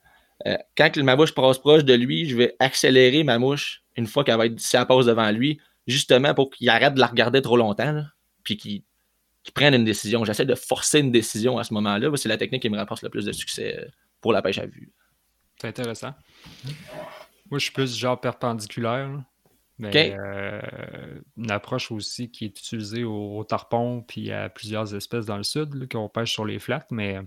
euh, 0.46 0.56
quand 0.76 0.96
ma 0.98 1.16
mouche 1.16 1.34
passe 1.34 1.58
proche 1.58 1.84
de 1.84 1.94
lui, 1.94 2.28
je 2.28 2.36
vais 2.36 2.54
accélérer 2.58 3.24
ma 3.24 3.38
mouche 3.38 3.82
une 3.96 4.06
fois 4.06 4.24
qu'elle 4.24 4.36
va 4.36 4.46
être, 4.46 4.60
si 4.60 4.76
elle 4.76 4.86
passe 4.86 5.06
devant 5.06 5.30
lui, 5.30 5.60
justement 5.86 6.34
pour 6.34 6.50
qu'il 6.50 6.68
arrête 6.68 6.94
de 6.94 7.00
la 7.00 7.06
regarder 7.06 7.40
trop 7.40 7.56
longtemps, 7.56 7.92
là, 7.92 8.04
puis 8.42 8.56
qu'il 8.56 8.82
prenne 9.54 9.74
une 9.74 9.84
décision. 9.84 10.24
J'essaie 10.24 10.44
de 10.44 10.54
forcer 10.54 11.00
une 11.00 11.12
décision 11.12 11.58
à 11.58 11.64
ce 11.64 11.72
moment-là. 11.74 12.10
C'est 12.16 12.28
la 12.28 12.36
technique 12.36 12.62
qui 12.62 12.70
me 12.70 12.76
rapporte 12.76 13.02
le 13.02 13.08
plus 13.08 13.24
de 13.24 13.32
succès 13.32 13.78
euh, 13.78 13.88
pour 14.20 14.32
la 14.32 14.42
pêche 14.42 14.58
à 14.58 14.66
vue. 14.66 14.92
C'est 15.60 15.68
intéressant. 15.68 16.12
Moi, 17.50 17.58
je 17.58 17.64
suis 17.64 17.72
plus 17.72 17.96
genre 17.96 18.20
perpendiculaire. 18.20 19.08
là. 19.08 19.24
Mais 19.78 20.16
euh, 20.18 20.60
une 21.36 21.50
approche 21.50 21.92
aussi 21.92 22.30
qui 22.30 22.46
est 22.46 22.58
utilisée 22.58 23.04
au, 23.04 23.38
au 23.38 23.44
tarpon 23.44 24.02
puis 24.02 24.32
à 24.32 24.48
plusieurs 24.48 24.94
espèces 24.94 25.26
dans 25.26 25.36
le 25.36 25.42
sud, 25.42 25.86
qu'on 25.90 26.08
pêche 26.08 26.32
sur 26.32 26.46
les 26.46 26.58
flats, 26.58 26.86
mais 26.90 27.18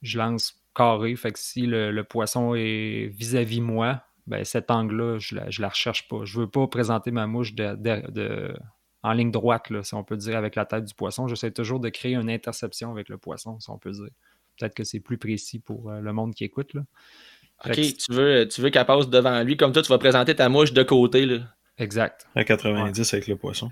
je 0.00 0.18
lance 0.18 0.63
carré. 0.74 1.14
Fait 1.16 1.32
que 1.32 1.38
si 1.38 1.62
le, 1.66 1.90
le 1.90 2.04
poisson 2.04 2.54
est 2.54 3.06
vis-à-vis 3.14 3.60
moi, 3.60 4.02
ben 4.26 4.44
cet 4.44 4.70
angle-là, 4.70 5.18
je 5.18 5.34
la, 5.36 5.50
je 5.50 5.60
la 5.62 5.68
recherche 5.68 6.08
pas. 6.08 6.24
Je 6.24 6.40
veux 6.40 6.46
pas 6.48 6.66
présenter 6.66 7.10
ma 7.10 7.26
mouche 7.26 7.54
de, 7.54 7.74
de- 7.76 8.10
de- 8.10 8.56
en 9.02 9.12
ligne 9.12 9.30
droite, 9.30 9.68
là, 9.70 9.82
si 9.82 9.94
on 9.94 10.02
peut 10.02 10.16
dire, 10.16 10.36
avec 10.36 10.54
la 10.56 10.64
tête 10.64 10.84
du 10.86 10.94
poisson. 10.94 11.28
J'essaie 11.28 11.50
toujours 11.50 11.78
de 11.78 11.90
créer 11.90 12.14
une 12.14 12.30
interception 12.30 12.90
avec 12.90 13.08
le 13.10 13.18
poisson, 13.18 13.60
si 13.60 13.68
on 13.70 13.76
peut 13.78 13.90
dire. 13.92 14.08
Peut-être 14.58 14.74
que 14.74 14.84
c'est 14.84 15.00
plus 15.00 15.18
précis 15.18 15.58
pour 15.58 15.90
euh, 15.90 16.00
le 16.00 16.12
monde 16.14 16.34
qui 16.34 16.44
écoute. 16.44 16.72
Là. 16.74 16.82
OK, 17.66 17.72
que- 17.72 17.96
tu 17.96 18.12
veux, 18.12 18.48
tu 18.48 18.60
veux 18.62 18.70
qu'elle 18.70 18.86
passe 18.86 19.08
devant 19.10 19.42
lui. 19.42 19.56
Comme 19.58 19.72
toi, 19.72 19.82
tu 19.82 19.88
vas 19.90 19.98
présenter 19.98 20.34
ta 20.34 20.48
mouche 20.48 20.72
de 20.72 20.82
côté. 20.82 21.26
Là. 21.26 21.40
Exact. 21.76 22.26
À 22.34 22.44
90 22.44 23.12
avec 23.14 23.26
le 23.26 23.36
poisson. 23.36 23.70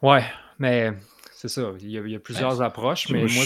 Ouais, 0.00 0.24
mais 0.58 0.92
c'est 1.32 1.48
ça. 1.48 1.72
Il 1.80 1.90
y 1.90 1.98
a, 1.98 2.00
il 2.00 2.12
y 2.12 2.16
a 2.16 2.20
plusieurs 2.20 2.62
approches, 2.62 3.08
mais 3.10 3.20
moi, 3.34 3.44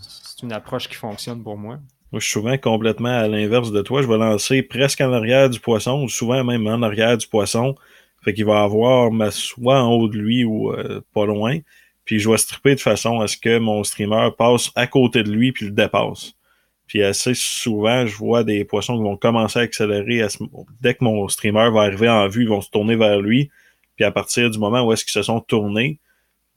c'est 0.00 0.42
une 0.42 0.52
approche 0.52 0.88
qui 0.88 0.96
fonctionne 0.96 1.42
pour 1.44 1.56
moi. 1.56 1.78
Moi, 2.12 2.20
je 2.20 2.26
suis 2.26 2.32
souvent 2.32 2.58
complètement 2.58 3.08
à 3.08 3.26
l'inverse 3.26 3.72
de 3.72 3.80
toi. 3.80 4.02
Je 4.02 4.06
vais 4.06 4.18
lancer 4.18 4.62
presque 4.62 5.00
en 5.00 5.12
arrière 5.14 5.48
du 5.48 5.58
poisson, 5.58 6.02
ou 6.02 6.10
souvent 6.10 6.44
même 6.44 6.66
en 6.66 6.82
arrière 6.82 7.16
du 7.16 7.26
poisson. 7.26 7.74
Fait 8.22 8.34
qu'il 8.34 8.44
va 8.44 8.62
avoir 8.62 9.10
ma 9.10 9.30
soit 9.30 9.82
en 9.82 9.92
haut 9.92 10.08
de 10.08 10.18
lui 10.18 10.44
ou 10.44 10.72
euh, 10.72 11.00
pas 11.14 11.24
loin. 11.24 11.58
Puis 12.04 12.18
je 12.18 12.28
vais 12.28 12.36
stripper 12.36 12.74
de 12.74 12.80
façon 12.80 13.20
à 13.20 13.28
ce 13.28 13.38
que 13.38 13.58
mon 13.58 13.82
streamer 13.82 14.28
passe 14.36 14.70
à 14.74 14.86
côté 14.86 15.22
de 15.22 15.30
lui 15.30 15.52
puis 15.52 15.64
le 15.64 15.72
dépasse. 15.72 16.34
Puis 16.86 17.02
assez 17.02 17.32
souvent, 17.34 18.06
je 18.06 18.14
vois 18.14 18.44
des 18.44 18.66
poissons 18.66 18.98
qui 18.98 19.02
vont 19.02 19.16
commencer 19.16 19.60
à 19.60 19.62
accélérer. 19.62 20.26
Dès 20.82 20.94
que 20.94 21.04
mon 21.04 21.26
streamer 21.28 21.70
va 21.72 21.80
arriver 21.82 22.10
en 22.10 22.28
vue, 22.28 22.42
ils 22.42 22.48
vont 22.48 22.60
se 22.60 22.68
tourner 22.68 22.96
vers 22.96 23.22
lui. 23.22 23.50
Puis 23.96 24.04
à 24.04 24.10
partir 24.10 24.50
du 24.50 24.58
moment 24.58 24.82
où 24.82 24.92
est-ce 24.92 25.04
qu'ils 25.04 25.12
se 25.12 25.22
sont 25.22 25.40
tournés, 25.40 25.98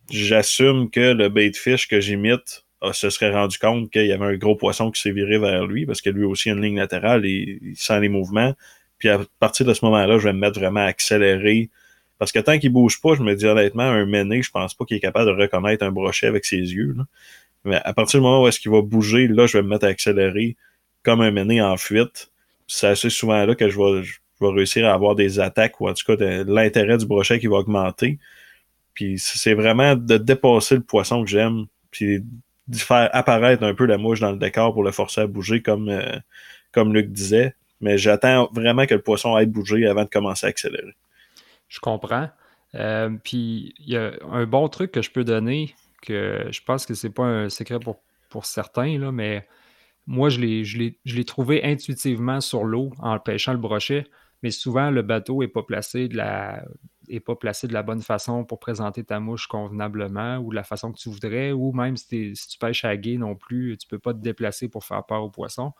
j'assume 0.09 0.89
que 0.89 1.13
le 1.13 1.29
bait 1.29 1.53
fish 1.53 1.87
que 1.87 2.01
j'imite 2.01 2.64
se 2.93 3.09
serait 3.09 3.31
rendu 3.31 3.57
compte 3.57 3.89
qu'il 3.91 4.05
y 4.05 4.11
avait 4.11 4.25
un 4.25 4.35
gros 4.35 4.55
poisson 4.55 4.91
qui 4.91 5.01
s'est 5.01 5.11
viré 5.11 5.37
vers 5.37 5.65
lui 5.65 5.85
parce 5.85 6.01
que 6.01 6.09
lui 6.09 6.23
aussi 6.23 6.49
a 6.49 6.53
une 6.53 6.61
ligne 6.61 6.77
latérale 6.77 7.25
et 7.25 7.59
il 7.61 7.75
sent 7.75 7.99
les 7.99 8.09
mouvements. 8.09 8.53
Puis 8.97 9.09
à 9.09 9.19
partir 9.39 9.65
de 9.65 9.73
ce 9.73 9.83
moment-là, 9.85 10.17
je 10.17 10.25
vais 10.25 10.33
me 10.33 10.39
mettre 10.39 10.59
vraiment 10.59 10.81
à 10.81 10.85
accélérer. 10.85 11.69
Parce 12.17 12.31
que 12.31 12.39
tant 12.39 12.57
qu'il 12.57 12.71
bouge 12.71 13.01
pas, 13.01 13.15
je 13.15 13.23
me 13.23 13.35
dis 13.35 13.45
honnêtement, 13.45 13.83
un 13.83 14.05
méné, 14.05 14.41
je 14.41 14.51
pense 14.51 14.73
pas 14.73 14.85
qu'il 14.85 14.97
est 14.97 15.01
capable 15.01 15.35
de 15.35 15.41
reconnaître 15.41 15.83
un 15.83 15.91
brochet 15.91 16.27
avec 16.27 16.45
ses 16.45 16.57
yeux. 16.57 16.93
là. 16.97 17.03
Mais 17.65 17.81
à 17.83 17.93
partir 17.93 18.19
du 18.19 18.23
moment 18.23 18.43
où 18.43 18.47
est-ce 18.47 18.59
qu'il 18.59 18.71
va 18.71 18.81
bouger, 18.81 19.27
là, 19.27 19.47
je 19.47 19.57
vais 19.57 19.63
me 19.63 19.69
mettre 19.69 19.85
à 19.85 19.89
accélérer 19.89 20.55
comme 21.03 21.21
un 21.21 21.31
méné 21.31 21.61
en 21.61 21.77
fuite. 21.77 22.31
C'est 22.67 22.87
assez 22.87 23.09
souvent 23.09 23.45
là 23.45 23.55
que 23.55 23.69
je 23.69 23.77
vais, 23.77 24.03
je 24.03 24.19
vais 24.39 24.51
réussir 24.51 24.87
à 24.87 24.93
avoir 24.93 25.15
des 25.15 25.39
attaques 25.39 25.79
ou 25.81 25.89
en 25.89 25.93
tout 25.93 26.15
cas 26.15 26.43
l'intérêt 26.45 26.97
du 26.97 27.05
brochet 27.05 27.39
qui 27.39 27.47
va 27.47 27.57
augmenter. 27.57 28.19
Puis 28.93 29.19
c'est 29.19 29.53
vraiment 29.53 29.95
de 29.95 30.17
dépasser 30.17 30.75
le 30.75 30.81
poisson 30.81 31.23
que 31.23 31.29
j'aime, 31.29 31.65
puis 31.91 32.23
faire 32.73 33.10
apparaître 33.13 33.63
un 33.63 33.73
peu 33.73 33.86
la 33.86 33.97
mouche 33.97 34.19
dans 34.19 34.32
le 34.32 34.38
décor 34.38 34.73
pour 34.73 34.84
le 34.84 34.91
forcer 34.91 35.21
à 35.21 35.28
bouger, 35.28 35.62
comme, 35.62 35.89
euh, 35.89 36.17
comme 36.71 36.93
Luc 36.93 37.12
disait. 37.12 37.56
Mais 37.82 37.97
j'attends 37.97 38.49
vraiment 38.54 38.86
que 38.86 38.95
le 38.95 39.01
poisson 39.01 39.36
aille 39.36 39.45
bouger 39.45 39.86
avant 39.86 40.04
de 40.04 40.10
commencer 40.10 40.45
à 40.45 40.49
accélérer. 40.49 40.95
Je 41.67 41.80
comprends. 41.80 42.30
Euh, 42.75 43.10
puis 43.23 43.73
il 43.80 43.89
y 43.89 43.97
a 43.97 44.13
un 44.32 44.45
bon 44.45 44.67
truc 44.69 44.91
que 44.91 45.01
je 45.01 45.12
peux 45.12 45.23
donner, 45.23 45.75
que 46.01 46.47
je 46.51 46.62
pense 46.62 46.86
que 46.86 46.93
c'est 46.93 47.10
pas 47.10 47.23
un 47.23 47.49
secret 47.49 47.80
pour, 47.80 48.01
pour 48.30 48.45
certains, 48.45 48.97
là, 48.97 49.12
mais 49.12 49.47
moi, 50.08 50.30
je 50.30 50.39
l'ai 50.39 51.25
trouvé 51.25 51.63
intuitivement 51.63 52.39
sur 52.41 52.63
l'eau 52.63 52.91
en 52.99 53.17
pêchant 53.19 53.54
le 53.54 53.60
brochet, 53.60 54.06
mais 54.43 54.51
souvent 54.51 54.91
le 54.91 55.01
bateau 55.01 55.41
n'est 55.41 55.47
pas 55.47 55.63
placé 55.63 56.08
de 56.08 56.17
la 56.17 56.63
est 57.09 57.19
pas 57.19 57.35
placé 57.35 57.67
de 57.67 57.73
la 57.73 57.83
bonne 57.83 58.01
façon 58.01 58.43
pour 58.45 58.59
présenter 58.59 59.03
ta 59.03 59.19
mouche 59.19 59.47
convenablement 59.47 60.37
ou 60.37 60.49
de 60.51 60.55
la 60.55 60.63
façon 60.63 60.91
que 60.91 60.97
tu 60.97 61.09
voudrais, 61.09 61.51
ou 61.51 61.71
même 61.73 61.97
si, 61.97 62.33
tu 62.49 62.57
pêches 62.57 62.85
à 62.85 62.95
gué 62.97 63.17
non 63.17 63.35
plus, 63.35 63.77
tu 63.77 63.87
peux 63.87 63.99
pas 63.99 64.13
te 64.13 64.19
déplacer 64.19 64.69
pour 64.69 64.83
faire 64.85 65.03
peur 65.05 65.23
aux 65.23 65.29
poissons. 65.29 65.73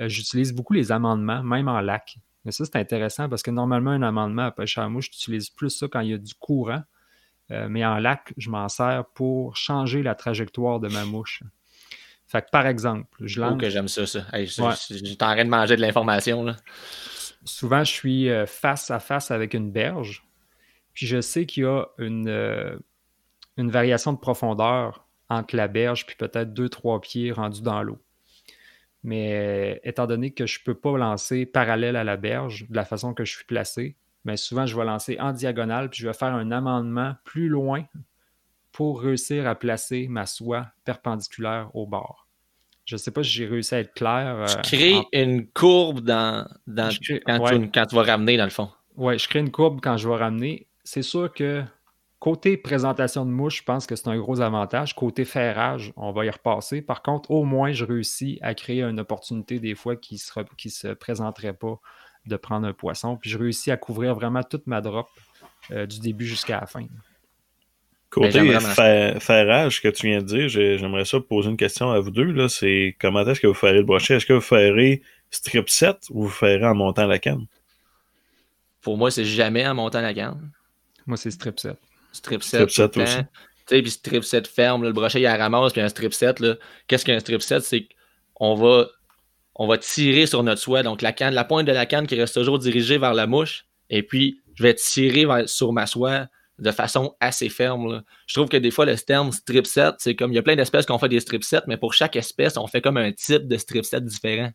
Euh, 0.00 0.08
j'utilise 0.08 0.52
beaucoup 0.52 0.72
les 0.74 0.92
amendements, 0.92 1.42
même 1.42 1.68
en 1.68 1.80
lac. 1.80 2.18
Mais 2.44 2.52
ça, 2.52 2.64
c'est 2.64 2.76
intéressant 2.76 3.28
parce 3.28 3.42
que 3.42 3.50
normalement, 3.50 3.90
un 3.90 4.02
amendement 4.02 4.42
à 4.46 4.50
pêche 4.52 4.78
à 4.78 4.82
la 4.82 4.88
mouche, 4.88 5.10
tu 5.10 5.16
utilises 5.16 5.50
plus 5.50 5.70
ça 5.70 5.88
quand 5.90 6.00
il 6.00 6.10
y 6.10 6.14
a 6.14 6.18
du 6.18 6.34
courant. 6.34 6.82
Euh, 7.50 7.68
mais 7.70 7.84
en 7.84 7.98
lac, 7.98 8.32
je 8.36 8.50
m'en 8.50 8.68
sers 8.68 9.04
pour 9.14 9.56
changer 9.56 10.02
la 10.02 10.14
trajectoire 10.14 10.80
de 10.80 10.88
ma 10.88 11.04
mouche. 11.04 11.42
Fait 12.28 12.42
que 12.42 12.48
par 12.50 12.66
exemple, 12.66 13.08
je 13.20 13.40
Oh, 13.40 13.44
lance. 13.50 13.60
que 13.60 13.70
j'aime 13.70 13.86
ça, 13.86 14.04
ça. 14.04 14.24
Hey, 14.32 14.46
je- 14.48 14.60
Ouais. 14.60 14.72
je- 14.90 14.94
J'étais 14.96 15.22
en 15.24 15.32
train 15.34 15.44
de 15.44 15.48
manger 15.50 15.76
de 15.76 15.80
l'information. 15.80 16.42
là. 16.44 16.56
souvent, 17.44 17.84
je 17.84 17.92
suis 17.92 18.28
euh, 18.28 18.46
face 18.46 18.90
à 18.90 18.98
face 18.98 19.30
avec 19.30 19.54
une 19.54 19.70
berge. 19.70 20.25
Puis 20.96 21.06
je 21.06 21.20
sais 21.20 21.46
qu'il 21.46 21.62
y 21.62 21.66
a 21.66 21.84
une, 21.98 22.26
euh, 22.26 22.76
une 23.58 23.70
variation 23.70 24.12
de 24.14 24.18
profondeur 24.18 25.06
entre 25.28 25.54
la 25.54 25.68
berge 25.68 26.06
puis 26.06 26.16
peut-être 26.16 26.52
deux, 26.54 26.68
trois 26.70 27.00
pieds 27.00 27.30
rendus 27.30 27.62
dans 27.62 27.82
l'eau. 27.84 27.98
Mais 29.04 29.74
euh, 29.76 29.78
étant 29.84 30.06
donné 30.06 30.32
que 30.32 30.46
je 30.46 30.58
ne 30.58 30.64
peux 30.64 30.74
pas 30.74 30.96
lancer 30.98 31.46
parallèle 31.46 31.96
à 31.96 32.02
la 32.02 32.16
berge 32.16 32.66
de 32.68 32.74
la 32.74 32.84
façon 32.84 33.14
que 33.14 33.24
je 33.24 33.36
suis 33.36 33.44
placé, 33.44 33.94
mais 34.24 34.36
souvent 34.36 34.66
je 34.66 34.76
vais 34.76 34.84
lancer 34.84 35.16
en 35.20 35.32
diagonale 35.32 35.90
puis 35.90 36.00
je 36.00 36.08
vais 36.08 36.14
faire 36.14 36.34
un 36.34 36.50
amendement 36.50 37.14
plus 37.24 37.48
loin 37.48 37.84
pour 38.72 39.02
réussir 39.02 39.46
à 39.46 39.54
placer 39.54 40.06
ma 40.08 40.26
soie 40.26 40.66
perpendiculaire 40.84 41.70
au 41.74 41.86
bord. 41.86 42.26
Je 42.86 42.94
ne 42.94 42.98
sais 42.98 43.10
pas 43.10 43.22
si 43.22 43.30
j'ai 43.30 43.46
réussi 43.46 43.74
à 43.74 43.80
être 43.80 43.92
clair. 43.94 44.44
Tu 44.48 44.56
euh, 44.56 44.62
crées 44.62 44.94
en- 44.94 45.04
une 45.12 45.46
courbe 45.48 46.00
dans, 46.00 46.48
dans- 46.66 46.90
Je 46.90 47.00
crée- 47.00 47.20
quand, 47.24 47.38
ouais. 47.40 47.58
tu, 47.60 47.70
quand 47.70 47.86
tu 47.86 47.96
vas 47.96 48.02
ramener, 48.02 48.36
dans 48.36 48.44
le 48.44 48.50
fond. 48.50 48.70
Ouais, 48.96 49.18
je 49.18 49.28
crée 49.28 49.40
une 49.40 49.50
courbe 49.50 49.80
quand 49.82 49.96
je 49.96 50.08
vais 50.08 50.16
ramener. 50.16 50.66
C'est 50.88 51.02
sûr 51.02 51.32
que 51.32 51.64
côté 52.20 52.56
présentation 52.56 53.26
de 53.26 53.30
mouche, 53.32 53.58
je 53.58 53.62
pense 53.64 53.86
que 53.88 53.96
c'est 53.96 54.06
un 54.06 54.16
gros 54.16 54.40
avantage. 54.40 54.94
Côté 54.94 55.24
ferrage, 55.24 55.92
on 55.96 56.12
va 56.12 56.24
y 56.24 56.30
repasser. 56.30 56.80
Par 56.80 57.02
contre, 57.02 57.32
au 57.32 57.42
moins, 57.44 57.72
je 57.72 57.84
réussis 57.84 58.38
à 58.40 58.54
créer 58.54 58.82
une 58.84 59.00
opportunité 59.00 59.58
des 59.58 59.74
fois 59.74 59.96
qui 59.96 60.14
ne 60.36 60.42
qui 60.56 60.70
se 60.70 60.88
présenterait 60.88 61.54
pas 61.54 61.80
de 62.26 62.36
prendre 62.36 62.68
un 62.68 62.72
poisson. 62.72 63.16
Puis 63.16 63.30
je 63.30 63.36
réussis 63.36 63.72
à 63.72 63.76
couvrir 63.76 64.14
vraiment 64.14 64.44
toute 64.44 64.68
ma 64.68 64.80
drop 64.80 65.08
euh, 65.72 65.86
du 65.86 65.98
début 65.98 66.24
jusqu'à 66.24 66.60
la 66.60 66.66
fin. 66.66 66.86
Côté 68.08 68.28
Ben, 68.40 68.60
fa- 68.60 69.18
ferrage 69.18 69.82
que 69.82 69.88
tu 69.88 70.06
viens 70.06 70.20
de 70.20 70.26
dire, 70.26 70.48
j'ai- 70.48 70.78
j'aimerais 70.78 71.04
ça 71.04 71.18
poser 71.20 71.50
une 71.50 71.56
question 71.56 71.90
à 71.90 71.98
vous 71.98 72.12
deux. 72.12 72.30
là. 72.30 72.48
C'est 72.48 72.96
comment 73.00 73.26
est-ce 73.26 73.40
que 73.40 73.48
vous 73.48 73.54
ferez 73.54 73.74
le 73.78 73.82
brochet? 73.82 74.14
Est-ce 74.14 74.26
que 74.26 74.32
vous 74.34 74.40
ferez 74.40 75.02
strip 75.30 75.68
set 75.68 75.96
ou 76.10 76.22
vous 76.22 76.28
ferez 76.28 76.64
en 76.64 76.74
montant 76.76 77.06
la 77.08 77.18
canne? 77.18 77.46
pour 78.82 78.96
moi, 78.96 79.10
c'est 79.10 79.24
jamais 79.24 79.66
en 79.66 79.74
montant 79.74 80.00
la 80.00 80.14
canne. 80.14 80.48
Moi, 81.06 81.16
c'est 81.16 81.30
strip 81.30 81.58
set. 81.60 81.76
Strip 82.12 82.42
set. 82.42 82.68
Strip 82.70 82.70
set 82.70 82.96
aussi. 83.02 83.16
Tu 83.68 83.74
sais, 83.76 83.82
puis 83.82 83.90
strip 83.90 84.24
set 84.24 84.46
ferme, 84.46 84.82
là, 84.82 84.88
le 84.88 84.94
brochet, 84.94 85.20
il 85.20 85.24
la 85.24 85.36
ramasse, 85.36 85.72
puis 85.72 85.80
un 85.82 85.88
strip 85.88 86.14
set, 86.14 86.40
là. 86.40 86.54
Qu'est-ce 86.86 87.04
qu'un 87.04 87.18
strip 87.18 87.42
set? 87.42 87.62
C'est 87.62 87.88
qu'on 88.34 88.54
va, 88.54 88.88
on 89.54 89.66
va 89.66 89.76
tirer 89.78 90.26
sur 90.26 90.42
notre 90.42 90.60
soie. 90.60 90.82
Donc, 90.82 91.02
la 91.02 91.12
canne, 91.12 91.34
la 91.34 91.44
pointe 91.44 91.66
de 91.66 91.72
la 91.72 91.86
canne 91.86 92.06
qui 92.06 92.14
reste 92.18 92.34
toujours 92.34 92.58
dirigée 92.58 92.98
vers 92.98 93.14
la 93.14 93.26
mouche. 93.26 93.66
Et 93.90 94.02
puis, 94.02 94.40
je 94.54 94.62
vais 94.62 94.74
tirer 94.74 95.26
vers- 95.26 95.48
sur 95.48 95.72
ma 95.72 95.86
soie 95.86 96.26
de 96.58 96.70
façon 96.70 97.14
assez 97.20 97.48
ferme. 97.48 97.92
là. 97.92 98.02
Je 98.26 98.34
trouve 98.34 98.48
que 98.48 98.56
des 98.56 98.70
fois, 98.70 98.86
le 98.86 98.96
terme 98.96 99.30
strip 99.32 99.66
set, 99.66 99.96
c'est 99.98 100.14
comme, 100.14 100.32
il 100.32 100.36
y 100.36 100.38
a 100.38 100.42
plein 100.42 100.56
d'espèces 100.56 100.86
qui 100.86 100.92
ont 100.92 100.98
fait 100.98 101.08
des 101.08 101.20
strip 101.20 101.44
sets, 101.44 101.62
mais 101.66 101.76
pour 101.76 101.92
chaque 101.92 102.16
espèce, 102.16 102.56
on 102.56 102.66
fait 102.66 102.80
comme 102.80 102.96
un 102.96 103.12
type 103.12 103.46
de 103.46 103.56
strip 103.58 103.84
set 103.84 104.04
différent. 104.04 104.50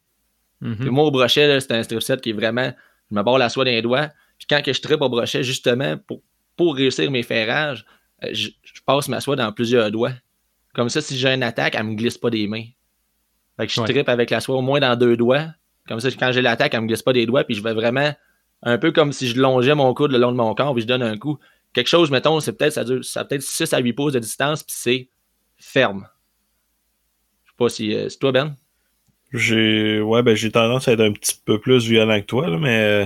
Puis 0.80 0.90
moi, 0.90 1.04
au 1.06 1.12
brochet, 1.12 1.60
c'est 1.60 1.72
un 1.72 1.84
strip 1.84 2.02
set 2.02 2.22
qui 2.22 2.30
est 2.32 2.34
vraiment. 2.34 2.72
Je 3.10 3.16
me 3.16 3.24
barre 3.24 3.38
la 3.38 3.50
soie 3.50 3.66
dans 3.66 3.72
les 3.72 3.82
doigts. 3.82 4.10
Puis 4.38 4.48
quand 4.50 4.62
que 4.64 4.74
je 4.74 4.82
tripe 4.82 5.02
au 5.02 5.10
brochet, 5.10 5.44
justement, 5.44 5.98
pour, 5.98 6.22
pour 6.64 6.76
réussir 6.76 7.10
mes 7.12 7.24
ferrages, 7.24 7.86
euh, 8.24 8.30
je, 8.34 8.50
je 8.64 8.82
passe 8.86 9.08
ma 9.08 9.20
soie 9.20 9.36
dans 9.36 9.52
plusieurs 9.52 9.90
doigts. 9.92 10.14
Comme 10.74 10.90
ça, 10.90 11.02
si 11.02 11.18
j'ai 11.18 11.30
une 11.34 11.44
attaque, 11.44 11.76
elle 11.76 11.84
me 11.86 11.96
glisse 11.96 12.18
pas 12.18 12.30
des 12.30 12.48
mains. 12.48 12.66
Fait 13.58 13.68
que 13.68 13.74
je 13.74 13.82
Ouais. 13.82 13.88
tripe 13.88 14.10
avec 14.10 14.30
la 14.30 14.40
soie 14.40 14.56
au 14.56 14.62
moins 14.62 14.80
dans 14.80 14.96
deux 14.96 15.18
doigts. 15.18 15.48
Comme 15.88 16.00
ça, 16.00 16.10
quand 16.12 16.32
j'ai 16.32 16.42
l'attaque, 16.42 16.74
elle 16.74 16.82
me 16.82 16.88
glisse 16.88 17.02
pas 17.02 17.14
des 17.14 17.26
doigts. 17.26 17.44
Puis 17.44 17.56
je 17.56 17.64
vais 17.64 17.74
vraiment. 17.74 18.14
Un 18.64 18.78
peu 18.78 18.92
comme 18.92 19.12
si 19.12 19.28
je 19.28 19.40
longeais 19.42 19.74
mon 19.74 19.92
coude 19.96 20.12
le 20.12 20.20
long 20.20 20.32
de 20.32 20.38
mon 20.38 20.54
corps, 20.54 20.74
puis 20.74 20.84
je 20.84 20.88
donne 20.88 21.02
un 21.02 21.18
coup. 21.18 21.40
Quelque 21.74 21.88
chose, 21.88 22.12
mettons, 22.12 22.40
c'est 22.40 22.54
peut-être 22.54 22.74
ça 22.74 22.84
dure 22.84 23.04
ça 23.04 23.26
peut-être 23.26 23.42
6 23.42 23.74
à 23.74 23.80
8 23.80 23.94
pouces 23.94 24.14
de 24.14 24.20
distance, 24.20 24.62
puis 24.62 24.76
c'est 24.78 25.10
ferme. 25.58 26.08
Je 27.46 27.50
sais 27.50 27.56
pas 27.58 27.70
si. 27.70 27.96
euh, 27.96 28.08
c'est 28.08 28.20
toi, 28.20 28.32
Ben? 28.32 28.56
J'ai 29.34 30.00
ouais 30.02 30.22
ben 30.24 30.36
j'ai 30.36 30.52
tendance 30.52 30.88
à 30.88 30.92
être 30.92 31.00
un 31.02 31.14
petit 31.14 31.40
peu 31.46 31.60
plus 31.60 31.88
violent 31.88 32.20
que 32.20 32.26
toi 32.26 32.50
là, 32.50 32.58
mais 32.58 32.80
euh. 32.82 33.06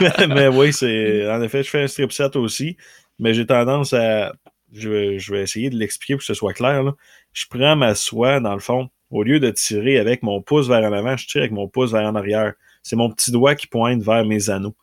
Mais, 0.00 0.26
mais 0.34 0.48
oui, 0.48 0.72
c'est 0.72 1.30
en 1.30 1.42
effet 1.42 1.62
je 1.62 1.70
fais 1.70 1.82
un 1.82 1.86
strip 1.86 2.12
set 2.12 2.36
aussi, 2.36 2.76
mais 3.18 3.34
j'ai 3.34 3.46
tendance 3.46 3.92
à 3.92 4.32
je 4.72 4.88
vais, 4.88 5.18
je 5.18 5.32
vais 5.32 5.42
essayer 5.42 5.70
de 5.70 5.76
l'expliquer 5.76 6.14
pour 6.14 6.20
que 6.20 6.26
ce 6.26 6.34
soit 6.34 6.52
clair. 6.52 6.82
Là. 6.82 6.94
Je 7.32 7.46
prends 7.48 7.76
ma 7.76 7.94
soie, 7.94 8.40
dans 8.40 8.54
le 8.54 8.60
fond, 8.60 8.90
au 9.10 9.22
lieu 9.22 9.40
de 9.40 9.50
tirer 9.50 9.98
avec 9.98 10.22
mon 10.22 10.42
pouce 10.42 10.68
vers 10.68 10.84
en 10.84 10.92
avant, 10.92 11.16
je 11.16 11.26
tire 11.26 11.40
avec 11.40 11.52
mon 11.52 11.68
pouce 11.68 11.92
vers 11.92 12.06
en 12.06 12.14
arrière. 12.14 12.52
C'est 12.82 12.96
mon 12.96 13.10
petit 13.10 13.30
doigt 13.30 13.54
qui 13.54 13.66
pointe 13.66 14.02
vers 14.02 14.24
mes 14.24 14.50
anneaux. 14.50 14.76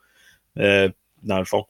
euh, 0.58 0.90
dans 1.24 1.40
le 1.40 1.46
fond. 1.46 1.66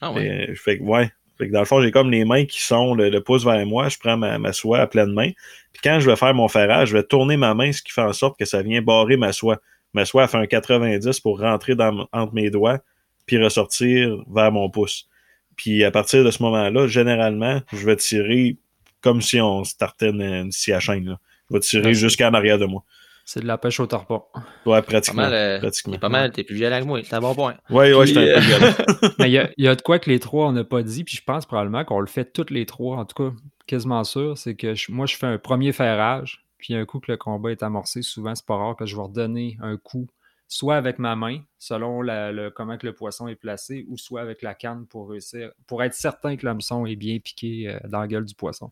Ah 0.00 0.12
ouais. 0.12 0.50
Et, 0.50 0.54
fait 0.54 0.78
que, 0.78 0.82
ouais. 0.84 1.10
Fait 1.38 1.48
que 1.48 1.52
dans 1.52 1.60
le 1.60 1.64
fond, 1.66 1.80
j'ai 1.80 1.90
comme 1.90 2.10
les 2.10 2.24
mains 2.24 2.44
qui 2.44 2.60
sont 2.60 2.94
le, 2.94 3.08
le 3.08 3.22
pouce 3.22 3.44
vers 3.44 3.64
moi. 3.64 3.88
Je 3.88 3.98
prends 3.98 4.16
ma, 4.16 4.38
ma 4.38 4.52
soie 4.52 4.80
à 4.80 4.86
pleine 4.86 5.12
main. 5.12 5.30
Puis 5.72 5.80
quand 5.82 5.98
je 6.00 6.10
vais 6.10 6.16
faire 6.16 6.34
mon 6.34 6.48
ferrage, 6.48 6.88
je 6.88 6.96
vais 6.96 7.02
tourner 7.02 7.36
ma 7.36 7.54
main, 7.54 7.72
ce 7.72 7.82
qui 7.82 7.92
fait 7.92 8.02
en 8.02 8.12
sorte 8.12 8.38
que 8.38 8.44
ça 8.44 8.62
vient 8.62 8.82
barrer 8.82 9.16
ma 9.16 9.32
soie. 9.32 9.60
Ma 9.94 10.04
soie 10.04 10.22
elle 10.24 10.28
fait 10.28 10.36
un 10.38 10.46
90 10.46 11.20
pour 11.20 11.40
rentrer 11.40 11.74
dans, 11.74 12.06
entre 12.12 12.34
mes 12.34 12.50
doigts, 12.50 12.78
puis 13.26 13.42
ressortir 13.42 14.16
vers 14.32 14.52
mon 14.52 14.70
pouce. 14.70 15.08
Puis 15.56 15.84
à 15.84 15.90
partir 15.90 16.24
de 16.24 16.30
ce 16.30 16.42
moment-là, 16.42 16.86
généralement, 16.86 17.60
je 17.72 17.84
vais 17.84 17.96
tirer 17.96 18.56
comme 19.00 19.20
si 19.20 19.40
on 19.40 19.64
startait 19.64 20.10
une, 20.10 20.22
une 20.22 20.52
scie 20.52 20.72
à 20.72 20.80
chaîne. 20.80 21.06
Là. 21.08 21.18
Je 21.50 21.54
vais 21.54 21.60
tirer 21.60 21.94
jusqu'en 21.94 22.32
arrière 22.34 22.58
de 22.58 22.66
moi. 22.66 22.84
C'est 23.24 23.40
de 23.40 23.46
la 23.46 23.58
pêche 23.58 23.78
au 23.78 23.86
tarpon. 23.86 24.22
Ouais, 24.66 24.80
Pas 24.80 24.82
pratiquement. 24.82 25.22
mal, 25.22 25.34
euh, 25.34 25.58
pratiquement. 25.60 25.98
pas 25.98 26.08
mal, 26.08 26.32
t'es 26.32 26.42
plus 26.42 26.56
violent 26.56 26.80
que 26.80 26.84
moi, 26.86 27.00
c'est 27.04 27.14
un 27.14 27.20
bon 27.20 27.34
point. 27.34 27.54
Ouais, 27.68 27.92
ouais, 27.92 28.06
j'étais 28.06 28.20
un 28.20 28.24
peu 28.24 28.38
euh, 28.38 28.40
violent. 28.40 28.72
Mais 29.18 29.28
il 29.28 29.32
y 29.32 29.38
a, 29.38 29.50
il 29.56 29.64
y 29.64 29.68
a 29.68 29.74
de 29.76 29.82
quoi 29.82 29.98
que 29.98 30.10
les 30.10 30.18
trois, 30.18 30.48
on 30.48 30.52
n'a 30.52 30.64
pas 30.64 30.82
dit, 30.82 31.04
puis 31.04 31.16
je 31.16 31.22
pense 31.22 31.46
probablement 31.46 31.84
qu'on 31.84 32.00
le 32.00 32.06
fait 32.08 32.32
toutes 32.32 32.50
les 32.50 32.66
trois, 32.66 32.96
en 32.96 33.04
tout 33.04 33.22
cas, 33.30 33.36
quasiment 33.66 34.02
sûr, 34.04 34.36
c'est 34.36 34.54
que 34.56 34.74
je- 34.74 34.90
moi, 34.90 35.06
je 35.06 35.16
fais 35.16 35.26
un 35.26 35.38
premier 35.38 35.72
ferrage, 35.72 36.42
puis 36.60 36.74
un 36.74 36.84
coup 36.86 37.00
que 37.00 37.10
le 37.10 37.16
combat 37.18 37.50
est 37.52 37.62
amorcé, 37.62 38.02
souvent, 38.02 38.34
c'est 38.34 38.46
pas 38.46 38.56
rare 38.56 38.76
que 38.76 38.86
je 38.86 38.96
vais 38.96 39.02
redonner 39.02 39.56
un 39.62 39.76
coup, 39.76 40.06
soit 40.48 40.76
avec 40.76 40.98
ma 40.98 41.16
main, 41.16 41.40
selon 41.58 42.02
la- 42.02 42.32
le, 42.32 42.50
comment 42.50 42.78
que 42.78 42.86
le 42.86 42.94
poisson 42.94 43.28
est 43.28 43.36
placé, 43.36 43.84
ou 43.88 43.96
soit 43.98 44.20
avec 44.22 44.42
la 44.42 44.54
canne 44.54 44.86
pour 44.86 45.10
réussir, 45.10 45.52
pour 45.66 45.82
être 45.82 45.94
certain 45.94 46.36
que 46.36 46.46
l'hameçon 46.46 46.86
est 46.86 46.96
bien 46.96 47.18
piqué 47.20 47.68
euh, 47.68 47.78
dans 47.88 48.00
la 48.00 48.08
gueule 48.08 48.24
du 48.26 48.34
poisson. 48.34 48.70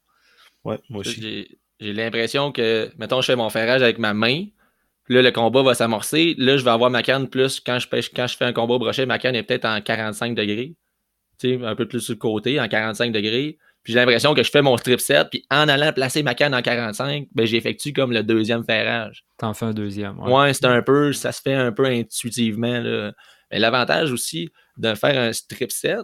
Ouais, 0.64 0.78
moi 0.88 1.00
aussi. 1.00 1.20
J'ai 1.20 1.58
j'ai 1.80 1.92
l'impression 1.92 2.50
que, 2.50 2.90
mettons, 2.98 3.20
je 3.20 3.26
fais 3.26 3.36
mon 3.36 3.50
ferrage 3.50 3.82
avec 3.82 3.98
ma 3.98 4.12
main, 4.12 4.46
là, 5.08 5.22
le 5.22 5.30
combat 5.32 5.62
va 5.62 5.74
s'amorcer. 5.74 6.34
Là, 6.38 6.56
je 6.56 6.64
vais 6.64 6.70
avoir 6.70 6.90
ma 6.90 7.02
canne 7.04 7.28
plus, 7.28 7.60
quand 7.60 7.78
je 7.78 7.88
pêche, 7.88 8.12
quand 8.12 8.26
je 8.26 8.36
fais 8.36 8.44
un 8.46 8.52
combat 8.52 8.74
au 8.74 8.78
brochet, 8.80 9.06
ma 9.06 9.18
canne 9.18 9.36
est 9.36 9.44
peut-être 9.44 9.64
en 9.66 9.80
45 9.80 10.34
degrés. 10.34 10.74
Tu 11.38 11.58
sais, 11.58 11.64
un 11.66 11.76
peu 11.76 11.88
plus 11.88 12.00
sur 12.00 12.14
le 12.14 12.18
côté, 12.20 12.60
en 12.60 12.68
45 12.68 13.12
degrés. 13.12 13.58
Puis 13.88 13.94
j'ai 13.94 14.00
l'impression 14.00 14.34
que 14.34 14.42
je 14.42 14.50
fais 14.50 14.60
mon 14.60 14.76
strip 14.76 15.00
set, 15.00 15.28
puis 15.30 15.46
en 15.50 15.66
allant 15.66 15.94
placer 15.94 16.22
ma 16.22 16.34
canne 16.34 16.54
en 16.54 16.60
45, 16.60 17.28
ben, 17.34 17.46
j'effectue 17.46 17.94
comme 17.94 18.12
le 18.12 18.22
deuxième 18.22 18.62
ferrage. 18.62 19.24
T'en 19.38 19.54
fais 19.54 19.64
un 19.64 19.72
deuxième. 19.72 20.18
ouais. 20.20 20.30
Ouais, 20.30 20.52
c'est 20.52 20.66
un 20.66 20.82
peu, 20.82 21.14
ça 21.14 21.32
se 21.32 21.40
fait 21.40 21.54
un 21.54 21.72
peu 21.72 21.86
intuitivement. 21.86 22.80
Là. 22.80 23.12
Mais 23.50 23.58
l'avantage 23.58 24.12
aussi 24.12 24.50
de 24.76 24.94
faire 24.94 25.18
un 25.18 25.32
strip 25.32 25.72
set, 25.72 26.00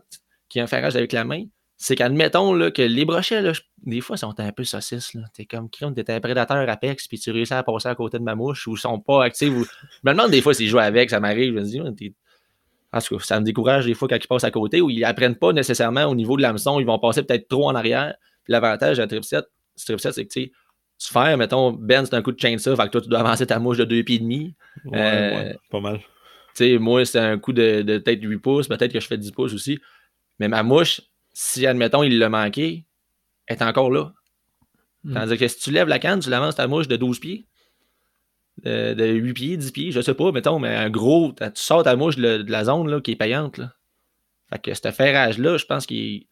qui 0.49 0.61
est 0.61 0.63
un 0.63 0.67
ferrage 0.67 0.97
avec 0.97 1.13
la 1.13 1.25
main, 1.25 1.45
c'est 1.77 1.95
qu'admettons 1.95 2.55
là, 2.55 2.71
que 2.71 2.81
les 2.81 3.05
brochets, 3.05 3.43
là, 3.43 3.53
je- 3.53 3.61
des 3.83 4.01
fois, 4.01 4.17
sont 4.17 4.33
un 4.41 4.51
peu 4.53 4.65
saucisses. 4.65 5.13
T'es 5.35 5.45
comme 5.45 5.69
crime, 5.69 5.95
t'es 5.95 6.11
un 6.11 6.21
prédateur 6.21 6.67
Apex, 6.67 7.07
puis 7.07 7.19
tu 7.19 7.33
réussis 7.33 7.53
à 7.53 7.63
passer 7.63 7.89
à 7.91 7.95
côté 7.95 8.19
de 8.19 8.23
ma 8.23 8.35
mouche, 8.35 8.67
ou 8.67 8.77
ils 8.77 8.81
sont 8.81 8.99
pas 8.99 9.25
actifs. 9.25 9.51
Ou... 9.51 9.65
Je 9.65 9.99
me 10.05 10.13
demande 10.13 10.31
des 10.31 10.41
fois 10.41 10.55
s'ils 10.55 10.69
jouent 10.71 10.79
avec, 10.79 11.11
ça 11.11 11.21
m'arrive. 11.21 11.53
Je 11.69 11.83
me 11.83 11.91
dis, 11.91 12.15
en 12.95 13.01
tout 13.01 13.17
cas, 13.19 13.25
ça 13.25 13.41
me 13.41 13.45
décourage 13.45 13.87
des 13.87 13.95
fois 13.95 14.09
quand 14.09 14.17
ils 14.17 14.27
passent 14.27 14.45
à 14.45 14.51
côté, 14.51 14.81
ou 14.81 14.91
ils 14.91 15.05
apprennent 15.05 15.35
pas 15.35 15.53
nécessairement 15.53 16.05
au 16.05 16.15
niveau 16.15 16.37
de 16.37 16.43
l'hameçon, 16.43 16.79
ils 16.81 16.87
vont 16.87 16.99
passer 16.99 17.23
peut-être 17.23 17.49
trop 17.49 17.69
en 17.69 17.75
arrière. 17.75 18.15
L'avantage 18.47 18.99
d'un 18.99 19.07
strip 19.07 19.25
set, 19.25 19.47
strip 19.75 20.01
set, 20.01 20.13
c'est 20.15 20.25
que 20.27 20.33
tu 20.33 20.43
sais, 20.45 20.53
tu 20.99 21.13
fais, 21.13 21.37
mettons, 21.37 21.73
Ben, 21.73 22.07
c'est 22.07 22.15
un 22.15 22.23
coup 22.23 22.33
de 22.33 22.39
chainsaw, 22.39 22.77
fait 22.77 22.85
que 22.85 22.89
toi, 22.91 23.01
tu 23.01 23.09
dois 23.09 23.21
avancer 23.21 23.47
ta 23.47 23.59
mouche 23.59 23.79
de 23.79 23.85
deux 23.85 24.03
pieds 24.05 24.17
et 24.17 24.21
demi. 24.21 24.55
Ouais, 24.85 24.99
Euh, 24.99 25.37
ouais, 25.37 25.59
pas 25.71 25.81
mal. 25.81 25.99
Tu 25.99 26.05
sais, 26.55 26.79
moi, 26.79 27.05
c'est 27.05 27.19
un 27.19 27.39
coup 27.39 27.53
de, 27.53 27.83
de 27.83 27.99
peut-être 27.99 28.23
8 28.23 28.39
pouces, 28.39 28.69
peut-être 28.69 28.93
que 28.93 29.01
je 29.01 29.07
fais 29.07 29.19
10 29.19 29.33
pouces 29.33 29.55
aussi. 29.55 29.81
Mais 30.39 30.47
ma 30.49 30.63
mouche, 30.63 31.01
si, 31.33 31.67
admettons, 31.67 32.05
il 32.05 32.19
l'a 32.19 32.29
manqué, 32.29 32.85
elle 33.47 33.57
est 33.57 33.63
encore 33.63 33.91
là. 33.91 34.13
Mm. 35.03 35.15
Tandis 35.15 35.37
que 35.39 35.49
si 35.49 35.59
tu 35.59 35.71
lèves 35.73 35.89
la 35.89 35.99
canne, 35.99 36.21
tu 36.21 36.31
l'avances 36.31 36.55
ta 36.55 36.69
mouche 36.69 36.87
de 36.87 36.97
12 36.97 37.19
pieds, 37.19 37.47
de, 38.63 38.95
de 38.95 39.05
8 39.07 39.33
pieds, 39.35 39.57
10 39.57 39.71
pieds, 39.73 39.91
je 39.93 40.01
sais 40.01 40.15
pas, 40.15 40.31
mettons, 40.33 40.59
mais 40.59 40.75
un 40.75 40.91
gros, 40.91 41.33
tu 41.33 41.45
sors 41.55 41.83
ta 41.83 41.97
mouche 41.97 42.17
de, 42.17 42.45
la- 42.49 42.65
zone 42.65 42.89
là, 42.89 43.01
qui 43.01 43.13
est 43.13 43.17
payante. 43.17 43.59
Là. 43.59 43.73
Fait 44.51 44.59
que 44.61 44.75
ce 44.75 44.91
ferrage-là, 44.91 45.57
je 45.57 45.65
pense 45.65 45.87
qu'il 45.87 46.27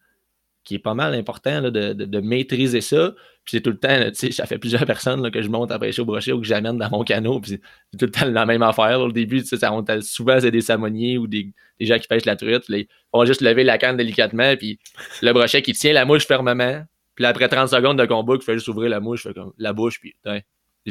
est, 0.71 0.79
pas 0.79 0.93
mal 0.93 1.13
important 1.13 1.59
là, 1.59 1.69
de, 1.69 1.93
de- 1.93 2.19
maîtriser 2.21 2.81
ça. 2.81 3.13
Puis 3.43 3.57
c'est 3.57 3.61
tout 3.61 3.71
le 3.71 3.77
temps, 3.77 3.99
tu 4.09 4.15
sais, 4.15 4.31
ça 4.31 4.45
fait 4.45 4.57
plusieurs 4.57 4.85
personnes 4.87 5.29
que 5.29 5.41
je 5.41 5.49
monte 5.49 5.71
à 5.71 5.77
pêcher 5.79 6.01
au 6.01 6.05
brochet 6.05 6.31
ou 6.31 6.39
que 6.39 6.47
j'amène 6.47 6.77
dans 6.77 6.89
mon 6.89 7.03
canot. 7.03 7.41
Puis 7.41 7.59
c'est 7.91 7.97
tout 7.97 8.05
le 8.05 8.11
temps 8.11 8.25
la 8.25 8.45
même 8.45 8.63
affaire. 8.63 9.01
Au 9.01 9.11
début, 9.11 9.41
ça, 9.41 9.57
souvent, 10.01 10.39
c'est 10.39 10.51
des 10.51 10.61
salmoniers 10.61 11.17
ou 11.17 11.27
des, 11.27 11.51
des 11.79 11.85
gens 11.85 11.99
qui 11.99 12.07
pêchent 12.07 12.25
la 12.25 12.37
truite. 12.37 12.63
Ils 12.69 12.87
vont 13.13 13.25
juste 13.25 13.41
lever 13.41 13.65
la 13.65 13.77
canne 13.77 13.97
délicatement. 13.97 14.55
Puis 14.55 14.79
le 15.21 15.33
brochet 15.33 15.61
qui 15.61 15.73
tient 15.73 15.91
la 15.91 16.05
mouche 16.05 16.25
fermement. 16.25 16.85
Puis 17.15 17.25
après 17.25 17.49
30 17.49 17.67
secondes 17.67 17.99
de 17.99 18.05
combat, 18.05 18.37
qui 18.37 18.45
fait 18.45 18.53
juste 18.53 18.69
ouvrir 18.69 18.89
la 18.89 19.01
mouche, 19.01 19.27
la 19.57 19.73
bouche. 19.73 19.99
Puis 19.99 20.15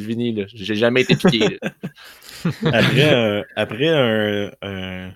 fini. 0.01 0.33
là. 0.35 0.45
J'ai 0.49 0.75
jamais 0.75 1.03
été 1.03 1.17
piqué. 1.17 1.59
après 2.71 3.05
un, 3.11 3.45
après 3.57 3.89
un, 3.89 4.51
un, 4.63 5.13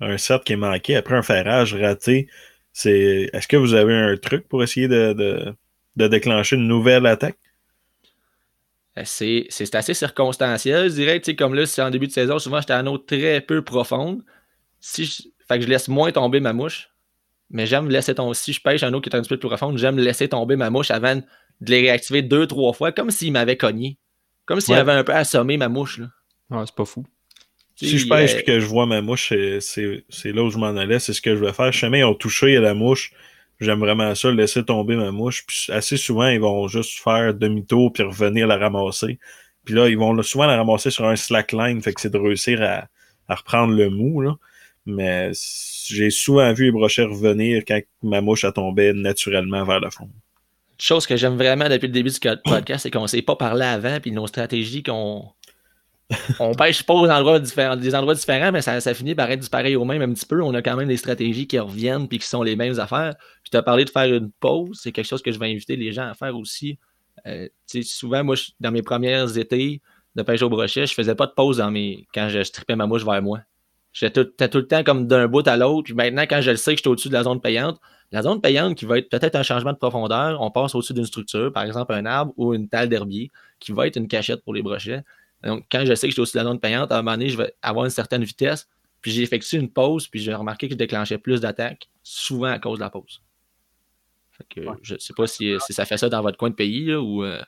un 0.00 0.18
set 0.18 0.44
qui 0.44 0.54
est 0.54 0.56
manqué, 0.56 0.96
après 0.96 1.16
un 1.16 1.22
ferrage 1.22 1.74
raté, 1.74 2.28
c'est 2.72 3.30
est-ce 3.32 3.48
que 3.48 3.56
vous 3.58 3.74
avez 3.74 3.94
un 3.94 4.16
truc 4.16 4.48
pour 4.48 4.62
essayer 4.62 4.88
de, 4.88 5.14
de, 5.14 5.54
de 5.96 6.08
déclencher 6.08 6.56
une 6.56 6.68
nouvelle 6.68 7.06
attaque? 7.06 7.38
Euh, 8.98 9.02
C'est 9.04 9.46
c'est 9.50 9.74
assez 9.74 9.94
circonstanciel, 9.94 10.88
je 10.90 10.94
dirais. 10.94 11.20
Tu 11.20 11.26
sais, 11.32 11.36
comme 11.36 11.54
là, 11.54 11.66
c'est 11.66 11.82
en 11.82 11.90
début 11.90 12.06
de 12.06 12.12
saison, 12.12 12.38
souvent, 12.38 12.60
j'étais 12.60 12.72
à 12.72 12.80
une 12.80 12.88
eau 12.88 12.98
très 12.98 13.40
peu 13.40 13.62
profonde. 13.62 14.22
Si 14.80 15.04
je- 15.06 15.22
Fait 15.48 15.58
que 15.58 15.64
je 15.64 15.68
laisse 15.70 15.88
moins 15.88 16.12
tomber 16.12 16.40
ma 16.40 16.52
mouche. 16.54 16.90
Mais 17.50 17.66
j'aime 17.66 17.88
laisser 17.90 18.14
tomber. 18.16 18.34
Si 18.34 18.52
je 18.54 18.62
pêche 18.62 18.82
un 18.84 18.94
eau 18.94 19.00
qui 19.02 19.10
est 19.10 19.16
un 19.16 19.22
petit 19.22 19.28
peu 19.30 19.38
plus 19.38 19.48
profonde, 19.48 19.78
j'aime 19.78 19.98
laisser 19.98 20.28
tomber 20.28 20.56
ma 20.56 20.70
mouche 20.70 20.90
avant 20.90 21.22
de 21.60 21.70
les 21.70 21.80
réactiver 21.80 22.22
deux, 22.22 22.46
trois 22.46 22.72
fois, 22.72 22.92
comme 22.92 23.10
s'il 23.10 23.32
m'avait 23.32 23.56
cogné. 23.56 23.98
Comme 24.46 24.60
s'il 24.60 24.74
Ouais. 24.74 24.80
avait 24.80 24.92
un 24.92 25.04
peu 25.04 25.14
assommé 25.14 25.56
ma 25.56 25.68
mouche. 25.68 25.98
Là. 25.98 26.06
Ouais, 26.50 26.64
c'est 26.66 26.74
pas 26.74 26.84
fou. 26.84 27.04
Si 27.76 27.96
je 27.98 28.08
pêche 28.08 28.34
euh, 28.34 28.38
et 28.40 28.44
que 28.44 28.60
je 28.60 28.66
vois 28.66 28.84
ma 28.86 29.00
mouche, 29.00 29.32
c'est- 29.60 30.04
là 30.24 30.42
où 30.42 30.50
je 30.50 30.58
m'en 30.58 30.76
allais, 30.76 30.98
c'est 30.98 31.12
ce 31.14 31.22
que 31.22 31.34
je 31.34 31.42
vais 31.42 31.52
faire. 31.52 31.72
Jamais 31.72 32.00
ils 32.00 32.04
ont 32.04 32.14
touché 32.14 32.56
à 32.56 32.60
la 32.60 32.74
mouche. 32.74 33.12
J'aime 33.58 33.78
vraiment 33.80 34.14
ça, 34.14 34.30
laisser 34.30 34.64
tomber 34.64 34.96
ma 34.96 35.10
mouche. 35.12 35.44
Puis 35.46 35.66
assez 35.70 35.96
souvent, 35.96 36.28
ils 36.28 36.40
vont 36.40 36.66
juste 36.68 37.00
faire 37.00 37.32
demi-tour 37.34 37.92
puis 37.92 38.02
revenir 38.02 38.46
la 38.46 38.56
ramasser. 38.58 39.18
Puis 39.64 39.74
là, 39.74 39.88
ils 39.88 39.96
vont 39.98 40.20
souvent 40.22 40.46
la 40.46 40.56
ramasser 40.56 40.90
sur 40.90 41.04
un 41.06 41.16
slackline, 41.16 41.80
fait 41.82 41.92
que 41.92 42.00
c'est 42.00 42.10
de 42.12 42.18
réussir 42.18 42.62
à, 42.62 42.86
à 43.28 43.34
reprendre 43.34 43.74
le 43.74 43.88
mou. 43.90 44.20
Là. 44.20 44.34
Mais 44.86 45.30
j'ai 45.86 46.10
souvent 46.10 46.52
vu 46.52 46.64
les 46.64 46.70
brochets 46.72 47.04
revenir 47.04 47.62
quand 47.66 47.80
ma 48.02 48.20
mouche 48.20 48.44
a 48.44 48.52
tombé 48.52 48.92
naturellement 48.92 49.64
vers 49.64 49.80
le 49.80 49.90
fond. 49.90 50.10
Chose 50.82 51.06
que 51.06 51.16
j'aime 51.16 51.36
vraiment 51.36 51.68
depuis 51.68 51.86
le 51.86 51.92
début 51.92 52.10
du 52.10 52.18
podcast, 52.44 52.82
c'est 52.82 52.90
qu'on 52.90 53.02
ne 53.02 53.06
s'est 53.06 53.22
pas 53.22 53.36
parlé 53.36 53.64
avant, 53.64 53.98
puis 54.00 54.12
nos 54.12 54.26
stratégies 54.26 54.82
qu'on. 54.82 55.32
on 56.40 56.54
pêche 56.54 56.82
pas 56.82 56.94
aux 56.94 57.08
endroits 57.08 57.38
différents, 57.38 57.76
des 57.76 57.94
endroits 57.94 58.14
différents, 58.14 58.50
mais 58.50 58.62
ça, 58.62 58.80
ça 58.80 58.94
finit 58.94 59.14
par 59.14 59.30
être 59.30 59.40
du 59.40 59.48
pareil 59.48 59.76
au 59.76 59.84
même 59.84 60.02
un 60.02 60.12
petit 60.12 60.26
peu. 60.26 60.42
On 60.42 60.52
a 60.54 60.62
quand 60.62 60.76
même 60.76 60.88
des 60.88 60.96
stratégies 60.96 61.46
qui 61.46 61.56
reviennent 61.58 62.08
puis 62.08 62.18
qui 62.18 62.26
sont 62.26 62.42
les 62.42 62.56
mêmes 62.56 62.80
affaires. 62.80 63.14
Puis 63.44 63.50
tu 63.52 63.56
as 63.56 63.62
parlé 63.62 63.84
de 63.84 63.90
faire 63.90 64.12
une 64.12 64.32
pause, 64.40 64.80
c'est 64.82 64.90
quelque 64.90 65.06
chose 65.06 65.22
que 65.22 65.30
je 65.30 65.38
vais 65.38 65.46
inviter 65.46 65.76
les 65.76 65.92
gens 65.92 66.08
à 66.08 66.14
faire 66.14 66.36
aussi. 66.36 66.78
Euh, 67.26 67.48
souvent, 67.82 68.24
moi, 68.24 68.34
je- 68.34 68.50
dans 68.58 68.72
mes 68.72 68.82
premières 68.82 69.38
étés 69.38 69.80
de 70.16 70.22
pêche 70.22 70.42
au 70.42 70.48
brochet, 70.48 70.86
je 70.86 70.94
faisais 70.94 71.14
pas 71.14 71.26
de 71.26 71.32
pause 71.32 71.58
dans 71.58 71.70
mes... 71.70 72.08
quand 72.12 72.28
je 72.28 72.42
strippais 72.42 72.74
ma 72.74 72.86
mouche 72.86 73.04
vers 73.04 73.22
moi. 73.22 73.40
J'étais 73.92 74.24
tout, 74.24 74.30
tout, 74.48 74.58
le 74.58 74.66
temps 74.66 74.82
comme 74.82 75.06
d'un 75.06 75.28
bout 75.28 75.46
à 75.46 75.56
l'autre. 75.56 75.84
Puis 75.84 75.94
maintenant, 75.94 76.22
quand 76.22 76.40
je 76.40 76.52
le 76.52 76.56
sais 76.56 76.72
que 76.72 76.78
je 76.78 76.82
suis 76.82 76.88
au-dessus 76.88 77.08
de 77.08 77.14
la 77.14 77.24
zone 77.24 77.40
payante, 77.40 77.80
la 78.12 78.22
zone 78.22 78.40
payante 78.40 78.76
qui 78.76 78.84
va 78.84 78.98
être 78.98 79.08
peut-être 79.08 79.36
un 79.36 79.42
changement 79.42 79.72
de 79.72 79.78
profondeur, 79.78 80.40
on 80.40 80.50
passe 80.50 80.74
au-dessus 80.74 80.94
d'une 80.94 81.04
structure, 81.04 81.52
par 81.52 81.62
exemple 81.62 81.92
un 81.92 82.06
arbre 82.06 82.32
ou 82.36 82.54
une 82.54 82.68
talle 82.68 82.88
d'herbier, 82.88 83.30
qui 83.60 83.72
va 83.72 83.86
être 83.86 83.96
une 83.96 84.08
cachette 84.08 84.42
pour 84.42 84.54
les 84.54 84.62
brochets. 84.62 85.04
Donc, 85.44 85.64
quand 85.70 85.84
je 85.84 85.94
sais 85.94 86.06
que 86.06 86.10
je 86.10 86.14
suis 86.14 86.20
au-dessus 86.20 86.36
de 86.36 86.42
la 86.42 86.48
zone 86.48 86.60
payante, 86.60 86.92
à 86.92 86.98
un 86.98 87.02
moment 87.02 87.16
donné, 87.16 87.28
je 87.28 87.36
vais 87.36 87.54
avoir 87.62 87.84
une 87.84 87.90
certaine 87.90 88.24
vitesse, 88.24 88.68
puis 89.00 89.10
j'ai 89.10 89.22
effectué 89.22 89.58
une 89.58 89.70
pause, 89.70 90.08
puis 90.08 90.20
j'ai 90.20 90.34
remarqué 90.34 90.68
que 90.68 90.74
je 90.74 90.78
déclenchais 90.78 91.18
plus 91.18 91.40
d'attaques, 91.40 91.88
souvent 92.02 92.48
à 92.48 92.58
cause 92.58 92.78
de 92.78 92.84
la 92.84 92.90
pause. 92.90 93.22
que, 94.48 94.60
Je 94.82 94.94
ne 94.94 94.98
sais 94.98 95.14
pas 95.14 95.26
si, 95.26 95.54
ça 95.60 95.84
fait 95.84 95.96
ça 95.96 96.08
dans 96.08 96.20
votre 96.20 96.36
coin 96.36 96.50
de 96.50 96.54
pays, 96.54 96.94
ou... 96.94 97.24
Euh, 97.24 97.40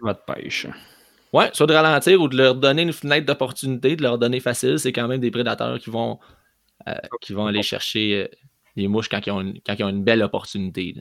votre 0.00 0.24
pêche. 0.24 0.66
Ouais, 1.32 1.50
soit 1.52 1.66
de 1.66 1.74
ralentir 1.74 2.20
ou 2.20 2.28
de 2.28 2.36
leur 2.36 2.54
donner 2.54 2.82
une 2.82 2.92
fenêtre 2.92 3.26
d'opportunité, 3.26 3.94
de 3.94 4.02
leur 4.02 4.18
donner 4.18 4.40
facile, 4.40 4.78
c'est 4.78 4.92
quand 4.92 5.06
même 5.06 5.20
des 5.20 5.30
prédateurs 5.30 5.78
qui 5.78 5.90
vont, 5.90 6.18
euh, 6.88 6.94
qui 7.20 7.34
vont 7.34 7.46
aller 7.46 7.62
chercher 7.62 8.22
euh, 8.22 8.28
les 8.76 8.88
mouches 8.88 9.08
quand 9.08 9.20
ils 9.26 9.32
ont 9.32 9.88
une, 9.88 10.04
belle 10.04 10.22
opportunité. 10.22 10.94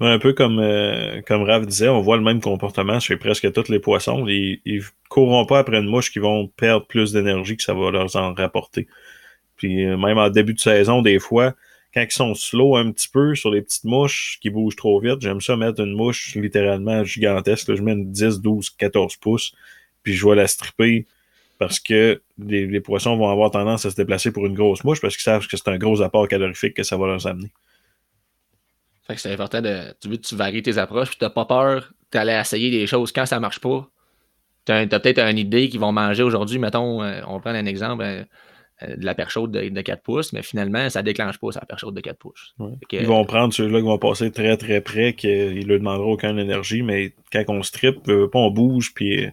Un 0.00 0.18
peu 0.18 0.34
comme, 0.34 0.58
euh, 0.58 1.20
comme 1.26 1.42
Raph 1.42 1.66
disait, 1.66 1.88
on 1.88 2.00
voit 2.00 2.16
le 2.16 2.22
même 2.22 2.40
comportement 2.40 3.00
chez 3.00 3.16
presque 3.16 3.50
tous 3.52 3.68
les 3.70 3.80
poissons. 3.80 4.26
Ils, 4.28 4.60
ils 4.64 4.82
courront 5.08 5.46
pas 5.46 5.58
après 5.58 5.78
une 5.78 5.88
mouche 5.88 6.12
qui 6.12 6.18
vont 6.18 6.48
perdre 6.48 6.86
plus 6.86 7.12
d'énergie 7.12 7.56
que 7.56 7.62
ça 7.62 7.74
va 7.74 7.90
leur 7.90 8.14
en 8.16 8.34
rapporter. 8.34 8.86
Puis 9.56 9.86
même 9.86 10.18
en 10.18 10.30
début 10.30 10.54
de 10.54 10.60
saison, 10.60 11.02
des 11.02 11.18
fois, 11.18 11.54
quand 11.94 12.02
ils 12.02 12.12
sont 12.12 12.34
slow 12.34 12.76
un 12.76 12.92
petit 12.92 13.08
peu 13.08 13.34
sur 13.34 13.50
les 13.50 13.62
petites 13.62 13.84
mouches 13.84 14.38
qui 14.40 14.50
bougent 14.50 14.76
trop 14.76 15.00
vite, 15.00 15.20
j'aime 15.20 15.40
ça 15.40 15.56
mettre 15.56 15.80
une 15.80 15.94
mouche 15.94 16.34
littéralement 16.34 17.02
gigantesque. 17.04 17.74
je 17.74 17.82
mets 17.82 17.92
une 17.92 18.12
10, 18.12 18.40
12, 18.40 18.70
14 18.70 19.16
pouces, 19.16 19.52
puis 20.02 20.12
je 20.12 20.28
vais 20.28 20.36
la 20.36 20.46
stripper 20.46 21.06
parce 21.58 21.80
que 21.80 22.22
les, 22.38 22.80
poissons 22.80 23.16
vont 23.16 23.28
avoir 23.28 23.50
tendance 23.50 23.84
à 23.84 23.90
se 23.90 23.96
déplacer 23.96 24.32
pour 24.32 24.46
une 24.46 24.54
grosse 24.54 24.84
mouche 24.84 25.00
parce 25.00 25.16
qu'ils 25.16 25.24
savent 25.24 25.46
que 25.46 25.56
c'est 25.56 25.68
un 25.68 25.76
gros 25.76 26.00
apport 26.02 26.28
calorifique 26.28 26.74
que 26.74 26.84
ça 26.84 26.96
va 26.96 27.06
leur 27.06 27.26
amener. 27.26 27.50
Fait 29.06 29.14
que 29.14 29.20
c'est 29.20 29.32
important 29.32 29.60
de. 29.60 29.94
Tu 30.00 30.08
veux, 30.08 30.18
tu 30.18 30.36
varies 30.36 30.62
tes 30.62 30.78
approches, 30.78 31.08
puis 31.08 31.18
t'as 31.18 31.30
pas 31.30 31.46
peur 31.46 31.92
d'aller 32.12 32.32
essayer 32.32 32.70
des 32.70 32.86
choses 32.86 33.10
quand 33.10 33.26
ça 33.26 33.40
marche 33.40 33.60
pas. 33.60 33.88
T'as, 34.64 34.82
as, 34.82 34.86
peut-être 34.86 35.18
une 35.20 35.38
idée 35.38 35.68
qu'ils 35.68 35.80
vont 35.80 35.92
manger 35.92 36.22
aujourd'hui. 36.22 36.58
Mettons, 36.58 37.02
euh, 37.02 37.20
on 37.26 37.40
prend 37.40 37.50
un 37.50 37.66
exemple. 37.66 38.02
Euh, 38.04 38.24
euh, 38.82 38.94
de 38.94 39.04
la 39.04 39.16
perche 39.16 39.32
chaude 39.32 39.50
de, 39.50 39.80
4 39.80 40.02
pouces, 40.04 40.32
mais 40.32 40.42
finalement, 40.42 40.88
ça 40.88 41.00
ne 41.00 41.04
déclenche 41.04 41.38
pas 41.38 41.50
sa 41.50 41.62
perche 41.62 41.80
chaude 41.80 41.96
de 41.96 42.00
4 42.00 42.16
pouces. 42.16 42.54
ils 42.92 43.06
vont 43.08 43.24
prendre 43.24 43.52
ceux-là 43.52 43.80
qui 43.80 43.84
vont 43.84 43.98
passer 43.98 44.30
très 44.30 44.56
très 44.56 44.80
près, 44.80 45.14
qu'ils 45.14 45.64
ne 45.64 45.66
leur 45.66 45.78
demanderont 45.80 46.12
aucune 46.12 46.38
énergie, 46.38 46.82
mais 46.82 47.12
quand 47.32 47.42
on 47.48 47.64
strip, 47.64 48.04
pas, 48.04 48.38
on 48.38 48.52
bouge, 48.52 48.94
puis 48.94 49.26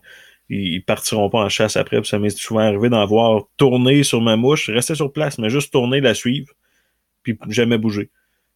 ils 0.49 0.83
partiront 0.83 1.29
pas 1.29 1.39
en 1.39 1.49
chasse 1.49 1.75
après. 1.77 2.03
ça 2.03 2.19
m'est 2.19 2.29
souvent 2.29 2.61
arrivé 2.61 2.89
d'en 2.89 3.05
voir 3.05 3.43
tourner 3.57 4.03
sur 4.03 4.21
ma 4.21 4.35
mouche, 4.35 4.69
rester 4.69 4.95
sur 4.95 5.11
place, 5.11 5.37
mais 5.37 5.49
juste 5.49 5.71
tourner, 5.71 6.01
la 6.01 6.13
suivre, 6.13 6.53
puis 7.23 7.37
jamais 7.49 7.77
bouger. 7.77 8.11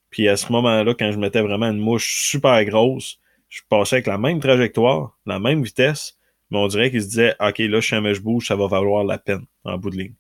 Puis 0.09 0.27
à 0.27 0.37
ce 0.37 0.51
moment-là, 0.51 0.93
quand 0.93 1.11
je 1.11 1.17
mettais 1.17 1.41
vraiment 1.41 1.69
une 1.69 1.79
mouche 1.79 2.23
super 2.29 2.63
grosse, 2.65 3.19
je 3.47 3.61
passais 3.67 3.97
avec 3.97 4.07
la 4.07 4.17
même 4.17 4.39
trajectoire, 4.39 5.17
la 5.25 5.39
même 5.39 5.63
vitesse, 5.63 6.17
mais 6.51 6.57
on 6.57 6.67
dirait 6.67 6.91
qu'ils 6.91 7.03
se 7.03 7.07
disaient 7.07 7.35
OK, 7.39 7.59
là, 7.59 7.79
jamais 7.79 8.13
je 8.13 8.21
bouge, 8.21 8.47
ça 8.47 8.55
va 8.55 8.67
valoir 8.67 9.03
la 9.03 9.17
peine 9.17 9.45
en 9.63 9.77
bout 9.77 9.89
de 9.89 9.97
ligne. 9.97 10.13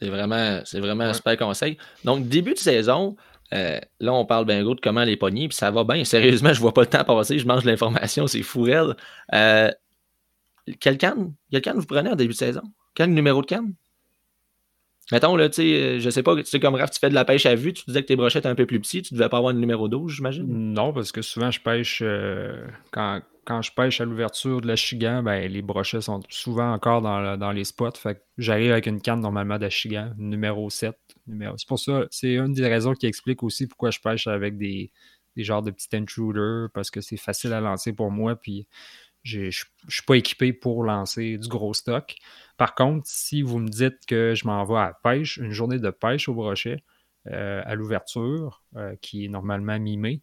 C'est 0.00 0.08
vraiment, 0.08 0.60
c'est 0.64 0.80
vraiment 0.80 1.04
un 1.04 1.12
super 1.12 1.36
conseil. 1.36 1.78
Donc, 2.04 2.28
début 2.28 2.52
de 2.52 2.58
saison, 2.58 3.16
euh, 3.52 3.78
là, 4.00 4.12
on 4.12 4.26
parle 4.26 4.44
bien 4.44 4.62
gros 4.62 4.74
de 4.74 4.80
comment 4.80 5.04
les 5.04 5.16
pogner, 5.16 5.48
puis 5.48 5.56
ça 5.56 5.70
va 5.70 5.84
bien. 5.84 6.04
Sérieusement, 6.04 6.52
je 6.52 6.60
vois 6.60 6.74
pas 6.74 6.82
le 6.82 6.88
temps 6.88 7.04
passer, 7.04 7.38
je 7.38 7.46
mange 7.46 7.64
l'information, 7.64 8.26
c'est 8.26 8.42
fou 8.42 8.66
euh, 8.66 9.70
quel 10.80 10.98
canne? 10.98 11.34
Quel 11.50 11.62
canne 11.62 11.78
vous 11.78 11.86
prenez 11.86 12.10
en 12.10 12.16
début 12.16 12.32
de 12.32 12.38
saison? 12.38 12.62
Quel 12.94 13.12
numéro 13.12 13.42
de 13.42 13.46
canne? 13.46 13.74
Mettons, 15.12 15.36
là, 15.36 15.50
tu 15.50 15.56
sais, 15.56 15.82
euh, 15.82 16.00
je 16.00 16.08
sais 16.08 16.22
pas, 16.22 16.34
tu 16.36 16.44
sais, 16.44 16.60
comme 16.60 16.76
Raph, 16.76 16.90
tu 16.90 16.98
fais 16.98 17.10
de 17.10 17.14
la 17.14 17.26
pêche 17.26 17.44
à 17.44 17.54
vue, 17.54 17.74
tu 17.74 17.84
disais 17.86 18.00
que 18.02 18.06
tes 18.06 18.16
brochettes 18.16 18.46
un 18.46 18.54
peu 18.54 18.64
plus 18.64 18.80
petits, 18.80 19.02
tu 19.02 19.12
devais 19.12 19.28
pas 19.28 19.36
avoir 19.36 19.52
le 19.52 19.58
numéro 19.58 19.86
12, 19.86 20.12
j'imagine? 20.12 20.46
Non, 20.46 20.94
parce 20.94 21.12
que 21.12 21.20
souvent, 21.20 21.50
je 21.50 21.60
pêche 21.60 22.02
quand, 22.90 23.20
quand 23.44 23.62
je 23.62 23.72
pêche 23.72 24.00
à 24.00 24.04
l'ouverture 24.04 24.60
de 24.60 24.66
l'achigan, 24.66 25.22
ben, 25.22 25.50
les 25.50 25.62
brochets 25.62 26.00
sont 26.00 26.20
souvent 26.28 26.72
encore 26.72 27.02
dans, 27.02 27.52
les 27.52 27.64
spots. 27.64 27.92
Fait 27.96 28.22
j'arrive 28.38 28.72
avec 28.72 28.86
une 28.86 29.00
canne 29.00 29.20
normalement 29.20 29.58
d'achigan, 29.58 30.12
numéro 30.16 30.70
7. 30.70 30.96
Numéro... 31.26 31.56
C'est 31.56 31.68
pour 31.68 31.78
ça, 31.78 32.06
c'est 32.10 32.34
une 32.36 32.52
des 32.52 32.66
raisons 32.66 32.94
qui 32.94 33.06
explique 33.06 33.42
aussi 33.42 33.66
pourquoi 33.66 33.90
je 33.90 34.00
pêche 34.00 34.26
avec 34.26 34.56
des, 34.56 34.90
des 35.36 35.44
genres 35.44 35.62
de 35.62 35.70
petits 35.70 35.94
intruders, 35.94 36.68
parce 36.72 36.90
que 36.90 37.00
c'est 37.00 37.16
facile 37.16 37.52
à 37.52 37.60
lancer 37.60 37.92
pour 37.92 38.10
moi, 38.10 38.36
puis 38.36 38.66
je 39.24 39.40
ne 39.40 39.50
suis 39.50 40.02
pas 40.06 40.16
équipé 40.16 40.52
pour 40.52 40.84
lancer 40.84 41.38
du 41.38 41.48
gros 41.48 41.74
stock. 41.74 42.14
Par 42.56 42.74
contre, 42.74 43.06
si 43.06 43.42
vous 43.42 43.58
me 43.58 43.68
dites 43.68 44.06
que 44.06 44.34
je 44.34 44.46
m'en 44.46 44.64
vais 44.64 44.78
à 44.78 44.98
pêche, 45.02 45.38
une 45.38 45.50
journée 45.50 45.78
de 45.78 45.90
pêche 45.90 46.28
au 46.28 46.34
brochet, 46.34 46.84
euh, 47.26 47.62
à 47.64 47.74
l'ouverture, 47.74 48.62
euh, 48.76 48.94
qui 49.00 49.24
est 49.24 49.28
normalement 49.28 49.78
mi-mai, 49.80 50.20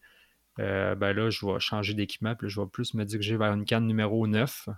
euh, 0.60 0.96
ben 0.96 1.14
là, 1.14 1.30
je 1.30 1.46
vais 1.46 1.60
changer 1.60 1.94
d'équipement, 1.94 2.36
puis 2.36 2.50
je 2.50 2.62
vais 2.62 2.68
plus 2.68 2.94
me 2.94 3.04
diriger 3.04 3.38
vers 3.38 3.54
une 3.54 3.66
canne 3.66 3.88
numéro 3.88 4.28
9. 4.28 4.70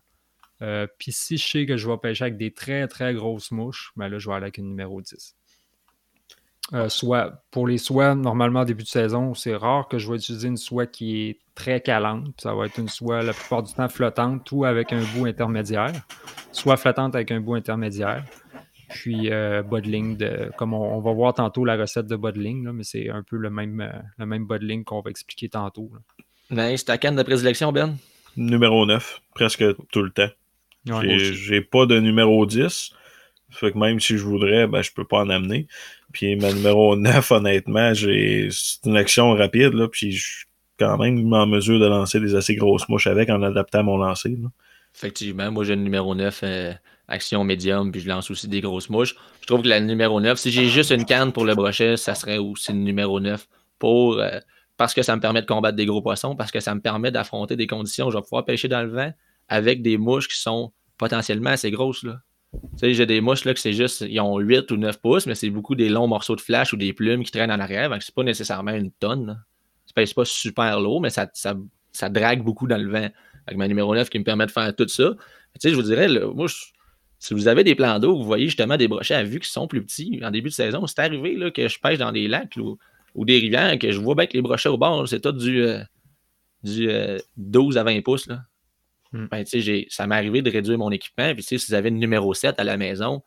Euh, 0.61 0.87
puis 0.97 1.11
si 1.11 1.37
je 1.37 1.45
sais 1.45 1.65
que 1.65 1.77
je 1.77 1.89
vais 1.89 1.97
pêcher 1.97 2.23
avec 2.23 2.37
des 2.37 2.53
très 2.53 2.87
très 2.87 3.13
grosses 3.13 3.51
mouches, 3.51 3.91
ben 3.95 4.07
là, 4.07 4.19
je 4.19 4.29
vais 4.29 4.35
aller 4.35 4.45
avec 4.45 4.57
une 4.57 4.69
numéro 4.69 5.01
10. 5.01 5.35
Euh, 6.71 6.87
soit, 6.87 7.43
pour 7.51 7.67
les 7.67 7.77
soies, 7.77 8.15
normalement, 8.15 8.63
début 8.63 8.83
de 8.83 8.87
saison, 8.87 9.33
c'est 9.33 9.55
rare 9.55 9.87
que 9.89 9.97
je 9.97 10.09
vais 10.09 10.15
utiliser 10.17 10.47
une 10.47 10.57
soie 10.57 10.87
qui 10.87 11.27
est 11.27 11.39
très 11.55 11.81
calante. 11.81 12.39
Ça 12.41 12.55
va 12.55 12.65
être 12.67 12.79
une 12.79 12.87
soie 12.87 13.21
la 13.21 13.33
plupart 13.33 13.63
du 13.63 13.73
temps 13.73 13.89
flottante 13.89 14.49
ou 14.51 14.63
avec 14.63 14.93
un 14.93 15.03
bout 15.13 15.25
intermédiaire. 15.25 15.91
Soit 16.51 16.77
flottante 16.77 17.15
avec 17.15 17.31
un 17.31 17.41
bout 17.41 17.55
intermédiaire. 17.55 18.23
Puis 18.89 19.31
euh, 19.31 19.63
de, 19.63 20.51
comme 20.55 20.73
on, 20.73 20.99
va 20.99 21.11
voir 21.11 21.33
tantôt 21.33 21.65
la 21.65 21.75
recette 21.75 22.07
de 22.07 22.15
bodling, 22.15 22.69
mais 22.71 22.83
c'est 22.83 23.09
un 23.09 23.23
peu 23.23 23.37
le 23.37 23.49
même, 23.49 23.81
euh, 23.81 23.91
le 24.17 24.25
même 24.25 24.45
bodling 24.45 24.83
qu'on 24.83 25.01
va 25.01 25.09
expliquer 25.09 25.49
tantôt. 25.49 25.91
Nice. 26.49 26.85
Ta 26.85 26.97
canne 26.97 27.15
de 27.15 27.23
présélection, 27.23 27.71
Ben? 27.71 27.97
Numéro 28.37 28.85
9, 28.85 29.21
presque 29.35 29.63
tout 29.91 30.01
le 30.01 30.11
temps. 30.11 30.29
j'ai 30.85 31.61
pas 31.61 31.85
de 31.85 31.99
numéro 31.99 32.45
10. 32.45 32.93
Fait 33.53 33.71
que 33.71 33.77
même 33.77 33.99
si 33.99 34.17
je 34.17 34.23
voudrais, 34.23 34.67
ben, 34.67 34.81
je 34.81 34.91
peux 34.91 35.05
pas 35.05 35.19
en 35.19 35.29
amener. 35.29 35.67
Puis 36.11 36.35
ma 36.35 36.51
numéro 36.51 36.95
9, 36.95 37.31
honnêtement, 37.31 37.93
c'est 37.93 38.49
une 38.85 38.97
action 38.97 39.33
rapide, 39.33 39.73
là, 39.73 39.87
puis 39.87 40.11
je 40.11 40.23
suis 40.23 40.45
quand 40.77 40.97
même 40.97 41.31
en 41.33 41.47
mesure 41.47 41.79
de 41.79 41.85
lancer 41.85 42.19
des 42.19 42.35
assez 42.35 42.55
grosses 42.55 42.89
mouches 42.89 43.07
avec 43.07 43.29
en 43.29 43.41
adaptant 43.43 43.83
mon 43.83 43.97
lancer. 43.97 44.37
Effectivement, 44.95 45.51
moi 45.51 45.63
j'ai 45.63 45.75
le 45.75 45.81
numéro 45.81 46.13
9 46.13 46.43
action 47.07 47.43
médium, 47.43 47.91
puis 47.91 48.01
je 48.01 48.07
lance 48.07 48.29
aussi 48.31 48.47
des 48.47 48.61
grosses 48.61 48.89
mouches. 48.89 49.15
Je 49.41 49.47
trouve 49.47 49.61
que 49.61 49.67
la 49.67 49.79
numéro 49.79 50.19
9, 50.19 50.37
si 50.37 50.51
j'ai 50.51 50.67
juste 50.67 50.91
une 50.91 51.05
canne 51.05 51.31
pour 51.31 51.45
le 51.45 51.55
brochet, 51.55 51.97
ça 51.97 52.15
serait 52.15 52.37
aussi 52.37 52.71
le 52.71 52.79
numéro 52.79 53.19
9 53.19 53.47
pour, 53.79 54.19
euh, 54.19 54.39
parce 54.77 54.93
que 54.93 55.01
ça 55.01 55.15
me 55.15 55.21
permet 55.21 55.41
de 55.41 55.47
combattre 55.47 55.75
des 55.75 55.85
gros 55.85 56.01
poissons, 56.01 56.35
parce 56.35 56.51
que 56.51 56.59
ça 56.59 56.73
me 56.73 56.81
permet 56.81 57.11
d'affronter 57.11 57.55
des 57.55 57.67
conditions. 57.67 58.09
Je 58.09 58.17
vais 58.17 58.23
pouvoir 58.23 58.45
pêcher 58.45 58.67
dans 58.67 58.81
le 58.81 58.89
vent 58.89 59.11
avec 59.49 59.81
des 59.81 59.97
mouches 59.97 60.27
qui 60.27 60.39
sont 60.39 60.71
potentiellement 60.97 61.51
assez 61.51 61.71
grosses. 61.71 62.03
Là. 62.03 62.19
J'ai 62.81 63.05
des 63.05 63.21
mouches 63.21 63.45
là, 63.45 63.53
que 63.53 63.59
c'est 63.59 63.73
juste, 63.73 64.01
ils 64.01 64.19
ont 64.19 64.39
8 64.39 64.69
ou 64.71 64.77
9 64.77 64.99
pouces, 64.99 65.25
mais 65.25 65.35
c'est 65.35 65.49
beaucoup 65.49 65.75
des 65.75 65.89
longs 65.89 66.07
morceaux 66.07 66.35
de 66.35 66.41
flash 66.41 66.73
ou 66.73 66.77
des 66.77 66.93
plumes 66.93 67.23
qui 67.23 67.31
traînent 67.31 67.51
en 67.51 67.59
arrière. 67.59 67.89
Donc, 67.89 68.01
c'est 68.01 68.13
pas 68.13 68.23
nécessairement 68.23 68.71
une 68.71 68.91
tonne. 68.91 69.43
C'est 69.85 70.15
pas 70.15 70.25
super 70.25 70.79
lourd, 70.79 71.01
mais 71.01 71.09
ça, 71.09 71.29
ça, 71.33 72.09
drague 72.09 72.43
beaucoup 72.43 72.67
dans 72.67 72.77
le 72.77 72.89
vent. 72.89 73.09
Avec 73.45 73.57
ma 73.57 73.67
numéro 73.67 73.93
9 73.93 74.09
qui 74.09 74.19
me 74.19 74.23
permet 74.23 74.45
de 74.45 74.51
faire 74.51 74.73
tout 74.75 74.87
ça. 74.87 75.11
Tu 75.13 75.59
sais, 75.59 75.69
je 75.69 75.75
vous 75.75 75.83
dirais, 75.83 76.07
moi, 76.33 76.47
si 77.19 77.33
vous 77.33 77.47
avez 77.47 77.63
des 77.63 77.75
plans 77.75 77.99
d'eau, 77.99 78.17
vous 78.17 78.23
voyez 78.23 78.47
justement 78.47 78.75
des 78.75 78.87
brochets 78.87 79.15
à 79.15 79.23
vue 79.23 79.39
qui 79.39 79.49
sont 79.49 79.67
plus 79.67 79.83
petits 79.83 80.19
en 80.23 80.31
début 80.31 80.49
de 80.49 80.53
saison, 80.53 80.85
c'est 80.87 80.99
arrivé 80.99 81.35
là, 81.35 81.51
que 81.51 81.67
je 81.67 81.79
pêche 81.79 81.97
dans 81.97 82.11
des 82.11 82.27
lacs 82.27 82.57
ou, 82.57 82.77
des 83.25 83.39
rivières, 83.39 83.77
que 83.79 83.91
je 83.91 83.99
vois 83.99 84.15
bien 84.15 84.25
que 84.25 84.33
les 84.33 84.41
brochets 84.41 84.69
au 84.69 84.77
bord, 84.77 85.07
c'est 85.07 85.21
tout 85.21 85.31
du, 85.31 85.61
euh, 85.61 85.79
du 86.63 86.89
12 87.37 87.77
euh, 87.77 87.79
à 87.79 87.83
20 87.83 88.01
pouces. 88.01 88.27
Là. 88.27 88.41
Hmm. 89.13 89.27
Ben, 89.31 89.45
ça 89.89 90.07
m'est 90.07 90.15
arrivé 90.15 90.41
de 90.41 90.49
réduire 90.49 90.77
mon 90.77 90.91
équipement. 90.91 91.33
Puis 91.33 91.43
si 91.43 91.55
vous 91.55 91.73
avez 91.73 91.89
le 91.89 91.97
numéro 91.97 92.33
7 92.33 92.59
à 92.59 92.63
la 92.63 92.77
maison, 92.77 93.21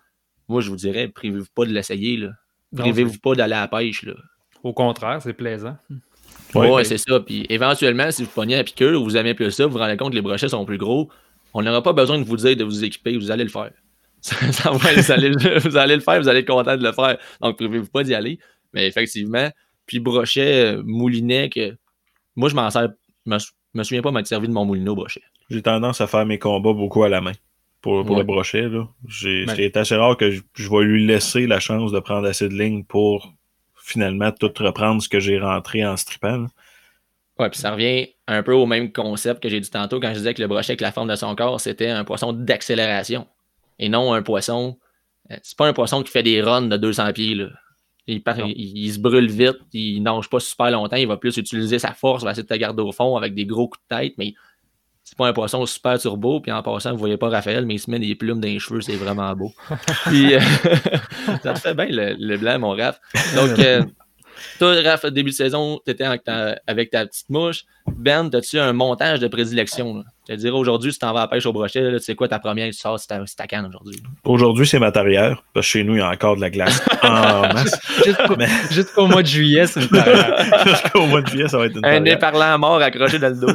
moi 0.49 0.61
je 0.61 0.69
vous 0.69 0.77
dirais, 0.77 1.09
privez-vous 1.09 1.47
pas 1.55 1.65
de 1.65 1.73
l'essayer. 1.73 2.29
Privez-vous 2.75 3.19
pas 3.19 3.35
d'aller 3.35 3.55
à 3.55 3.63
la 3.63 3.69
pêche. 3.69 4.03
Là. 4.03 4.15
Au 4.63 4.73
contraire, 4.73 5.23
c'est 5.23 5.33
plaisant. 5.33 5.77
Oui, 6.55 6.85
c'est 6.85 6.99
ça. 6.99 7.21
Puis 7.21 7.47
éventuellement, 7.49 8.11
si 8.11 8.25
vous 8.25 8.31
pognez 8.31 8.57
à 8.57 8.65
piqûre 8.65 9.01
ou 9.01 9.05
vous 9.05 9.17
aimez 9.17 9.35
plus 9.35 9.51
ça, 9.51 9.67
vous 9.67 9.73
vous 9.73 9.79
rendez 9.79 9.97
compte 9.97 10.11
que 10.11 10.17
les 10.17 10.23
brochets 10.23 10.49
sont 10.49 10.65
plus 10.65 10.79
gros, 10.79 11.11
on 11.55 11.63
n'aura 11.63 11.83
pas 11.83 11.93
besoin 11.93 12.19
de 12.19 12.25
vous 12.25 12.37
dire 12.37 12.57
de 12.57 12.65
vous 12.65 12.85
équiper, 12.85 13.17
vous 13.17 13.31
allez 13.31 13.45
le 13.45 13.51
faire. 13.51 13.71
vous, 14.33 15.13
allez, 15.13 15.31
vous, 15.61 15.77
allez, 15.77 15.95
le 15.95 16.01
faire, 16.01 16.21
vous 16.21 16.29
allez 16.29 16.41
être 16.41 16.49
content 16.49 16.77
de 16.77 16.83
le 16.83 16.93
faire. 16.93 17.17
Donc, 17.41 17.57
privez-vous 17.57 17.89
pas 17.89 18.03
d'y 18.03 18.15
aller. 18.15 18.39
Mais 18.73 18.87
effectivement, 18.87 19.51
puis 19.87 20.01
brochet, 20.01 20.75
euh, 20.75 20.83
moulinet, 20.85 21.49
que 21.49 21.77
moi, 22.35 22.49
je 22.49 22.55
m'en 22.55 22.69
sers. 22.71 22.89
Je 23.27 23.47
me, 23.77 23.81
me 23.81 23.85
souviens 23.85 24.03
pas 24.03 24.11
m'être 24.11 24.27
servi 24.27 24.49
de 24.49 24.53
mon 24.53 24.65
moulineau 24.65 24.95
brochet. 24.95 25.23
J'ai 25.51 25.63
tendance 25.63 26.01
à 26.01 26.07
faire 26.07 26.27
mes 26.27 26.39
combats 26.39 26.73
beaucoup 26.73 27.05
à 27.05 27.09
la 27.09 27.21
main 27.21 27.33
pour, 27.81 28.03
le 28.03 28.25
brochet. 28.25 28.69
C'est 29.09 29.77
assez 29.77 29.97
rare 29.97 30.17
que 30.17 30.31
je, 30.31 30.71
vais 30.71 30.85
lui 30.85 31.07
laisser 31.07 31.47
la 31.47 31.61
chance 31.61 31.93
de 31.93 32.01
prendre 32.01 32.27
assez 32.27 32.49
de 32.49 32.55
lignes 32.55 32.85
pour 32.85 33.33
finalement 33.77 34.33
tout 34.33 34.53
reprendre 34.59 35.01
ce 35.01 35.09
que 35.09 35.21
j'ai 35.21 35.39
rentré 35.39 35.87
en 35.87 35.97
strippant. 35.97 36.47
Ouais, 37.39 37.51
puis 37.51 37.61
ça 37.61 37.73
revient 37.73 38.09
un 38.27 38.43
peu 38.43 38.55
au 38.55 38.67
même 38.67 38.93
concept 38.93 39.43
que 39.43 39.49
j'ai 39.49 39.61
dit 39.61 39.71
tantôt 39.71 40.01
quand 40.01 40.09
je 40.09 40.19
disais 40.19 40.35
que 40.35 40.43
le 40.43 40.49
brochet 40.49 40.73
avec 40.73 40.81
la 40.81 40.91
forme 40.91 41.09
de 41.09 41.15
son 41.15 41.37
corps, 41.37 41.61
c'était 41.61 41.91
un 41.91 42.03
poisson 42.03 42.33
d'accélération 42.33 43.27
et 43.79 43.89
non 43.89 44.15
un 44.15 44.23
poisson 44.23 44.79
euh, 45.31 45.37
c'est 45.43 45.57
pas 45.57 45.67
un 45.67 45.73
poisson 45.73 46.03
qui 46.03 46.11
fait 46.11 46.23
des 46.23 46.43
runs 46.43 46.63
de 46.63 46.77
200 46.77 47.13
pieds. 47.13 47.35
Là. 47.35 47.49
Il, 48.09 48.23
il, 48.27 48.93
se 48.93 49.01
brûle 49.01 49.29
vite, 49.29 49.59
il 49.73 50.01
nage 50.01 50.31
pas 50.31 50.39
super 50.39 50.71
longtemps, 50.71 50.97
il 50.97 51.09
va 51.09 51.17
plus 51.17 51.37
utiliser 51.37 51.79
sa 51.81 51.93
force, 51.93 52.23
il 52.23 52.27
va 52.27 52.31
essayer 52.31 52.45
de 52.45 52.49
te 52.49 52.55
garder 52.55 52.83
au 52.83 52.93
fond 52.93 53.17
avec 53.17 53.35
des 53.35 53.47
gros 53.47 53.69
coups 53.69 53.83
de 53.91 53.97
tête, 53.97 54.15
mais 54.17 54.35
c'est 55.07 55.17
pas 55.17 55.29
un 55.29 55.33
poisson 55.33 55.65
super 55.67 55.99
turbo. 56.01 56.41
Puis 56.41 56.51
en 56.51 56.63
passant, 56.63 56.91
vous 56.91 56.99
voyez 56.99 57.17
pas 57.17 57.29
Raphaël, 57.29 57.65
mais 57.65 57.75
il 57.75 57.79
se 57.79 57.89
met 57.91 58.01
des 58.01 58.17
plumes 58.17 58.41
dans 58.41 58.49
les 58.49 58.59
cheveux, 58.59 58.81
c'est 58.81 58.97
vraiment 58.97 59.33
beau. 59.35 59.53
puis 60.07 60.35
euh, 60.35 60.41
ça 61.45 61.55
te 61.55 61.61
fait 61.61 61.75
bien 61.75 61.87
le, 61.89 62.37
blanc, 62.37 62.59
mon 62.59 62.71
Raph. 62.71 63.01
Donc, 63.37 63.57
euh, 63.61 63.85
toi, 64.59 64.75
Raph, 64.83 65.07
début 65.07 65.31
de 65.31 65.37
saison, 65.37 65.81
tu 65.85 65.93
étais 65.93 66.03
avec 66.05 66.25
ta, 66.25 67.07
petite 67.07 67.31
mouche. 67.31 67.65
Ben, 67.87 68.29
as-tu 68.35 68.59
un 68.59 68.73
montage 68.73 69.21
de 69.21 69.29
prédilection? 69.29 70.03
Je 70.29 70.35
te 70.35 70.39
dirais 70.41 70.57
aujourd'hui, 70.57 70.93
si 70.93 70.99
tu 70.99 71.07
en 71.07 71.13
vas 71.13 71.21
à 71.21 71.23
la 71.23 71.29
pêche 71.29 71.47
au 71.47 71.53
brochet, 71.53 71.93
tu 71.93 72.01
sais 72.01 72.17
quoi 72.17 72.27
ta 72.27 72.41
première 72.41 72.67
tu 72.67 72.73
sors, 72.73 72.99
c'est 72.99 73.07
ta, 73.37 73.47
canne 73.47 73.67
aujourd'hui? 73.67 74.03
Aujourd'hui, 74.25 74.67
c'est 74.67 74.81
ma 74.81 74.91
tarière, 74.91 75.45
parce 75.53 75.67
que 75.67 75.71
chez 75.71 75.85
nous, 75.85 75.95
il 75.95 75.99
y 75.99 76.03
a 76.03 76.11
encore 76.11 76.35
de 76.35 76.41
la 76.41 76.51
glace 76.51 76.83
en 77.05 77.43
masse. 77.55 77.79
Jusqu'au 78.73 79.07
mois 79.07 79.23
de 79.23 79.29
juillet, 79.29 79.69
c'est 79.69 79.83
une 79.83 79.89
tarière. 79.89 80.65
Jusqu'au 80.67 81.07
mois 81.07 81.23
de 81.23 81.29
juillet, 81.29 81.47
ça 81.47 81.59
va 81.59 81.67
être 81.67 81.77
une 81.77 81.83
tarière. 81.83 82.01
Un 82.01 82.03
nez 82.03 82.17
parlant 82.17 82.55
à 82.55 82.59
mort 82.59 82.83
accroché 82.83 83.21
dans 83.21 83.29
le 83.29 83.37
dos. 83.37 83.53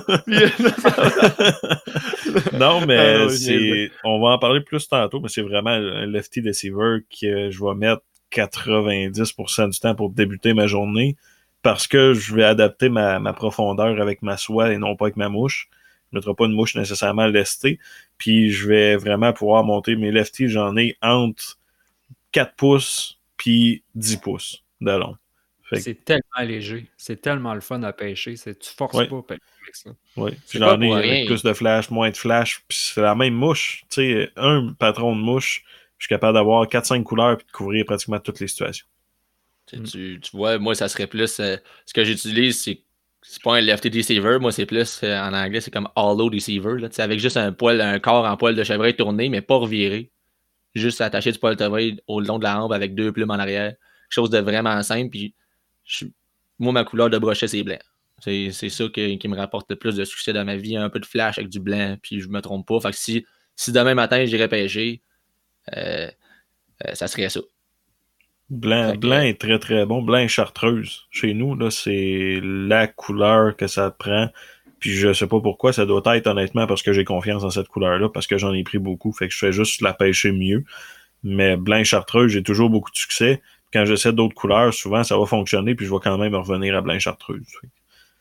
non, 2.58 2.86
mais 2.86 3.28
c'est, 3.30 3.92
on 4.06 4.22
va 4.22 4.30
en 4.30 4.40
parler 4.40 4.62
plus 4.62 4.88
tantôt, 4.88 5.20
mais 5.20 5.28
c'est 5.28 5.42
vraiment 5.42 5.72
un 5.72 6.06
lefty 6.06 6.42
deceiver 6.42 7.00
que 7.10 7.52
je 7.52 7.64
vais 7.64 7.76
mettre 7.76 8.02
90% 8.32 9.72
du 9.72 9.80
temps 9.80 9.96
pour 9.96 10.10
débuter 10.10 10.54
ma 10.54 10.68
journée 10.68 11.18
parce 11.64 11.86
que 11.88 12.14
je 12.14 12.34
vais 12.34 12.46
adapter 12.46 12.88
ma, 12.88 13.20
profondeur 13.34 14.02
avec 14.02 14.22
ma 14.22 14.38
soie 14.38 14.72
et 14.72 14.78
non 14.78 14.96
pas 14.96 15.08
avec 15.08 15.18
ma 15.18 15.28
mouche. 15.28 15.68
Je 16.12 16.18
ne 16.18 16.20
mettrai 16.20 16.34
pas 16.34 16.46
une 16.46 16.54
mouche 16.54 16.76
nécessairement 16.76 17.28
lestée. 17.28 17.80
Puis 18.18 18.52
je 18.52 18.68
vais 18.68 18.96
vraiment 18.98 19.34
pouvoir 19.34 19.64
monter 19.64 19.96
mes 19.96 20.12
lefties. 20.12 20.48
J'en 20.48 20.76
ai 20.76 20.98
entre 21.02 21.58
4 22.32 22.56
pouces 22.56 23.20
puis 23.38 23.84
10 23.96 24.18
pouces 24.18 24.64
de 24.82 24.92
long. 24.92 25.16
C'est 25.74 26.04
tellement 26.04 26.42
léger. 26.42 26.88
C'est 26.98 27.22
tellement 27.22 27.54
le 27.54 27.62
fun 27.62 27.82
à 27.84 27.94
pêcher. 27.94 28.36
Tu 28.36 28.70
forces 28.76 29.08
pas 29.08 29.18
à 29.18 29.22
pêcher 29.22 29.42
avec 29.62 29.76
ça. 29.76 29.92
Oui, 30.18 30.32
j'en 30.54 30.82
ai 30.82 30.94
avec 30.94 31.26
plus 31.28 31.44
de 31.44 31.54
flash, 31.54 31.90
moins 31.90 32.10
de 32.10 32.18
flash. 32.18 32.64
Puis 32.68 32.78
c'est 32.94 33.02
la 33.02 33.16
même 33.16 33.34
mouche. 33.34 33.84
Tu 33.90 34.02
sais, 34.02 34.32
un 34.36 34.74
patron 34.78 35.16
de 35.16 35.22
mouche, 35.22 35.64
je 35.98 36.06
suis 36.06 36.10
capable 36.10 36.34
d'avoir 36.34 36.66
4-5 36.66 37.04
couleurs 37.04 37.34
et 37.34 37.36
de 37.38 37.52
couvrir 37.52 37.86
pratiquement 37.86 38.20
toutes 38.20 38.40
les 38.42 38.48
situations. 38.48 38.86
Tu, 39.68 40.20
vois, 40.34 40.58
moi, 40.58 40.76
ça 40.76 40.90
serait 40.90 41.08
plus. 41.08 41.40
Euh, 41.40 41.56
ce 41.86 41.94
que 41.94 42.04
j'utilise, 42.04 42.62
c'est 42.62 42.82
c'est 43.22 43.42
pas 43.42 43.58
un 43.58 43.62
lefty 43.62 43.90
deceiver, 43.90 44.40
moi 44.40 44.52
c'est 44.52 44.66
plus 44.66 45.02
euh, 45.04 45.20
en 45.20 45.34
anglais, 45.34 45.62
c'est 45.62 45.72
comme 45.72 45.90
hollow 45.96 46.30
deceiver, 46.30 46.80
là, 46.80 46.90
avec 46.98 47.20
juste 47.20 47.38
un 47.38 47.52
poil, 47.52 47.80
un 47.80 48.00
corps 48.00 48.26
en 48.26 48.36
poil 48.38 48.56
de 48.56 48.64
chevreuil 48.64 48.96
tourné, 48.96 49.30
mais 49.30 49.42
pas 49.42 49.56
reviré. 49.56 50.12
Juste 50.74 51.02
attaché 51.02 51.32
du 51.32 51.40
poil 51.40 51.56
de 51.56 51.64
chevreuil 51.64 52.00
au 52.08 52.22
long 52.22 52.40
de 52.40 52.44
la 52.44 52.62
hampe 52.64 52.72
avec 52.72 52.96
deux 52.96 53.12
plumes 53.12 53.32
en 53.32 53.36
arrière. 53.40 53.72
Quelque 53.72 53.80
chose 54.10 54.30
de 54.30 54.40
vraiment 54.40 54.82
simple. 54.84 55.10
Puis 55.10 55.36
moi, 56.60 56.72
ma 56.72 56.84
couleur 56.84 57.10
de 57.10 57.18
brochet, 57.18 57.48
c'est 57.48 57.64
blanc. 57.64 57.80
C'est 58.20 58.52
ça 58.52 58.86
qui 58.94 59.28
me 59.28 59.36
rapporte 59.36 59.70
le 59.70 59.76
plus 59.76 59.96
de 59.96 60.06
succès 60.06 60.32
dans 60.32 60.46
ma 60.46 60.56
vie. 60.56 60.78
Un 60.78 60.90
peu 60.90 61.00
de 61.00 61.06
flash 61.06 61.38
avec 61.40 61.50
du 61.50 61.60
blanc, 61.60 61.98
puis 62.02 62.22
je 62.22 62.30
me 62.30 62.40
trompe 62.40 62.68
pas. 62.68 62.80
Fait 62.80 62.92
que 62.92 62.98
si, 62.98 63.26
si 63.56 63.72
demain 63.72 63.96
matin 63.96 64.24
j'irais 64.26 64.48
pêcher, 64.48 65.02
euh, 65.76 66.10
euh, 66.86 66.94
ça 66.94 67.08
serait 67.08 67.30
ça. 67.30 67.42
Blanc, 68.52 68.96
blanc 68.98 69.22
est 69.22 69.40
très 69.40 69.60
très 69.60 69.86
bon. 69.86 70.02
Blanc 70.02 70.18
et 70.18 70.28
chartreuse. 70.28 71.08
Chez 71.10 71.34
nous, 71.34 71.56
là, 71.56 71.72
c'est 71.72 72.42
la 72.44 72.86
couleur 72.86 73.56
que 73.56 73.68
ça 73.68 73.92
prend. 73.92 74.28
Puis 74.82 74.92
je 74.92 75.14
sais 75.14 75.28
pas 75.28 75.40
pourquoi, 75.40 75.72
ça 75.72 75.86
doit 75.86 76.02
être 76.18 76.28
honnêtement 76.28 76.68
parce 76.68 76.84
que 76.84 76.92
j'ai 76.92 77.06
confiance 77.06 77.44
dans 77.44 77.50
cette 77.50 77.70
couleur-là, 77.70 78.10
parce 78.10 78.28
que 78.28 78.38
j'en 78.38 78.52
ai 78.54 78.64
pris 78.64 78.78
beaucoup, 78.78 79.14
fait 79.14 79.30
que 79.30 79.34
je 79.34 79.38
fais 79.38 79.54
juste 79.54 79.82
la 79.82 79.94
pêcher 79.94 80.34
mieux. 80.34 80.66
Mais 81.24 81.56
blanc 81.56 81.78
et 81.78 81.86
chartreuse, 81.86 82.32
j'ai 82.32 82.44
toujours 82.44 82.70
beaucoup 82.70 82.92
de 82.92 82.98
succès. 82.98 83.42
Quand 83.72 83.86
j'essaie 83.86 84.12
d'autres 84.12 84.36
couleurs, 84.36 84.74
souvent 84.74 85.06
ça 85.06 85.18
va 85.18 85.26
fonctionner, 85.26 85.74
puis 85.74 85.86
je 85.86 85.94
vais 85.94 86.00
quand 86.04 86.18
même 86.18 86.36
revenir 86.36 86.76
à 86.76 86.82
blanc 86.82 86.96
et 86.96 87.00
chartreuse. 87.00 87.46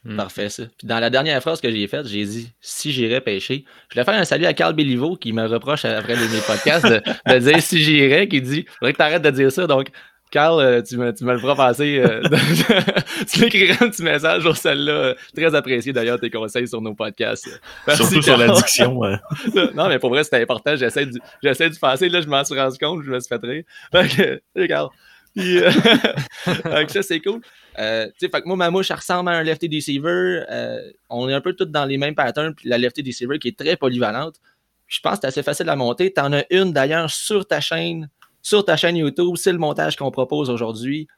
Hmm. 0.05 0.17
Parfait, 0.17 0.49
ça. 0.49 0.63
Puis 0.79 0.87
dans 0.87 1.01
la 1.01 1.11
dernière 1.11 1.41
phrase 1.43 1.61
que 1.61 1.71
j'ai 1.71 1.89
faite, 1.89 2.07
j'ai 2.07 2.25
dit 2.25 2.53
si 2.61 2.93
j'irais 2.93 3.21
pêcher. 3.21 3.65
Je 3.89 3.95
voulais 3.95 4.05
faire 4.05 4.21
un 4.21 4.25
salut 4.25 4.47
à 4.47 4.55
Carl 4.55 4.75
Béliveau 4.75 5.17
qui 5.17 5.33
me 5.33 5.47
reproche 5.47 5.85
après 5.85 6.15
mes 6.15 6.41
podcasts 6.47 6.87
de, 6.87 7.39
dire 7.39 7.61
si 7.61 7.79
j'irais, 7.83 8.29
qui 8.29 8.41
dit 8.41 8.65
faudrait 8.79 8.93
que 8.93 8.99
tu 8.99 9.03
arrêtes 9.03 9.23
de 9.23 9.31
dire 9.31 9.51
ça. 9.51 9.67
Donc, 9.67 9.89
Carl, 10.31 10.61
euh, 10.61 10.81
tu 10.81 10.97
me, 10.97 11.13
tu 11.13 11.25
me 11.25 11.33
le 11.33 11.39
feras 11.39 11.57
passer. 11.57 11.99
Euh, 11.99 12.23
tu 13.33 13.41
m'écriras 13.41 13.85
un 13.85 13.91
petit 13.91 14.03
message 14.03 14.43
sur 14.43 14.57
celle-là. 14.57 15.15
Très 15.35 15.55
apprécié 15.55 15.93
d'ailleurs 15.93 16.21
tes 16.21 16.31
conseils 16.31 16.69
sur 16.69 16.81
nos 16.81 16.95
podcasts. 16.95 17.61
Surtout 17.89 18.23
sur 18.23 18.37
l'addiction. 18.37 19.01
non, 19.75 19.89
mais 19.89 19.99
pour 19.99 20.11
vrai, 20.11 20.23
c'était 20.23 20.41
important. 20.41 20.77
J'essaie 20.77 21.07
de, 21.07 21.19
j'essaie 21.43 21.69
de 21.69 21.77
passer. 21.77 22.09
Là, 22.09 22.21
je 22.21 22.29
m'en 22.29 22.45
suis 22.45 22.59
rendu 22.59 22.79
compte. 22.79 23.03
Je 23.05 23.11
me 23.11 23.19
suis 23.19 23.29
fait 23.29 23.45
rire. 23.45 23.65
Fait 23.93 24.41
que, 24.55 24.67
Carl. 24.67 24.89
Puis, 25.35 25.59
euh, 25.59 25.71
ça, 26.89 27.03
c'est 27.03 27.21
cool. 27.21 27.41
Euh, 27.79 28.09
fait 28.21 28.29
que 28.29 28.47
moi, 28.47 28.57
ma 28.57 28.71
mouche, 28.71 28.91
elle 28.91 28.97
ressemble 28.97 29.31
à 29.31 29.33
un 29.33 29.43
lefty 29.43 29.69
deceiver. 29.69 30.45
On 31.09 31.29
est 31.29 31.35
un 31.35 31.41
peu 31.41 31.55
tous 31.55 31.67
dans 31.67 31.85
les 31.85 31.99
mêmes 31.99 32.15
patterns. 32.15 32.55
Puis 32.55 32.69
la 32.69 32.79
lefty 32.79 33.03
deceiver 33.03 33.41
qui 33.41 33.49
est 33.49 33.59
très 33.59 33.77
polyvalente. 33.77 34.37
Je 34.87 34.99
pense 35.01 35.15
que 35.15 35.19
c'est 35.23 35.27
assez 35.29 35.43
facile 35.43 35.69
à 35.69 35.77
monter. 35.77 36.13
Tu 36.13 36.21
en 36.21 36.33
as 36.33 36.45
une 36.51 36.73
d'ailleurs 36.73 37.11
sur 37.11 37.47
ta 37.47 37.61
chaîne, 37.61 38.11
sur 38.43 38.65
ta 38.65 38.77
chaîne 38.77 38.97
YouTube. 38.97 39.37
C'est 39.37 39.53
le 39.53 39.59
montage 39.59 39.97
qu'on 39.97 40.11
propose 40.11 40.51
aujourd'hui. 40.51 41.09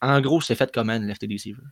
En 0.00 0.20
gros, 0.20 0.40
c'est 0.40 0.54
fait 0.54 0.70
comme 0.72 0.90
un 0.90 0.98
lefty 0.98 1.26
deceiver. 1.26 1.62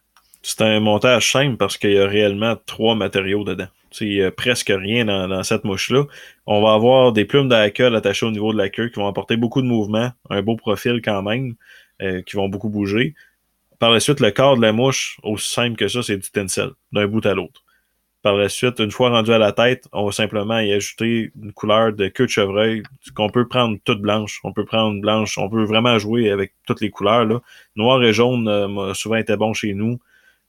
C'est 0.42 0.60
un 0.60 0.78
montage 0.80 1.32
simple 1.32 1.56
parce 1.56 1.78
qu'il 1.78 1.92
y 1.92 1.98
a 1.98 2.06
réellement 2.06 2.56
trois 2.66 2.94
matériaux 2.94 3.44
dedans. 3.44 3.68
Il 4.00 4.08
n'y 4.08 4.22
a 4.22 4.30
presque 4.30 4.72
rien 4.74 5.06
dans, 5.06 5.42
cette 5.42 5.64
mouche-là. 5.64 6.04
On 6.46 6.60
va 6.60 6.74
avoir 6.74 7.12
des 7.12 7.24
plumes 7.24 7.48
d'alcool 7.48 7.94
attachées 7.96 8.26
au 8.26 8.30
niveau 8.30 8.52
de 8.52 8.58
la 8.58 8.68
queue 8.68 8.88
qui 8.88 9.00
vont 9.00 9.06
apporter 9.06 9.36
beaucoup 9.36 9.62
de 9.62 9.66
mouvement, 9.66 10.10
un 10.28 10.42
beau 10.42 10.56
profil 10.56 11.00
quand 11.02 11.22
même, 11.22 11.54
euh, 12.02 12.20
qui 12.22 12.36
vont 12.36 12.48
beaucoup 12.48 12.68
bouger. 12.68 13.14
Par 13.78 13.90
la 13.90 14.00
suite, 14.00 14.20
le 14.20 14.30
corps 14.32 14.56
de 14.56 14.62
la 14.62 14.72
mouche, 14.72 15.18
aussi 15.22 15.50
simple 15.50 15.76
que 15.76 15.88
ça, 15.88 16.02
c'est 16.02 16.18
du 16.18 16.30
tencel, 16.30 16.70
d'un 16.92 17.06
bout 17.06 17.24
à 17.24 17.34
l'autre. 17.34 17.63
Par 18.24 18.36
la 18.36 18.48
suite, 18.48 18.78
une 18.78 18.90
fois 18.90 19.10
rendu 19.10 19.32
à 19.34 19.38
la 19.38 19.52
tête, 19.52 19.86
on 19.92 20.06
va 20.06 20.10
simplement 20.10 20.58
y 20.58 20.72
ajouter 20.72 21.30
une 21.38 21.52
couleur 21.52 21.92
de 21.92 22.08
queue 22.08 22.24
de 22.24 22.30
chevreuil 22.30 22.82
qu'on 23.14 23.28
peut 23.28 23.46
prendre 23.46 23.76
toute 23.84 24.00
blanche. 24.00 24.40
On 24.44 24.52
peut 24.54 24.64
prendre 24.64 24.98
blanche, 24.98 25.36
on 25.36 25.50
peut 25.50 25.64
vraiment 25.64 25.98
jouer 25.98 26.30
avec 26.30 26.54
toutes 26.66 26.80
les 26.80 26.88
couleurs. 26.88 27.26
Là. 27.26 27.42
Noir 27.76 28.02
et 28.02 28.14
jaune 28.14 28.48
euh, 28.48 28.94
souvent 28.94 29.16
été 29.16 29.36
bon 29.36 29.52
chez 29.52 29.74
nous. 29.74 30.00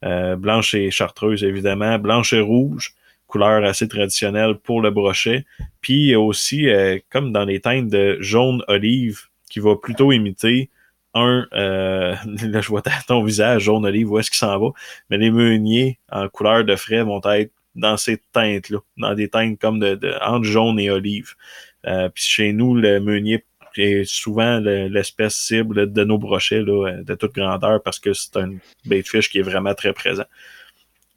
Euh, 0.05 0.37
blanche 0.37 0.73
et 0.73 0.89
chartreuse, 0.89 1.43
évidemment. 1.43 1.99
Blanche 1.99 2.31
et 2.31 2.39
rouge, 2.39 2.93
couleur 3.27 3.65
assez 3.65 3.89
traditionnelle 3.89 4.55
pour 4.55 4.79
le 4.79 4.89
brochet. 4.89 5.45
Puis 5.81 6.15
aussi, 6.15 6.69
euh, 6.69 6.99
comme 7.09 7.33
dans 7.33 7.43
les 7.43 7.59
teintes 7.59 7.89
de 7.89 8.15
jaune 8.21 8.63
olive, 8.69 9.23
qui 9.49 9.59
va 9.59 9.75
plutôt 9.75 10.13
imiter 10.13 10.69
un, 11.13 11.45
euh, 11.53 12.15
là 12.43 12.61
je 12.61 12.69
vois 12.69 12.83
ton 13.07 13.21
visage 13.21 13.63
jaune 13.63 13.85
olive, 13.85 14.11
où 14.11 14.19
est-ce 14.19 14.29
qu'il 14.31 14.37
s'en 14.37 14.59
va, 14.59 14.69
mais 15.09 15.17
les 15.17 15.31
meuniers 15.31 15.99
en 16.09 16.29
couleur 16.29 16.63
de 16.63 16.75
frais 16.77 17.03
vont 17.03 17.21
être 17.25 17.51
dans 17.75 17.97
ces 17.97 18.21
teintes-là, 18.31 18.79
dans 18.97 19.13
des 19.13 19.29
teintes 19.29 19.59
comme 19.59 19.79
de, 19.79 19.95
de 19.95 20.13
entre 20.21 20.45
jaune 20.45 20.79
et 20.79 20.89
olive. 20.89 21.33
Euh, 21.85 22.09
puis 22.09 22.23
chez 22.23 22.53
nous, 22.53 22.75
le 22.75 22.99
meunier 22.99 23.43
est 23.77 24.05
souvent 24.05 24.59
l'espèce 24.59 25.35
cible 25.35 25.91
de 25.91 26.03
nos 26.03 26.17
brochets 26.17 26.61
là, 26.61 27.01
de 27.01 27.15
toute 27.15 27.33
grandeur 27.33 27.83
parce 27.83 27.99
que 27.99 28.13
c'est 28.13 28.37
un 28.37 28.53
baitfish 28.85 29.29
qui 29.29 29.39
est 29.39 29.43
vraiment 29.43 29.73
très 29.73 29.93
présent. 29.93 30.25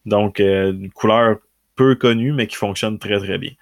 Donc, 0.07 0.41
euh, 0.41 0.73
une 0.73 0.91
couleur 0.91 1.39
peu 1.77 1.95
connue, 1.95 2.33
mais 2.33 2.47
qui 2.47 2.57
fonctionne 2.57 2.99
très 2.99 3.19
très 3.19 3.39
bien. 3.39 3.53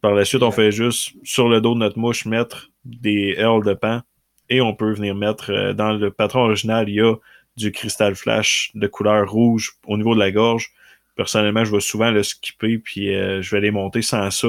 Par 0.00 0.14
la 0.14 0.24
suite, 0.24 0.42
on 0.42 0.50
fait 0.50 0.72
juste 0.72 1.12
sur 1.22 1.48
le 1.48 1.60
dos 1.60 1.74
de 1.74 1.78
notre 1.78 1.98
mouche 1.98 2.26
mettre 2.26 2.70
des 2.84 3.34
ailes 3.38 3.62
de 3.64 3.74
pan 3.74 4.02
et 4.50 4.60
on 4.60 4.74
peut 4.74 4.92
venir 4.92 5.14
mettre 5.14 5.50
euh, 5.50 5.72
dans 5.72 5.92
le 5.92 6.10
patron 6.10 6.40
original, 6.40 6.88
il 6.88 6.96
y 6.96 7.00
a 7.00 7.14
du 7.56 7.72
cristal 7.72 8.14
flash 8.14 8.70
de 8.74 8.86
couleur 8.86 9.30
rouge 9.30 9.78
au 9.86 9.96
niveau 9.96 10.14
de 10.14 10.20
la 10.20 10.32
gorge. 10.32 10.72
Personnellement, 11.16 11.64
je 11.64 11.72
vais 11.72 11.80
souvent 11.80 12.10
le 12.10 12.22
skipper 12.22 12.78
puis 12.78 13.14
euh, 13.14 13.42
je 13.42 13.54
vais 13.54 13.60
les 13.60 13.70
monter 13.70 14.02
sans 14.02 14.30
ça. 14.30 14.48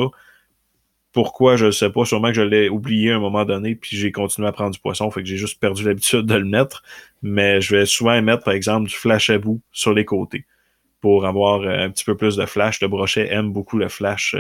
Pourquoi, 1.12 1.56
je 1.56 1.68
ne 1.68 1.72
sais 1.72 1.90
pas. 1.90 2.04
Sûrement 2.04 2.30
que 2.30 2.34
je 2.34 2.42
l'ai 2.42 2.68
oublié 2.68 3.12
à 3.12 3.16
un 3.16 3.20
moment 3.20 3.46
donné, 3.46 3.76
puis 3.76 3.96
j'ai 3.96 4.12
continué 4.12 4.48
à 4.48 4.52
prendre 4.52 4.72
du 4.72 4.80
poisson, 4.80 5.10
fait 5.12 5.22
que 5.22 5.30
j'ai 5.30 5.38
juste 5.38 5.60
perdu 5.62 5.86
l'habitude 5.86 6.26
de 6.26 6.36
le 6.36 6.44
mettre. 6.46 6.84
Mais 7.22 7.62
je 7.62 7.76
vais 7.76 7.86
souvent 7.86 8.22
mettre, 8.22 8.44
par 8.44 8.54
exemple, 8.54 8.90
du 8.90 8.96
flash 8.96 9.30
à 9.30 9.38
bout 9.38 9.62
sur 9.72 9.94
les 9.94 10.04
côtés 10.04 10.46
pour 11.00 11.26
avoir 11.26 11.62
euh, 11.62 11.86
un 11.86 11.90
petit 11.90 12.04
peu 12.04 12.18
plus 12.18 12.36
de 12.36 12.46
flash. 12.46 12.82
Le 12.82 12.90
brochet 12.90 13.32
aime 13.32 13.54
beaucoup 13.54 13.78
le 13.78 13.88
flash, 13.88 14.36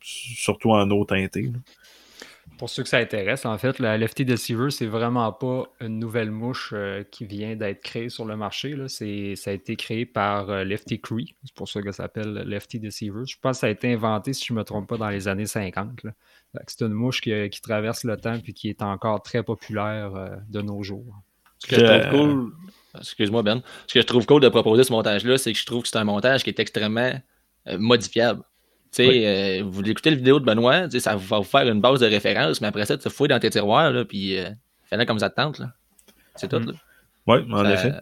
surtout 0.00 0.72
en 0.72 0.90
eau 0.90 1.04
teintée. 1.04 1.50
Pour 2.58 2.70
ceux 2.70 2.84
que 2.84 2.88
ça 2.88 2.98
intéresse, 2.98 3.46
en 3.46 3.58
fait, 3.58 3.80
la 3.80 3.98
Lefty 3.98 4.24
Deceiver, 4.24 4.70
c'est 4.70 4.86
vraiment 4.86 5.32
pas 5.32 5.64
une 5.80 5.98
nouvelle 5.98 6.30
mouche 6.30 6.70
euh, 6.72 7.02
qui 7.02 7.24
vient 7.24 7.56
d'être 7.56 7.82
créée 7.82 8.08
sur 8.08 8.24
le 8.24 8.36
marché. 8.36 8.76
Là. 8.76 8.88
Ça 8.88 9.04
a 9.04 9.52
été 9.52 9.74
créé 9.74 10.06
par 10.06 10.50
euh, 10.50 10.62
Lefty 10.62 11.00
Cree. 11.00 11.34
C'est 11.44 11.54
pour 11.54 11.68
ça 11.68 11.82
que 11.82 11.90
ça 11.90 12.04
s'appelle 12.04 12.32
Lefty 12.46 12.78
Deceiver. 12.78 13.22
Je 13.26 13.36
pense 13.40 13.56
que 13.56 13.60
ça 13.60 13.66
a 13.66 13.70
été 13.70 13.92
inventé, 13.92 14.32
si 14.32 14.44
je 14.46 14.52
ne 14.52 14.58
me 14.58 14.64
trompe 14.64 14.88
pas, 14.88 14.96
dans 14.96 15.08
les 15.08 15.26
années 15.26 15.46
50. 15.46 16.02
C'est 16.68 16.82
une 16.82 16.92
mouche 16.92 17.20
qui, 17.20 17.60
traverse 17.60 18.04
le 18.04 18.16
temps 18.16 18.34
et 18.46 18.52
qui 18.52 18.68
est 18.68 18.82
encore 18.82 19.22
très 19.22 19.42
populaire 19.42 20.14
euh, 20.14 20.36
de 20.48 20.62
nos 20.62 20.82
jours. 20.84 21.22
Ce 21.58 21.66
que 21.66 21.76
je 21.76 21.84
trouve 21.84 22.10
cool, 22.10 22.52
excuse-moi 22.98 23.42
Ben, 23.42 23.62
ce 23.86 23.94
que 23.94 24.00
je 24.00 24.06
trouve 24.06 24.26
cool 24.26 24.42
de 24.42 24.48
proposer 24.48 24.84
ce 24.84 24.92
montage-là, 24.92 25.38
c'est 25.38 25.52
que 25.52 25.58
je 25.58 25.66
trouve 25.66 25.82
que 25.82 25.88
c'est 25.88 25.96
un 25.96 26.04
montage 26.04 26.44
qui 26.44 26.50
est 26.50 26.60
extrêmement 26.60 27.14
modifiable 27.78 28.42
sais, 28.94 29.62
vous 29.62 29.82
écoutez 29.88 30.10
la 30.10 30.16
vidéo 30.16 30.40
de 30.40 30.44
Benoît, 30.44 30.88
ça 30.90 31.16
va 31.16 31.38
vous 31.38 31.44
faire 31.44 31.68
une 31.68 31.80
base 31.80 32.00
de 32.00 32.06
référence, 32.06 32.60
mais 32.60 32.68
après 32.68 32.86
ça, 32.86 32.96
tu 32.96 33.08
fouilles 33.10 33.28
dans 33.28 33.40
tes 33.40 33.50
tiroirs, 33.50 33.90
là, 33.90 34.04
puis 34.04 34.36
fais-le 34.84 35.04
comme 35.04 35.18
ça 35.18 35.30
te 35.30 35.36
tente. 35.36 35.62
C'est 36.36 36.48
tout. 36.48 36.60
Mm. 36.60 36.72
Oui, 37.26 37.38
en 37.50 37.70
effet. 37.70 37.92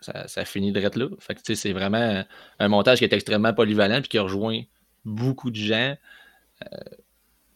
Ça, 0.00 0.44
finit 0.44 0.72
de 0.72 0.80
là. 0.80 1.08
Fait 1.18 1.34
que, 1.34 1.54
c'est 1.54 1.72
vraiment 1.72 2.24
un 2.58 2.68
montage 2.68 2.98
qui 2.98 3.04
est 3.04 3.12
extrêmement 3.12 3.52
polyvalent 3.52 4.00
puis 4.00 4.08
qui 4.08 4.18
rejoint 4.18 4.60
beaucoup 5.04 5.50
de 5.50 5.56
gens. 5.56 5.96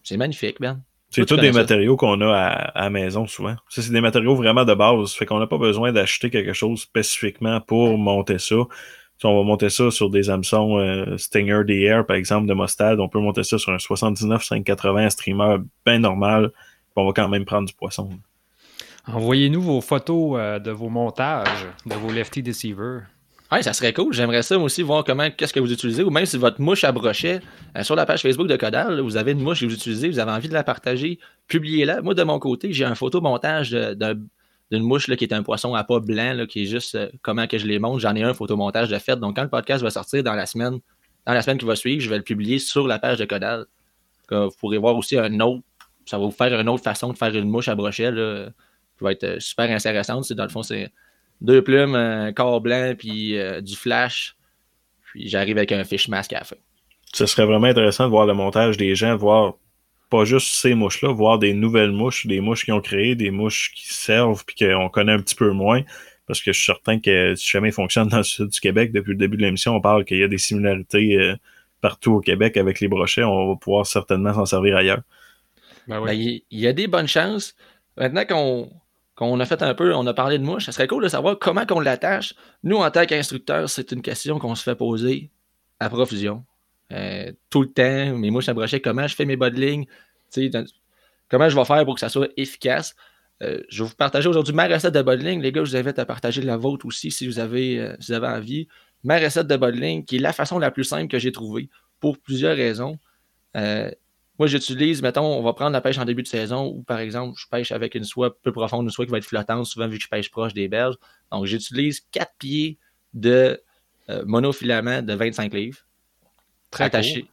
c'est 0.03 0.17
magnifique, 0.17 0.57
Ben. 0.61 0.83
C'est 1.15 1.27
tous 1.27 1.37
des 1.37 1.53
matériaux 1.53 1.99
qu'on 1.99 2.23
a 2.23 2.35
à, 2.35 2.85
la 2.85 2.91
maison 2.91 3.27
souvent. 3.27 3.55
Ça, 3.69 3.83
c'est 3.83 3.93
des 3.93 4.01
matériaux 4.01 4.35
vraiment 4.35 4.65
de 4.65 4.73
base. 4.73 5.13
Fait 5.13 5.27
qu'on 5.27 5.39
n'a 5.39 5.47
pas 5.47 5.59
besoin 5.59 5.93
d'acheter 5.93 6.31
quelque 6.31 6.55
chose 6.55 6.81
spécifiquement 6.81 7.61
pour 7.61 7.99
monter 7.99 8.39
ça. 8.39 8.57
Si 9.23 9.27
on 9.27 9.39
va 9.39 9.45
monter 9.45 9.71
ça 9.71 9.89
sur 9.93 10.11
des 10.11 10.31
hameçons 10.31 10.79
euh, 10.79 11.17
Stinger 11.17 11.63
DR, 11.65 12.05
par 12.05 12.17
exemple, 12.17 12.49
de 12.49 12.55
Mostad, 12.55 12.99
on 12.99 13.09
peut 13.09 13.21
monter 13.21 13.45
ça 13.45 13.57
sur 13.57 13.73
un 13.73 13.79
79 13.79 14.43
580 14.43 15.11
streamer 15.11 15.59
bien 15.87 16.01
normal. 16.01 16.51
On 16.97 17.07
va 17.07 17.13
quand 17.13 17.29
même 17.29 17.45
prendre 17.45 17.69
du 17.69 17.73
poisson. 17.73 18.11
Envoyez-nous 19.07 19.63
vos 19.63 19.81
photos 19.81 20.33
euh, 20.41 20.59
de 20.59 20.73
vos 20.73 20.89
montages, 20.89 21.69
de 21.87 21.95
vos 21.95 22.11
Lefty 22.11 22.43
Deceivers. 22.43 23.03
Oui, 23.53 23.63
ça 23.63 23.73
serait 23.73 23.93
cool. 23.93 24.13
J'aimerais 24.13 24.43
ça 24.43 24.59
aussi 24.59 24.83
voir 24.83 25.05
comment 25.05 25.31
qu'est-ce 25.31 25.53
que 25.53 25.61
vous 25.61 25.73
utilisez, 25.73 26.03
ou 26.03 26.11
même 26.11 26.27
si 26.27 26.37
votre 26.37 26.61
mouche 26.61 26.83
à 26.83 26.91
brochet, 26.91 27.39
euh, 27.79 27.85
sur 27.85 27.95
la 27.95 28.07
page 28.07 28.23
Facebook 28.23 28.49
de 28.49 28.57
Codal, 28.57 28.99
vous 28.99 29.17
avez 29.17 29.31
une 29.31 29.41
mouche 29.41 29.61
que 29.61 29.67
vous 29.67 29.75
utilisez, 29.75 30.09
vous 30.09 30.19
avez 30.19 30.33
envie 30.33 30.49
de 30.49 30.55
la 30.55 30.65
partager, 30.65 31.21
publiez-la. 31.47 32.03
Moi, 32.03 32.15
de 32.15 32.25
mon 32.25 32.41
côté, 32.41 32.73
j'ai 32.73 32.85
un 32.85 32.97
photomontage 32.97 33.71
d'une 34.73 34.83
mouche 34.83 35.07
là, 35.07 35.17
qui 35.17 35.25
est 35.25 35.35
un 35.35 35.43
poisson 35.43 35.75
à 35.75 35.85
pas 35.85 36.01
blanc, 36.01 36.47
qui 36.49 36.63
est 36.63 36.67
juste 36.67 36.95
euh, 36.95 37.09
comment 37.21 37.47
que 37.47 37.59
je 37.59 37.67
les 37.67 37.79
monte. 37.79 38.01
J'en 38.01 38.15
ai 38.15 38.23
un 38.23 38.33
photomontage 38.33 38.89
de 38.89 38.99
fait. 38.99 39.17
Donc, 39.17 39.37
quand 39.37 39.43
le 39.43 39.51
podcast 39.51 39.85
va 39.85 39.91
sortir 39.91 40.23
dans 40.23 40.35
la 40.35 40.47
semaine, 40.47 40.81
dans 41.27 41.35
la 41.35 41.43
semaine 41.43 41.59
qui 41.59 41.67
va 41.67 41.77
suivre, 41.77 42.01
je 42.03 42.09
vais 42.09 42.17
le 42.17 42.23
publier 42.23 42.59
sur 42.59 42.89
la 42.89 42.99
page 42.99 43.19
de 43.19 43.27
Codal. 43.27 43.67
vous 44.31 44.51
pourrez 44.59 44.79
voir 44.79 44.97
aussi 44.97 45.19
un 45.19 45.39
autre. 45.41 45.63
Ça 46.07 46.19
va 46.19 46.25
vous 46.25 46.31
faire 46.31 46.59
une 46.59 46.69
autre 46.69 46.83
façon 46.83 47.13
de 47.13 47.19
faire 47.19 47.35
une 47.37 47.49
mouche 47.49 47.69
à 47.69 47.75
brochet 47.75 48.11
qui 48.11 49.05
va 49.05 49.13
être 49.13 49.25
euh, 49.25 49.41
super 49.41 49.71
intéressante. 49.71 50.33
Dans 50.33 50.45
le 50.45 50.49
fond, 50.49 50.63
c'est 50.63 50.91
deux 51.43 51.63
plumes, 51.63 51.95
un 51.95 52.33
corps 52.33 52.63
blanc, 52.63 52.95
puis 52.99 53.39
euh, 53.39 53.61
du 53.61 53.77
flash. 53.77 54.37
Puis 55.05 55.29
j'arrive 55.29 55.59
avec 55.59 55.73
un 55.73 55.85
fish 55.85 56.09
mask 56.09 56.33
à 56.33 56.39
la 56.39 56.45
fin. 56.45 56.57
Ce 57.13 57.27
serait 57.27 57.45
vraiment 57.45 57.67
intéressant 57.67 58.05
de 58.05 58.11
voir 58.11 58.25
le 58.25 58.33
montage 58.33 58.79
des 58.79 58.95
gens, 58.95 59.17
voir 59.17 59.55
pas 60.13 60.27
juste 60.27 60.55
ces 60.55 60.75
mouches-là, 60.75 61.11
voir 61.11 61.39
des 61.39 61.55
nouvelles 61.55 61.91
mouches, 61.91 62.27
des 62.27 62.43
mouches 62.43 62.67
qui 62.67 62.73
ont 62.73 62.83
créé, 62.83 63.15
des 63.15 63.31
mouches 63.31 63.73
qui 63.75 63.91
servent, 63.91 64.45
puis 64.45 64.55
qu'on 64.57 64.91
connaît 64.91 65.13
un 65.13 65.19
petit 65.19 65.35
peu 65.35 65.53
moins. 65.53 65.81
Parce 66.27 66.43
que 66.43 66.53
je 66.53 66.59
suis 66.59 66.67
certain 66.67 67.01
que 67.01 67.35
si 67.35 67.49
jamais 67.49 67.71
il 67.71 67.73
fonctionne 67.73 68.09
dans 68.09 68.19
le 68.19 68.23
sud 68.23 68.49
du 68.49 68.61
Québec, 68.61 68.93
depuis 68.93 69.13
le 69.13 69.17
début 69.17 69.39
de 69.39 69.43
l'émission, 69.43 69.75
on 69.75 69.81
parle 69.81 70.05
qu'il 70.05 70.19
y 70.19 70.23
a 70.23 70.29
des 70.29 70.37
similarités 70.37 71.17
euh, 71.17 71.35
partout 71.81 72.13
au 72.13 72.21
Québec 72.21 72.59
avec 72.59 72.81
les 72.81 72.89
brochets. 72.89 73.25
On 73.25 73.49
va 73.49 73.57
pouvoir 73.57 73.87
certainement 73.87 74.35
s'en 74.35 74.45
servir 74.45 74.77
ailleurs. 74.77 75.01
Ben 75.89 76.05
ben, 76.05 76.13
il 76.13 76.43
y 76.51 76.67
a 76.67 76.75
des 76.75 76.89
bonnes 76.89 77.09
chances. 77.09 77.57
Maintenant 77.97 78.27
qu'on 78.27 78.71
on 79.19 79.41
a 79.41 79.47
fait 79.47 79.63
un 79.63 79.75
peu, 79.75 79.95
on 79.95 80.07
a 80.07 80.13
parlé 80.13 80.39
de 80.39 80.45
mouche, 80.45 80.67
ça 80.67 80.73
serait 80.73 80.89
cool 80.89 81.05
de 81.05 81.09
savoir 81.09 81.39
comment 81.39 81.65
qu'on 81.65 81.81
l'attache. 81.81 82.35
Nous, 82.65 82.77
en 82.77 82.91
tant 82.91 83.07
qu'instructeurs, 83.07 83.71
c'est 83.71 83.93
une 83.93 84.03
question 84.03 84.39
qu'on 84.39 84.55
se 84.55 84.63
fait 84.63 84.77
poser 84.77 85.31
à 85.81 85.89
profusion. 85.89 86.45
Euh, 86.93 87.33
tout 87.51 87.63
le 87.63 87.69
temps, 87.69 88.17
mes 88.17 88.31
mouches 88.31 88.49
à 88.49 88.55
brochet, 88.55 88.81
comment 88.81 89.07
je 89.07 89.15
fais 89.15 89.25
mes 89.25 89.37
bas 89.37 89.51
comment 91.29 91.49
je 91.49 91.57
vais 91.57 91.65
faire 91.65 91.85
pour 91.85 91.95
que 91.95 92.01
ça 92.01 92.09
soit 92.09 92.29
efficace. 92.37 92.95
Euh, 93.43 93.63
je 93.69 93.83
vais 93.83 93.89
vous 93.89 93.97
partager 93.97 94.29
aujourd'hui 94.29 94.55
ma 94.55 94.69
recette 94.69 94.95
de 94.95 95.03
bas 95.03 95.17
de 95.17 95.25
ligne. 95.25 95.41
Les 95.41 95.53
gars, 95.53 95.65
je 95.65 95.71
vous 95.71 95.77
invite 95.77 95.99
à 95.99 96.05
partager 96.05 96.43
la 96.43 96.57
vôtre 96.57 96.87
aussi 96.87 97.11
si 97.11 97.27
vous 97.27 97.39
avez, 97.39 97.81
euh, 97.81 97.97
vous 97.99 98.13
avez 98.13 98.29
envie. 98.29 98.69
Ma 99.05 99.19
recette 99.19 99.47
de 99.47 99.57
bas 99.57 99.73
de 99.73 99.79
ligne, 99.79 100.05
qui 100.05 100.17
est 100.17 100.21
la 100.21 100.33
façon 100.33 100.59
la 100.59 100.71
plus 100.71 100.85
simple 100.85 101.09
que 101.09 101.19
j'ai 101.19 101.33
trouvée 101.33 101.69
pour 101.99 102.19
plusieurs 102.19 102.57
raisons. 102.57 102.99
Moi, 103.55 104.47
j'utilise, 104.47 105.03
mettons, 105.03 105.25
on 105.25 105.43
va 105.43 105.53
prendre 105.53 105.73
la 105.73 105.81
pêche 105.81 105.99
en 105.99 106.05
début 106.05 106.23
de 106.23 106.29
saison 106.29 106.67
où, 106.67 106.83
par 106.83 106.99
exemple, 106.99 107.39
je 107.39 107.47
pêche 107.49 107.71
avec 107.71 107.95
une 107.95 108.05
soie 108.05 108.37
peu 108.43 108.51
profonde, 108.51 108.85
une 108.85 108.91
soie 108.91 109.05
qui 109.05 109.13
va 109.13 109.19
être 109.19 109.25
flottante, 109.25 109.67
souvent 109.67 109.89
vu 109.89 109.99
que 109.99 110.05
je 110.05 110.09
pêche 110.09 110.31
proche 110.31 110.55
des 110.55 110.69
berges. 110.69 110.97
Donc, 111.31 111.47
j'utilise 111.47 112.01
quatre 112.11 112.33
pieds 112.39 112.79
de 113.15 113.61
monofilament 114.25 115.03
de 115.03 115.15
25 115.15 115.53
livres. 115.53 115.79
Très 116.73 116.85
attaché. 116.85 117.27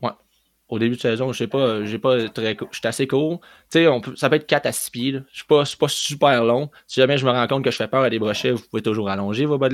Ouais. 0.00 0.10
Au 0.68 0.78
début 0.78 0.94
de 0.94 1.00
saison, 1.00 1.32
je 1.32 1.38
sais 1.38 1.46
pas, 1.48 1.84
j'ai 1.84 1.98
pas 1.98 2.28
très 2.28 2.56
Je 2.70 2.78
suis 2.78 2.86
assez 2.86 3.08
court. 3.08 3.40
Tu 3.70 3.84
sais, 3.84 3.86
ça 4.14 4.30
peut 4.30 4.36
être 4.36 4.46
4 4.46 4.66
à 4.66 4.72
6 4.72 4.90
pieds. 4.90 5.12
Je 5.32 5.36
suis 5.36 5.46
pas, 5.46 5.64
pas 5.78 5.88
super 5.88 6.44
long. 6.44 6.70
Si 6.86 7.00
jamais 7.00 7.18
je 7.18 7.26
me 7.26 7.32
rends 7.32 7.46
compte 7.48 7.64
que 7.64 7.72
je 7.72 7.76
fais 7.76 7.88
peur 7.88 8.02
à 8.02 8.10
des 8.10 8.20
brochets, 8.20 8.52
vous 8.52 8.62
pouvez 8.70 8.82
toujours 8.82 9.10
allonger 9.10 9.46
vos 9.46 9.58
bas. 9.58 9.68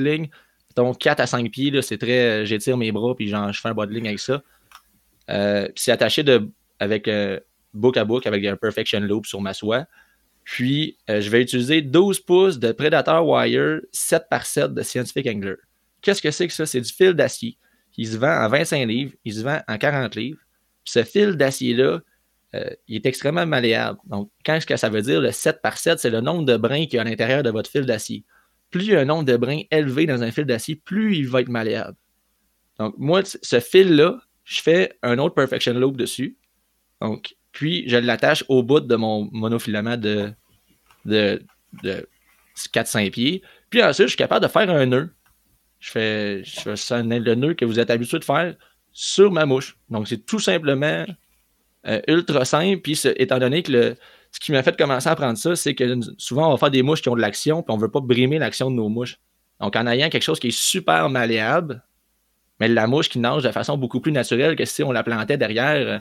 Donc, 0.75 0.97
4 0.97 1.19
à 1.19 1.27
5 1.27 1.51
pieds, 1.51 1.81
c'est 1.83 1.97
très. 1.97 2.45
J'étire 2.45 2.77
mes 2.77 2.91
bras 2.91 3.13
puis 3.15 3.27
je 3.27 3.61
fais 3.61 3.69
un 3.69 3.73
bas 3.73 3.83
avec 3.83 4.19
ça. 4.19 4.41
Euh, 5.29 5.67
c'est 5.75 5.91
attaché 5.91 6.23
de, 6.23 6.49
avec 6.79 7.07
euh, 7.07 7.39
book 7.73 7.97
à 7.97 8.05
book 8.05 8.25
avec 8.27 8.45
un 8.45 8.55
Perfection 8.55 9.01
Loop 9.01 9.25
sur 9.25 9.41
ma 9.41 9.53
soie. 9.53 9.85
Puis, 10.43 10.97
euh, 11.09 11.21
je 11.21 11.29
vais 11.29 11.41
utiliser 11.41 11.81
12 11.81 12.19
pouces 12.21 12.59
de 12.59 12.71
Predator 12.71 13.27
Wire 13.27 13.81
7 13.91 14.23
par 14.29 14.45
7 14.45 14.73
de 14.73 14.81
Scientific 14.83 15.27
Angler. 15.27 15.55
Qu'est-ce 16.01 16.21
que 16.21 16.31
c'est 16.31 16.47
que 16.47 16.53
ça? 16.53 16.65
C'est 16.65 16.81
du 16.81 16.93
fil 16.93 17.13
d'acier. 17.13 17.57
Il 17.97 18.07
se 18.07 18.17
vend 18.17 18.43
en 18.43 18.49
25 18.49 18.85
livres, 18.87 19.13
il 19.23 19.33
se 19.33 19.41
vend 19.41 19.59
en 19.67 19.77
40 19.77 20.15
livres. 20.15 20.39
ce 20.83 21.03
fil 21.03 21.35
d'acier-là, 21.35 21.99
il 22.87 22.95
est 22.95 23.05
extrêmement 23.05 23.45
malléable. 23.45 23.99
Donc, 24.05 24.29
qu'est-ce 24.43 24.65
que 24.65 24.77
ça 24.77 24.89
veut 24.89 25.01
dire, 25.01 25.19
le 25.21 25.31
7 25.31 25.61
par 25.61 25.77
7, 25.77 25.99
c'est 25.99 26.09
le 26.09 26.21
nombre 26.21 26.45
de 26.45 26.57
brins 26.57 26.85
qu'il 26.85 26.95
y 26.95 26.97
a 26.99 27.01
à 27.01 27.03
l'intérieur 27.05 27.43
de 27.43 27.49
votre 27.49 27.69
fil 27.69 27.85
d'acier. 27.85 28.23
Plus 28.71 28.83
il 28.85 28.91
y 28.91 28.95
a 28.95 29.01
un 29.01 29.05
nombre 29.05 29.25
de 29.25 29.37
brins 29.37 29.61
élevé 29.71 30.05
dans 30.05 30.23
un 30.23 30.31
fil 30.31 30.45
d'acier, 30.45 30.75
plus 30.75 31.17
il 31.17 31.27
va 31.27 31.41
être 31.41 31.49
malléable. 31.49 31.97
Donc, 32.79 32.95
moi, 32.97 33.21
ce 33.23 33.59
fil-là, 33.59 34.19
je 34.43 34.61
fais 34.61 34.97
un 35.01 35.17
autre 35.17 35.35
Perfection 35.35 35.73
Loop 35.73 35.97
dessus. 35.97 36.37
Donc, 37.01 37.35
puis 37.51 37.87
je 37.87 37.97
l'attache 37.97 38.43
au 38.47 38.63
bout 38.63 38.81
de 38.81 38.95
mon 38.95 39.29
monofilament 39.31 39.97
de, 39.97 40.31
de, 41.05 41.41
de 41.83 42.07
4-5 42.73 43.11
pieds. 43.11 43.41
Puis 43.69 43.81
ensuite, 43.81 44.07
je 44.07 44.11
suis 44.11 44.17
capable 44.17 44.45
de 44.45 44.51
faire 44.51 44.69
un 44.69 44.85
nœud. 44.85 45.13
Je 45.85 45.91
fais, 45.91 46.43
je 46.43 46.75
fais 46.75 47.03
le 47.03 47.35
nœud 47.35 47.53
que 47.53 47.63
vous 47.63 47.79
êtes 47.79 47.91
habitué 47.91 48.17
de 48.17 48.23
faire 48.23 48.55
sur 48.91 49.31
ma 49.31 49.45
mouche. 49.45 49.77
Donc, 49.91 50.07
c'est 50.07 50.25
tout 50.25 50.39
simplement 50.39 51.05
euh, 51.85 52.01
ultra 52.07 52.43
simple. 52.43 52.81
Puis, 52.81 52.99
étant 53.17 53.37
donné 53.37 53.61
que 53.61 53.71
le, 53.71 53.95
ce 54.31 54.39
qui 54.39 54.51
m'a 54.51 54.63
fait 54.63 54.75
commencer 54.75 55.07
à 55.07 55.11
apprendre 55.11 55.37
ça, 55.37 55.55
c'est 55.55 55.75
que 55.75 55.99
souvent, 56.17 56.47
on 56.47 56.51
va 56.53 56.57
faire 56.57 56.71
des 56.71 56.81
mouches 56.81 57.03
qui 57.03 57.09
ont 57.09 57.15
de 57.15 57.21
l'action, 57.21 57.61
puis 57.61 57.71
on 57.71 57.77
ne 57.77 57.81
veut 57.83 57.91
pas 57.91 57.99
brimer 57.99 58.39
l'action 58.39 58.71
de 58.71 58.75
nos 58.75 58.89
mouches. 58.89 59.19
Donc, 59.59 59.75
en 59.75 59.85
ayant 59.85 60.09
quelque 60.09 60.23
chose 60.23 60.39
qui 60.39 60.47
est 60.47 60.59
super 60.59 61.07
malléable, 61.07 61.83
mais 62.59 62.67
la 62.67 62.87
mouche 62.87 63.07
qui 63.07 63.19
nage 63.19 63.43
de 63.43 63.51
façon 63.51 63.77
beaucoup 63.77 63.99
plus 63.99 64.11
naturelle 64.11 64.55
que 64.55 64.65
si 64.65 64.81
on 64.81 64.91
la 64.91 65.03
plantait 65.03 65.37
derrière 65.37 65.75
euh, 65.87 65.99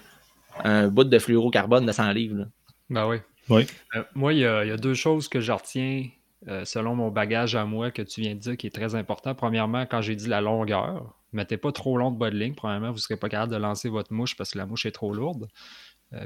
un 0.64 0.88
bout 0.88 1.04
de 1.04 1.18
fluorocarbone 1.18 1.84
de 1.84 1.92
100 1.92 2.12
livres. 2.12 2.46
Ben 2.88 3.06
oui. 3.06 3.18
oui. 3.50 3.66
Euh, 3.96 4.02
moi, 4.14 4.32
il 4.32 4.38
y, 4.38 4.46
a, 4.46 4.76
deux 4.78 4.94
choses 4.94 5.28
que 5.28 5.42
je 5.42 5.52
retiens 5.52 6.06
euh, 6.48 6.64
selon 6.64 6.94
mon 6.94 7.10
bagage 7.10 7.56
à 7.56 7.64
moi 7.64 7.90
que 7.90 8.02
tu 8.02 8.20
viens 8.20 8.34
de 8.34 8.40
dire 8.40 8.56
qui 8.56 8.66
est 8.66 8.74
très 8.74 8.94
important. 8.94 9.34
Premièrement, 9.34 9.86
quand 9.86 10.00
j'ai 10.00 10.16
dit 10.16 10.28
la 10.28 10.40
longueur, 10.40 11.18
mettez 11.32 11.56
pas 11.56 11.72
trop 11.72 11.96
long 11.96 12.10
de 12.10 12.18
bas 12.18 12.30
de 12.30 12.36
ligne. 12.36 12.54
Premièrement, 12.54 12.88
vous 12.88 12.96
ne 12.96 13.00
serez 13.00 13.16
pas 13.16 13.28
capable 13.28 13.52
de 13.52 13.58
lancer 13.58 13.88
votre 13.88 14.12
mouche 14.12 14.36
parce 14.36 14.52
que 14.52 14.58
la 14.58 14.66
mouche 14.66 14.86
est 14.86 14.92
trop 14.92 15.12
lourde. 15.12 15.48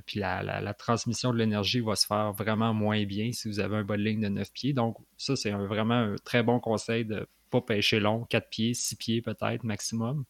puis 0.06 0.20
la, 0.20 0.74
transmission 0.74 1.32
de 1.32 1.38
l'énergie 1.38 1.80
va 1.80 1.96
se 1.96 2.06
faire 2.06 2.32
vraiment 2.32 2.74
moins 2.74 3.04
bien 3.04 3.32
si 3.32 3.48
vous 3.48 3.60
avez 3.60 3.76
un 3.76 3.84
bas 3.84 3.96
de 3.96 4.02
ligne 4.02 4.20
de 4.20 4.28
9 4.28 4.52
pieds. 4.52 4.72
Donc, 4.72 4.96
ça, 5.16 5.36
c'est 5.36 5.50
vraiment 5.52 5.94
un 5.94 6.16
très 6.24 6.42
bon 6.42 6.60
conseil 6.60 7.04
de 7.04 7.26
pas 7.50 7.60
pêcher 7.60 8.00
long, 8.00 8.24
4 8.24 8.48
pieds, 8.50 8.74
6 8.74 8.96
pieds 8.96 9.22
peut-être 9.22 9.64
maximum. 9.64 10.24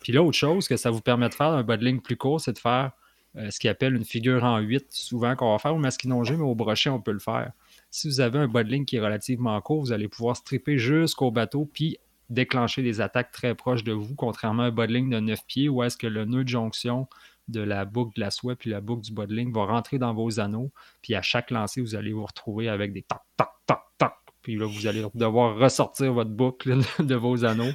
Puis 0.00 0.12
l'autre 0.12 0.36
chose 0.36 0.68
que 0.68 0.76
ça 0.76 0.90
vous 0.90 1.00
permet 1.00 1.28
de 1.28 1.34
faire 1.34 1.48
un 1.48 1.62
bas 1.62 1.76
de 1.76 1.84
ligne 1.84 2.00
plus 2.00 2.16
court, 2.16 2.40
c'est 2.40 2.52
de 2.52 2.58
faire 2.58 2.92
euh, 3.36 3.50
ce 3.50 3.58
qu'ils 3.58 3.70
appelle 3.70 3.94
une 3.94 4.04
figure 4.04 4.44
en 4.44 4.58
8, 4.58 4.86
souvent 4.90 5.36
qu'on 5.36 5.52
va 5.52 5.58
faire 5.58 5.74
au 5.74 5.78
masquinongé, 5.78 6.36
mais 6.36 6.44
au 6.44 6.54
brochet, 6.54 6.90
on 6.90 7.00
peut 7.00 7.12
le 7.12 7.18
faire. 7.18 7.52
Si 7.96 8.08
vous 8.08 8.20
avez 8.20 8.38
un 8.38 8.46
bas 8.46 8.62
qui 8.62 8.96
est 8.96 9.00
relativement 9.00 9.58
court, 9.62 9.80
vous 9.80 9.90
allez 9.90 10.06
pouvoir 10.06 10.36
stripper 10.36 10.76
jusqu'au 10.76 11.30
bateau, 11.30 11.64
puis 11.64 11.96
déclencher 12.28 12.82
des 12.82 13.00
attaques 13.00 13.32
très 13.32 13.54
proches 13.54 13.84
de 13.84 13.92
vous, 13.92 14.14
contrairement 14.14 14.64
à 14.64 14.66
un 14.66 14.70
bas 14.70 14.86
de 14.86 14.92
ligne 14.92 15.08
de 15.08 15.18
9 15.18 15.46
pieds, 15.46 15.70
où 15.70 15.82
est-ce 15.82 15.96
que 15.96 16.06
le 16.06 16.26
nœud 16.26 16.44
de 16.44 16.48
jonction 16.50 17.08
de 17.48 17.62
la 17.62 17.86
boucle 17.86 18.14
de 18.16 18.20
la 18.20 18.30
soie 18.30 18.54
puis 18.54 18.68
la 18.68 18.82
boucle 18.82 19.00
du 19.00 19.14
bas 19.14 19.24
de 19.24 19.50
va 19.50 19.64
rentrer 19.64 19.98
dans 19.98 20.12
vos 20.12 20.40
anneaux, 20.40 20.70
puis 21.00 21.14
à 21.14 21.22
chaque 21.22 21.50
lancer, 21.50 21.80
vous 21.80 21.94
allez 21.94 22.12
vous 22.12 22.26
retrouver 22.26 22.68
avec 22.68 22.92
des 22.92 23.00
tac, 23.00 23.22
tac, 23.34 23.48
tac, 23.64 23.80
tac, 23.96 24.12
puis 24.42 24.56
là, 24.56 24.66
vous 24.66 24.86
allez 24.86 25.02
devoir 25.14 25.56
ressortir 25.56 26.12
votre 26.12 26.32
boucle 26.32 26.76
de 26.98 27.14
vos 27.14 27.46
anneaux. 27.46 27.72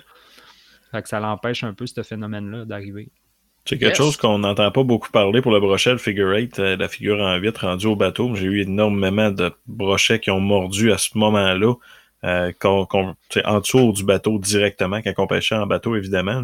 Fait 0.91 1.01
que 1.01 1.09
ça 1.09 1.19
l'empêche 1.19 1.63
un 1.63 1.73
peu 1.73 1.87
ce 1.87 2.03
phénomène-là 2.03 2.65
d'arriver. 2.65 3.09
C'est 3.65 3.77
quelque 3.77 3.97
chose 3.97 4.17
qu'on 4.17 4.39
n'entend 4.39 4.71
pas 4.71 4.83
beaucoup 4.83 5.11
parler 5.11 5.41
pour 5.41 5.51
le 5.51 5.59
brochet, 5.59 5.91
le 5.91 5.97
figure 5.97 6.29
8, 6.29 6.59
euh, 6.59 6.77
la 6.77 6.87
figure 6.87 7.19
en 7.19 7.35
8 7.35 7.57
rendue 7.59 7.87
au 7.87 7.95
bateau. 7.95 8.33
J'ai 8.35 8.45
eu 8.45 8.61
énormément 8.61 9.29
de 9.29 9.51
brochets 9.67 10.19
qui 10.19 10.31
ont 10.31 10.39
mordu 10.39 10.91
à 10.91 10.97
ce 10.97 11.17
moment-là, 11.17 11.75
euh, 12.23 12.51
en 12.63 13.59
dessous 13.59 13.93
du 13.93 14.03
bateau 14.03 14.39
directement, 14.39 15.01
quand 15.01 15.13
on 15.17 15.27
pêchait 15.27 15.55
en 15.55 15.67
bateau, 15.67 15.95
évidemment. 15.95 16.43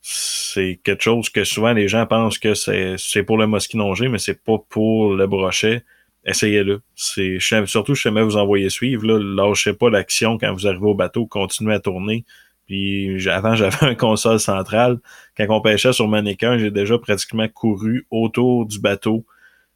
C'est 0.00 0.80
quelque 0.84 1.02
chose 1.02 1.30
que 1.30 1.44
souvent 1.44 1.72
les 1.72 1.88
gens 1.88 2.06
pensent 2.06 2.38
que 2.38 2.54
c'est 2.54 3.22
pour 3.26 3.38
le 3.38 3.46
mosquinongé, 3.46 4.08
mais 4.08 4.18
c'est 4.18 4.42
pas 4.42 4.58
pour 4.68 5.14
le 5.14 5.26
brochet 5.26 5.82
essayez-le. 6.24 6.82
C'est 6.94 7.38
surtout, 7.66 7.94
je 7.94 8.02
jamais 8.02 8.22
vous 8.22 8.36
envoyer 8.36 8.70
suivre. 8.70 9.04
Là, 9.06 9.18
lâchez 9.18 9.72
pas 9.72 9.90
l'action 9.90 10.38
quand 10.38 10.52
vous 10.52 10.66
arrivez 10.66 10.86
au 10.86 10.94
bateau, 10.94 11.26
continuez 11.26 11.74
à 11.74 11.80
tourner. 11.80 12.24
Puis 12.66 13.28
avant, 13.28 13.54
j'avais 13.56 13.84
un 13.84 13.94
console 13.94 14.40
central. 14.40 14.98
Quand 15.36 15.46
on 15.48 15.60
pêchait 15.60 15.92
sur 15.92 16.08
mannequin, 16.08 16.58
j'ai 16.58 16.70
déjà 16.70 16.98
pratiquement 16.98 17.48
couru 17.48 18.06
autour 18.10 18.66
du 18.66 18.80
bateau 18.80 19.24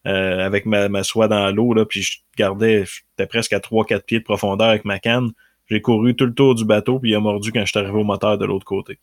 euh, 0.07 0.45
avec 0.45 0.65
ma, 0.65 0.89
ma 0.89 1.03
soie 1.03 1.29
dans 1.29 1.51
l'eau, 1.51 1.75
là, 1.75 1.85
puis 1.85 2.03
je 2.03 2.19
gardais, 2.37 2.85
j'étais 2.87 3.27
presque 3.27 3.53
à 3.53 3.59
3-4 3.59 4.03
pieds 4.03 4.19
de 4.21 4.25
profondeur 4.25 4.69
avec 4.69 4.85
ma 4.85 4.99
canne. 4.99 5.33
J'ai 5.69 5.83
couru 5.83 6.17
tout 6.17 6.25
le 6.25 6.33
tour 6.33 6.55
du 6.55 6.65
bateau, 6.65 6.99
puis 6.99 7.11
il 7.11 7.15
a 7.15 7.21
mordu 7.21 7.53
quand 7.53 7.61
je 7.61 7.71
suis 7.71 7.79
arrivé 7.79 7.99
au 7.99 8.05
moteur 8.05 8.39
de 8.39 8.47
l'autre 8.47 8.65
côté. 8.65 8.99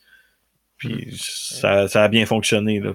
Puis 0.78 1.08
hmm. 1.08 1.12
ça, 1.16 1.88
ça, 1.88 2.04
a 2.04 2.08
bien 2.08 2.26
fonctionné. 2.26 2.80
Là. 2.80 2.94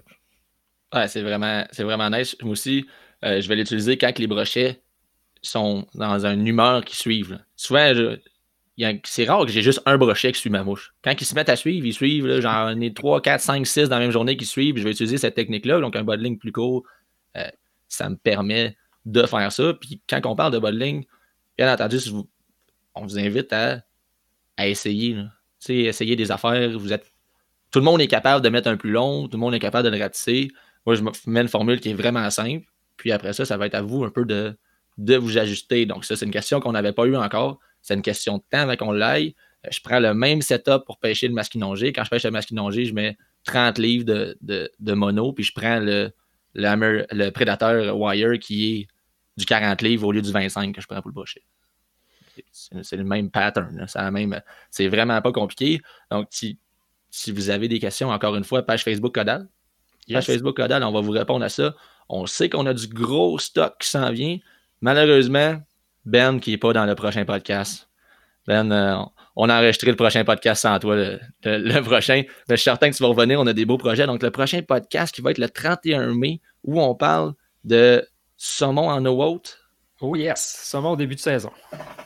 Ouais, 0.93 1.09
c'est 1.09 1.23
vraiment, 1.23 1.65
c'est 1.71 1.85
vraiment 1.85 2.11
nice. 2.11 2.37
Moi 2.43 2.53
aussi, 2.53 2.87
euh, 3.25 3.41
je 3.41 3.49
vais 3.49 3.57
l'utiliser 3.57 3.97
quand 3.97 4.19
les 4.19 4.27
brochets 4.27 4.81
sont 5.43 5.87
dans 5.95 6.27
une 6.27 6.47
humeur 6.47 6.85
qui 6.85 6.97
suivent. 6.97 7.39
Souvent, 7.55 7.93
c'est 9.05 9.25
rare 9.25 9.45
que 9.45 9.53
j'ai 9.53 9.63
juste 9.63 9.83
un 9.87 9.99
brochet 9.99 10.33
qui 10.33 10.41
suit 10.41 10.51
ma 10.51 10.63
mouche. 10.63 10.95
Quand 11.03 11.15
ils 11.21 11.25
se 11.25 11.35
mettent 11.35 11.49
à 11.49 11.57
suivre, 11.57 11.87
ils 11.87 11.93
suivent, 11.93 12.41
j'en 12.41 12.81
ai 12.81 12.93
3, 12.93 13.21
4, 13.21 13.41
5, 13.41 13.67
6 13.67 13.89
dans 13.89 13.97
la 13.97 14.03
même 14.03 14.11
journée 14.11 14.37
qui 14.37 14.47
suivent. 14.47 14.77
Je 14.79 14.85
vais 14.85 14.91
utiliser 14.91 15.19
cette 15.19 15.35
technique-là, 15.35 15.81
donc 15.81 15.97
un 15.97 16.05
bas 16.05 16.17
plus 16.39 16.53
court. 16.53 16.85
Euh, 17.37 17.49
ça 17.89 18.09
me 18.09 18.17
permet 18.17 18.77
de 19.05 19.25
faire 19.27 19.53
ça. 19.53 19.75
Puis 19.75 20.01
quand 20.09 20.25
on 20.25 20.37
parle 20.37 20.53
de 20.53 20.59
bottling, 20.59 21.05
bien 21.59 21.73
entendu, 21.73 21.99
on 22.95 23.03
vous 23.03 23.19
invite 23.19 23.53
à, 23.53 23.83
essayer. 24.59 25.17
Essayer 25.69 26.17
des 26.17 26.31
affaires. 26.31 26.79
Vous 26.79 26.93
êtes, 26.93 27.13
tout 27.71 27.81
le 27.81 27.85
monde 27.85 28.01
est 28.01 28.09
capable 28.09 28.43
de 28.43 28.49
mettre 28.49 28.69
un 28.69 28.77
plus 28.77 28.91
long, 28.91 29.29
tout 29.29 29.37
le 29.37 29.41
monde 29.41 29.55
est 29.55 29.59
capable 29.59 29.91
de 29.91 29.95
le 29.95 30.03
ratisser. 30.03 30.51
Moi, 30.87 30.95
je 30.95 31.03
mets 31.27 31.43
une 31.43 31.49
formule 31.49 31.81
qui 31.81 31.91
est 31.91 31.95
vraiment 31.95 32.29
simple. 32.31 32.67
Puis 32.97 33.13
après 33.13 33.33
ça, 33.33 33.45
ça 33.45 33.57
va 33.57 33.67
être 33.67 33.75
à 33.75 33.83
vous 33.83 34.05
un 34.05 34.11
peu 34.11 34.25
de, 34.25 34.57
de 34.97 35.17
vous 35.17 35.37
ajuster. 35.37 35.85
Donc, 35.87 36.05
ça, 36.05 36.17
c'est 36.17 36.25
une 36.25 36.33
question 36.33 36.61
qu'on 36.61 36.73
n'avait 36.73 36.93
pas 36.93 37.05
eu 37.05 37.17
encore. 37.17 37.61
C'est 37.83 37.95
une 37.95 38.03
question 38.03 38.39
de 38.39 38.43
temps 38.51 38.61
avant 38.61 38.77
qu'on 38.77 38.93
l'aille. 38.93 39.35
Euh, 39.67 39.69
je 39.73 39.81
prends 39.83 40.01
le 40.01 40.15
même 40.15 40.43
setup 40.43 40.85
pour 40.87 40.99
pêcher 40.99 41.29
le 41.29 41.35
masquinongé. 41.35 41.93
Quand 41.93 42.05
je 42.05 42.11
pêche 42.11 42.25
le 42.25 42.31
masquinongé, 42.31 42.85
je 42.85 42.95
mets 42.95 43.17
30 43.45 43.79
livres 43.79 44.05
de, 44.05 44.37
de 44.41 44.93
mono, 44.93 45.33
puis 45.33 45.45
je 45.45 45.53
prends 45.55 45.81
le, 45.81 46.13
le, 46.55 47.07
le 47.11 47.31
prédateur 47.31 47.97
wire 47.97 48.39
qui 48.39 48.75
est 48.75 48.89
du 49.37 49.47
40 49.47 49.83
livres 49.83 50.07
au 50.07 50.13
lieu 50.13 50.23
du 50.23 50.33
25 50.33 50.75
que 50.75 50.81
je 50.81 50.87
prends 50.87 51.01
pour 51.01 51.09
le 51.09 51.15
brochet. 51.15 51.43
C'est 52.53 52.97
le 52.97 53.05
même 53.05 53.31
pattern. 53.31 53.87
C'est 54.71 54.89
vraiment 54.89 55.21
pas 55.21 55.33
compliqué. 55.33 55.81
Donc, 56.11 56.29
si, 56.31 56.59
vous 57.29 57.51
avez 57.51 57.69
des 57.69 57.79
questions, 57.79 58.11
encore 58.11 58.37
une 58.37 58.45
fois, 58.45 58.63
page 58.63 58.85
Facebook 58.85 59.15
Codal. 59.15 59.49
Page 60.09 60.27
Facebook 60.27 60.57
Codal, 60.57 60.83
on 60.83 60.93
va 60.93 61.01
vous 61.01 61.11
répondre 61.11 61.45
à 61.45 61.49
ça. 61.49 61.75
On 62.09 62.27
sait 62.27 62.49
qu'on 62.49 62.67
a 62.67 62.75
du 62.75 62.89
gros 62.89 63.39
stock 63.39 63.77
qui 63.81 63.89
s'en 63.89 64.11
vient. 64.11 64.39
Malheureusement, 64.81 65.61
Ben 66.05 66.41
qui 66.41 66.51
n'est 66.51 66.59
pas 66.59 66.73
dans 66.73 66.87
le 66.87 66.95
prochain 66.95 67.25
podcast. 67.25 67.89
Ben, 68.47 68.73
euh, 68.73 68.97
on 69.37 69.49
a 69.49 69.59
enregistré 69.59 69.91
le 69.91 69.97
prochain 69.97 70.25
podcast 70.25 70.63
sans 70.63 70.79
toi, 70.79 70.97
le, 70.97 71.81
prochain. 71.83 72.23
Mais 72.49 72.57
je 72.57 72.57
suis 72.57 72.65
certain 72.65 72.91
que 72.91 72.97
tu 72.97 73.03
vas 73.03 73.09
revenir, 73.09 73.39
on 73.41 73.47
a 73.47 73.53
des 73.53 73.65
beaux 73.65 73.79
projets. 73.79 74.07
Donc, 74.07 74.23
le 74.23 74.31
prochain 74.31 74.63
podcast 74.63 75.15
qui 75.15 75.23
va 75.23 75.31
être 75.31 75.39
le 75.39 75.49
31 75.49 76.15
mai, 76.15 76.41
où 76.65 76.81
on 76.81 76.95
parle 76.95 77.35
de 77.65 78.07
saumon 78.37 78.89
en 78.89 79.05
eau 79.07 79.23
haute. 79.23 79.59
Oh 80.01 80.17
yes, 80.17 80.61
saumon 80.65 80.93
au 80.93 80.97
début 80.97 81.15
de 81.15 81.21
saison. 81.21 81.51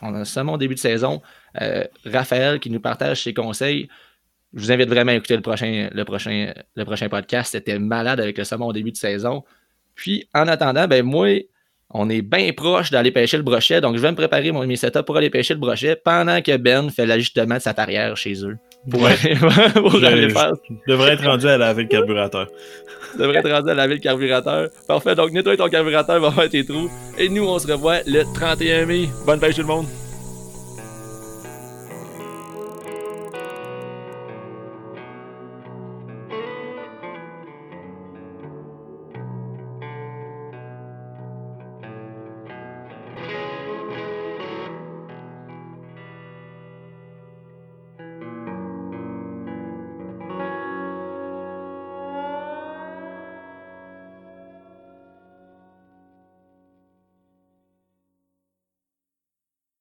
On 0.01 0.13
a 0.13 0.25
saumon 0.25 0.53
au 0.53 0.57
début 0.57 0.75
de 0.75 0.79
saison. 0.79 1.21
Euh, 1.61 1.85
Raphaël 2.05 2.59
qui 2.59 2.69
nous 2.69 2.81
partage 2.81 3.23
ses 3.23 3.33
conseils. 3.33 3.87
Je 4.53 4.61
vous 4.61 4.71
invite 4.71 4.89
vraiment 4.89 5.11
à 5.11 5.15
écouter 5.15 5.35
le 5.35 5.41
prochain, 5.41 5.89
le 5.91 6.05
prochain, 6.05 6.53
le 6.75 6.85
prochain 6.85 7.09
podcast. 7.09 7.53
C'était 7.53 7.79
malade 7.79 8.19
avec 8.19 8.37
le 8.37 8.43
saumon 8.43 8.67
au 8.67 8.73
début 8.73 8.91
de 8.91 8.97
saison. 8.97 9.43
Puis, 9.95 10.29
en 10.33 10.47
attendant, 10.47 10.87
ben 10.87 11.03
moi, 11.03 11.29
on 11.93 12.09
est 12.09 12.21
bien 12.21 12.51
proche 12.51 12.91
d'aller 12.91 13.11
pêcher 13.11 13.37
le 13.37 13.43
brochet, 13.43 13.79
donc 13.81 13.95
je 13.95 14.01
vais 14.01 14.11
me 14.11 14.15
préparer 14.15 14.51
mon, 14.51 14.65
mes 14.65 14.75
setups 14.75 15.03
pour 15.03 15.17
aller 15.17 15.29
pêcher 15.29 15.53
le 15.53 15.59
brochet 15.59 15.95
pendant 16.03 16.41
que 16.41 16.57
Ben 16.57 16.89
fait 16.89 17.05
l'ajustement 17.05 17.55
de 17.55 17.61
sa 17.61 17.73
tarière 17.73 18.17
chez 18.17 18.45
eux. 18.45 18.57
Pour, 18.89 19.05
aller, 19.05 19.17
je, 19.23 20.91
devrais 20.91 21.13
être 21.13 21.25
rendu 21.25 21.47
à 21.47 21.57
laver 21.57 21.83
le 21.83 21.87
carburateur. 21.87 22.47
devrais 23.17 23.39
être 23.39 23.49
rendu 23.49 23.69
à 23.69 23.73
laver 23.73 23.95
le 23.95 23.99
carburateur. 23.99 24.69
Parfait, 24.87 25.15
donc 25.15 25.31
nettoie 25.31 25.57
ton 25.57 25.69
carburateur, 25.69 26.19
va 26.19 26.31
faire 26.31 26.49
tes 26.49 26.65
trous. 26.65 26.89
Et 27.17 27.29
nous, 27.29 27.47
on 27.47 27.57
se 27.57 27.71
revoit 27.71 27.99
le 28.05 28.23
31 28.35 28.85
mai. 28.85 29.09
Bonne 29.25 29.39
pêche 29.39 29.55
tout 29.55 29.61
le 29.61 29.67
monde! 29.67 29.87